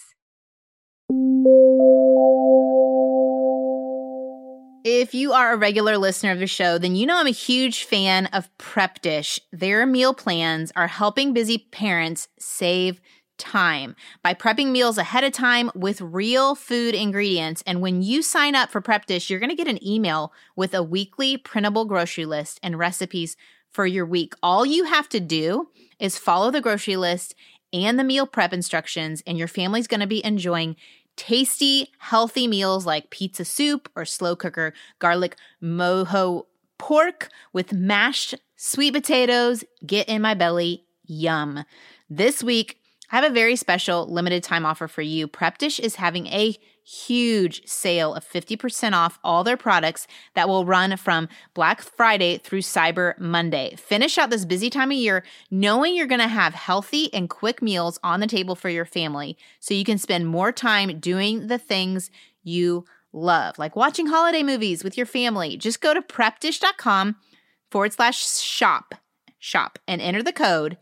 If 4.85 5.15
you 5.15 5.33
are 5.33 5.53
a 5.53 5.57
regular 5.57 5.97
listener 5.99 6.33
of 6.33 6.39
the 6.39 6.47
show, 6.47 6.79
then 6.79 6.97
you 6.97 7.07
know 7.07 7.17
I'm 7.17 7.27
a 7.27 7.31
huge 7.31 7.85
fan 7.85 8.27
of 8.27 8.49
Prep 8.59 9.01
Dish. 9.01 9.39
Their 9.53 9.87
meal 9.87 10.15
plans 10.15 10.73
are 10.75 10.89
helping 10.89 11.33
busy 11.33 11.59
parents 11.71 12.29
save 12.39 13.01
time 13.43 13.97
by 14.23 14.33
prepping 14.33 14.71
meals 14.71 14.97
ahead 14.97 15.25
of 15.25 15.33
time 15.33 15.71
with 15.75 16.01
real 16.01 16.55
food 16.55 16.95
ingredients. 16.95 17.63
And 17.67 17.81
when 17.81 18.01
you 18.01 18.23
sign 18.23 18.55
up 18.55 18.71
for 18.71 18.81
Prep 18.81 19.07
Dish, 19.07 19.29
you're 19.29 19.41
going 19.41 19.51
to 19.51 19.57
get 19.57 19.69
an 19.69 19.85
email 19.85 20.33
with 20.55 20.73
a 20.75 20.83
weekly 20.83 21.37
printable 21.37 21.85
grocery 21.85 22.25
list 22.25 22.61
and 22.63 22.79
recipes 22.79 23.37
for 23.71 23.85
your 23.85 24.07
week. 24.07 24.35
All 24.43 24.65
you 24.65 24.85
have 24.85 25.09
to 25.11 25.21
do 25.21 25.69
is 25.99 26.19
follow 26.19 26.51
the 26.51 26.61
grocery 26.61 26.97
list 26.97 27.35
and 27.73 27.99
the 27.99 28.05
meal 28.05 28.27
prep 28.27 28.53
instructions, 28.53 29.23
and 29.27 29.39
your 29.39 29.49
family's 29.49 29.87
going 29.87 30.01
to 30.01 30.07
be 30.07 30.25
enjoying 30.25 30.77
tasty, 31.17 31.89
healthy 31.99 32.47
meals 32.47 32.87
like 32.87 33.11
pizza 33.11 33.45
soup 33.45 33.89
or 33.97 34.05
slow 34.05 34.37
cooker 34.37 34.73
garlic 34.99 35.37
mojo 35.63 36.45
pork 36.79 37.29
with 37.53 37.73
mashed 37.73 38.35
sweet 38.57 38.93
potatoes. 38.93 39.65
Get 39.85 40.09
in 40.09 40.23
my 40.23 40.35
belly. 40.35 40.85
Yum. 41.05 41.65
This 42.09 42.43
week, 42.43 42.79
I 43.13 43.17
have 43.17 43.31
a 43.31 43.35
very 43.35 43.57
special 43.57 44.07
limited 44.07 44.43
time 44.43 44.65
offer 44.65 44.89
for 44.89 45.03
you. 45.03 45.29
Prep 45.29 45.59
Dish 45.59 45.79
is 45.79 45.97
having 45.97 46.29
a 46.29 46.57
huge 46.83 47.67
sale 47.69 48.15
of 48.15 48.27
50% 48.27 48.95
off 48.95 49.19
all 49.23 49.45
their 49.45 49.59
products 49.59 50.07
that 50.35 50.49
will 50.49 50.65
run 50.65 50.97
from 50.97 51.29
Black 51.53 51.83
Friday 51.83 52.39
through 52.39 52.63
Cyber 52.63 53.17
Monday. 53.19 53.77
Finish 53.77 54.17
out 54.17 54.31
this 54.31 54.47
busy 54.47 54.71
time 54.71 54.91
of 54.91 54.97
year 54.97 55.25
knowing 55.51 55.95
you're 55.95 56.07
going 56.07 56.23
to 56.23 56.27
have 56.27 56.55
healthy 56.55 57.13
and 57.13 57.29
quick 57.29 57.61
meals 57.61 58.01
on 58.03 58.21
the 58.21 58.27
table 58.27 58.55
for 58.55 58.71
your 58.71 58.87
family 58.87 59.37
so 59.61 59.75
you 59.75 59.85
can 59.85 59.99
spend 59.99 60.27
more 60.27 60.51
time 60.51 60.99
doing 60.99 61.49
the 61.49 61.59
things 61.59 62.11
you 62.43 62.87
love, 63.13 63.59
like 63.59 63.77
watching 63.77 64.07
holiday 64.07 64.43
movies 64.43 64.83
with 64.83 64.97
your 64.97 65.07
family. 65.07 65.59
Just 65.59 65.83
go 65.83 65.93
to 65.93 66.01
prepdish.com 66.01 67.17
forward 67.71 67.93
slash 67.93 68.27
shop, 68.41 68.95
shop, 69.39 69.79
and 69.87 70.01
enter 70.01 70.23
the 70.23 70.33
code 70.33 70.79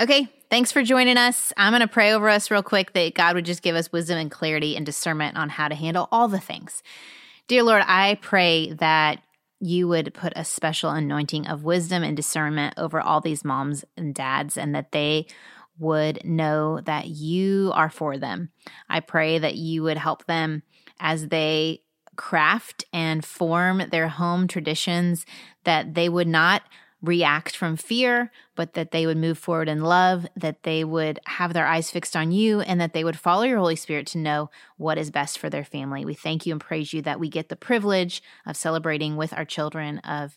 Okay, 0.00 0.28
thanks 0.48 0.72
for 0.72 0.82
joining 0.82 1.18
us. 1.18 1.52
I'm 1.58 1.72
going 1.72 1.82
to 1.82 1.86
pray 1.86 2.14
over 2.14 2.30
us 2.30 2.50
real 2.50 2.62
quick 2.62 2.94
that 2.94 3.14
God 3.14 3.34
would 3.34 3.44
just 3.44 3.60
give 3.60 3.76
us 3.76 3.92
wisdom 3.92 4.16
and 4.16 4.30
clarity 4.30 4.74
and 4.74 4.86
discernment 4.86 5.36
on 5.36 5.50
how 5.50 5.68
to 5.68 5.74
handle 5.74 6.08
all 6.10 6.26
the 6.26 6.40
things. 6.40 6.82
Dear 7.48 7.64
Lord, 7.64 7.82
I 7.86 8.16
pray 8.22 8.72
that 8.72 9.22
you 9.60 9.88
would 9.88 10.14
put 10.14 10.32
a 10.36 10.44
special 10.46 10.88
anointing 10.88 11.46
of 11.46 11.64
wisdom 11.64 12.02
and 12.02 12.16
discernment 12.16 12.72
over 12.78 12.98
all 12.98 13.20
these 13.20 13.44
moms 13.44 13.84
and 13.94 14.14
dads 14.14 14.56
and 14.56 14.74
that 14.74 14.92
they 14.92 15.26
would 15.78 16.24
know 16.24 16.80
that 16.80 17.08
you 17.08 17.70
are 17.74 17.90
for 17.90 18.16
them. 18.16 18.52
I 18.88 19.00
pray 19.00 19.38
that 19.38 19.56
you 19.56 19.82
would 19.82 19.98
help 19.98 20.24
them 20.24 20.62
as 20.98 21.28
they 21.28 21.82
craft 22.16 22.86
and 22.90 23.22
form 23.22 23.82
their 23.90 24.08
home 24.08 24.48
traditions 24.48 25.26
that 25.64 25.92
they 25.92 26.08
would 26.08 26.28
not 26.28 26.62
react 27.02 27.56
from 27.56 27.76
fear, 27.76 28.30
but 28.54 28.74
that 28.74 28.90
they 28.90 29.06
would 29.06 29.16
move 29.16 29.38
forward 29.38 29.68
in 29.68 29.80
love, 29.80 30.26
that 30.36 30.64
they 30.64 30.84
would 30.84 31.18
have 31.26 31.54
their 31.54 31.66
eyes 31.66 31.90
fixed 31.90 32.14
on 32.14 32.30
you, 32.30 32.60
and 32.60 32.80
that 32.80 32.92
they 32.92 33.04
would 33.04 33.18
follow 33.18 33.42
your 33.42 33.58
Holy 33.58 33.76
Spirit 33.76 34.06
to 34.08 34.18
know 34.18 34.50
what 34.76 34.98
is 34.98 35.10
best 35.10 35.38
for 35.38 35.48
their 35.48 35.64
family. 35.64 36.04
We 36.04 36.14
thank 36.14 36.44
you 36.44 36.52
and 36.52 36.60
praise 36.60 36.92
you 36.92 37.02
that 37.02 37.20
we 37.20 37.28
get 37.28 37.48
the 37.48 37.56
privilege 37.56 38.22
of 38.44 38.56
celebrating 38.56 39.16
with 39.16 39.32
our 39.32 39.44
children, 39.44 39.98
of 40.00 40.36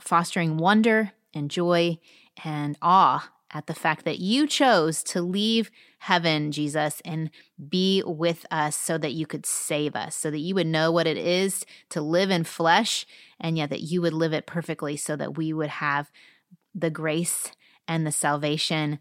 fostering 0.00 0.56
wonder 0.56 1.12
and 1.34 1.50
joy 1.50 1.98
and 2.44 2.78
awe 2.80 3.30
at 3.52 3.66
the 3.66 3.74
fact 3.74 4.04
that 4.04 4.18
you 4.18 4.46
chose 4.46 5.02
to 5.02 5.20
leave 5.20 5.70
heaven, 5.98 6.52
Jesus, 6.52 7.02
and 7.04 7.30
be 7.68 8.02
with 8.04 8.46
us 8.50 8.76
so 8.76 8.96
that 8.98 9.12
you 9.12 9.26
could 9.26 9.44
save 9.44 9.94
us, 9.94 10.16
so 10.16 10.30
that 10.30 10.38
you 10.38 10.54
would 10.54 10.66
know 10.66 10.90
what 10.90 11.06
it 11.06 11.18
is 11.18 11.66
to 11.90 12.00
live 12.00 12.30
in 12.30 12.44
flesh, 12.44 13.06
and 13.38 13.58
yet 13.58 13.70
that 13.70 13.82
you 13.82 14.00
would 14.00 14.14
live 14.14 14.32
it 14.32 14.46
perfectly 14.46 14.96
so 14.96 15.16
that 15.16 15.36
we 15.36 15.52
would 15.52 15.68
have 15.68 16.10
the 16.74 16.90
grace 16.90 17.52
and 17.86 18.06
the 18.06 18.12
salvation 18.12 18.98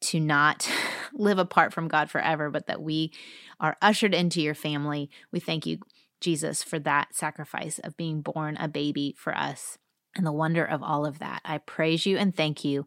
to 0.00 0.18
not 0.18 0.68
live 1.14 1.38
apart 1.38 1.72
from 1.72 1.88
God 1.88 2.10
forever, 2.10 2.50
but 2.50 2.66
that 2.66 2.82
we 2.82 3.12
are 3.60 3.76
ushered 3.80 4.14
into 4.14 4.40
your 4.40 4.54
family. 4.54 5.10
We 5.30 5.38
thank 5.38 5.64
you, 5.64 5.78
Jesus, 6.20 6.62
for 6.62 6.78
that 6.80 7.14
sacrifice 7.14 7.78
of 7.78 7.96
being 7.96 8.20
born 8.20 8.56
a 8.56 8.66
baby 8.66 9.14
for 9.16 9.36
us 9.36 9.78
and 10.16 10.26
the 10.26 10.32
wonder 10.32 10.64
of 10.64 10.82
all 10.82 11.06
of 11.06 11.18
that. 11.20 11.40
I 11.44 11.58
praise 11.58 12.06
you 12.06 12.18
and 12.18 12.34
thank 12.34 12.64
you 12.64 12.86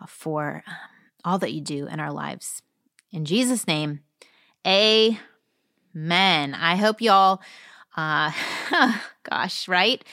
uh, 0.00 0.06
for 0.06 0.62
um, 0.66 0.74
all 1.24 1.38
that 1.38 1.52
you 1.52 1.60
do 1.60 1.86
in 1.86 2.00
our 2.00 2.12
lives. 2.12 2.62
In 3.12 3.24
Jesus' 3.24 3.66
name, 3.66 4.00
amen. 4.66 5.18
I 5.94 6.76
hope 6.76 7.00
y'all, 7.00 7.40
uh, 7.96 8.32
gosh, 9.22 9.68
right? 9.68 10.04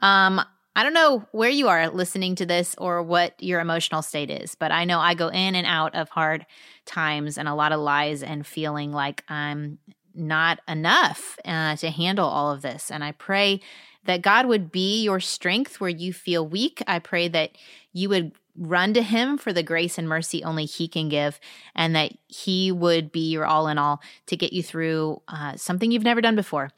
Um, 0.00 0.40
I 0.76 0.84
don't 0.84 0.94
know 0.94 1.26
where 1.32 1.50
you 1.50 1.68
are 1.68 1.88
listening 1.88 2.36
to 2.36 2.46
this 2.46 2.76
or 2.78 3.02
what 3.02 3.34
your 3.42 3.60
emotional 3.60 4.02
state 4.02 4.30
is, 4.30 4.54
but 4.54 4.70
I 4.70 4.84
know 4.84 5.00
I 5.00 5.14
go 5.14 5.28
in 5.28 5.54
and 5.54 5.66
out 5.66 5.94
of 5.94 6.08
hard 6.08 6.46
times 6.84 7.36
and 7.36 7.48
a 7.48 7.54
lot 7.54 7.72
of 7.72 7.80
lies 7.80 8.22
and 8.22 8.46
feeling 8.46 8.92
like 8.92 9.24
I'm 9.28 9.78
not 10.14 10.60
enough 10.68 11.36
uh, 11.44 11.76
to 11.76 11.90
handle 11.90 12.26
all 12.26 12.52
of 12.52 12.62
this. 12.62 12.90
And 12.90 13.02
I 13.02 13.12
pray 13.12 13.60
that 14.04 14.22
God 14.22 14.46
would 14.46 14.72
be 14.72 15.02
your 15.02 15.20
strength 15.20 15.80
where 15.80 15.90
you 15.90 16.12
feel 16.12 16.46
weak. 16.46 16.82
I 16.86 16.98
pray 16.98 17.28
that 17.28 17.52
you 17.92 18.08
would 18.08 18.32
run 18.56 18.94
to 18.94 19.02
Him 19.02 19.38
for 19.38 19.52
the 19.52 19.62
grace 19.62 19.98
and 19.98 20.08
mercy 20.08 20.42
only 20.42 20.64
He 20.64 20.88
can 20.88 21.08
give, 21.08 21.38
and 21.74 21.94
that 21.94 22.12
He 22.26 22.72
would 22.72 23.12
be 23.12 23.30
your 23.30 23.46
all 23.46 23.68
in 23.68 23.78
all 23.78 24.00
to 24.26 24.36
get 24.36 24.52
you 24.52 24.62
through 24.62 25.22
uh, 25.28 25.56
something 25.56 25.90
you've 25.90 26.04
never 26.04 26.20
done 26.20 26.36
before. 26.36 26.70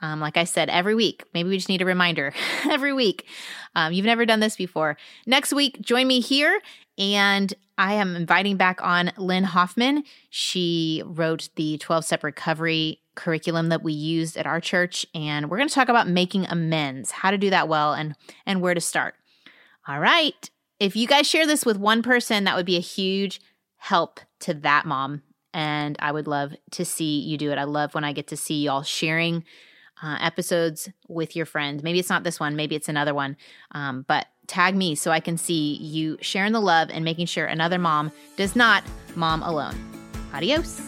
Um, 0.00 0.20
like 0.20 0.36
I 0.36 0.44
said, 0.44 0.70
every 0.70 0.94
week, 0.94 1.24
maybe 1.34 1.48
we 1.48 1.56
just 1.56 1.68
need 1.68 1.82
a 1.82 1.86
reminder 1.86 2.32
every 2.70 2.92
week. 2.92 3.26
Um, 3.74 3.92
you've 3.92 4.06
never 4.06 4.24
done 4.24 4.40
this 4.40 4.56
before. 4.56 4.96
Next 5.26 5.52
week, 5.52 5.80
join 5.80 6.06
me 6.06 6.20
here. 6.20 6.60
And 6.98 7.52
I 7.76 7.94
am 7.94 8.16
inviting 8.16 8.56
back 8.56 8.80
on 8.82 9.12
Lynn 9.16 9.44
Hoffman. 9.44 10.04
She 10.30 11.02
wrote 11.06 11.48
the 11.54 11.78
12 11.78 12.04
step 12.04 12.24
recovery 12.24 13.00
curriculum 13.18 13.68
that 13.68 13.82
we 13.82 13.92
used 13.92 14.36
at 14.36 14.46
our 14.46 14.60
church. 14.60 15.04
And 15.14 15.50
we're 15.50 15.58
going 15.58 15.68
to 15.68 15.74
talk 15.74 15.90
about 15.90 16.08
making 16.08 16.46
amends, 16.46 17.10
how 17.10 17.30
to 17.30 17.36
do 17.36 17.50
that 17.50 17.68
well, 17.68 17.92
and, 17.92 18.14
and 18.46 18.62
where 18.62 18.74
to 18.74 18.80
start. 18.80 19.14
All 19.86 20.00
right. 20.00 20.48
If 20.78 20.96
you 20.96 21.06
guys 21.06 21.28
share 21.28 21.46
this 21.46 21.66
with 21.66 21.76
one 21.76 22.02
person, 22.02 22.44
that 22.44 22.56
would 22.56 22.66
be 22.66 22.76
a 22.76 22.80
huge 22.80 23.40
help 23.76 24.20
to 24.40 24.54
that 24.54 24.86
mom. 24.86 25.22
And 25.52 25.96
I 25.98 26.12
would 26.12 26.26
love 26.26 26.54
to 26.72 26.84
see 26.84 27.20
you 27.20 27.36
do 27.36 27.50
it. 27.50 27.58
I 27.58 27.64
love 27.64 27.94
when 27.94 28.04
I 28.04 28.12
get 28.12 28.28
to 28.28 28.36
see 28.36 28.62
y'all 28.62 28.82
sharing 28.82 29.44
uh, 30.02 30.18
episodes 30.20 30.88
with 31.08 31.34
your 31.34 31.46
friends. 31.46 31.82
Maybe 31.82 31.98
it's 31.98 32.10
not 32.10 32.22
this 32.22 32.38
one, 32.38 32.54
maybe 32.54 32.76
it's 32.76 32.88
another 32.88 33.14
one. 33.14 33.36
Um, 33.72 34.04
but 34.06 34.26
tag 34.46 34.76
me 34.76 34.94
so 34.94 35.10
I 35.10 35.20
can 35.20 35.36
see 35.36 35.74
you 35.76 36.18
sharing 36.20 36.52
the 36.52 36.60
love 36.60 36.90
and 36.92 37.04
making 37.04 37.26
sure 37.26 37.46
another 37.46 37.78
mom 37.78 38.12
does 38.36 38.54
not 38.54 38.84
mom 39.16 39.42
alone. 39.42 39.74
Adios. 40.32 40.87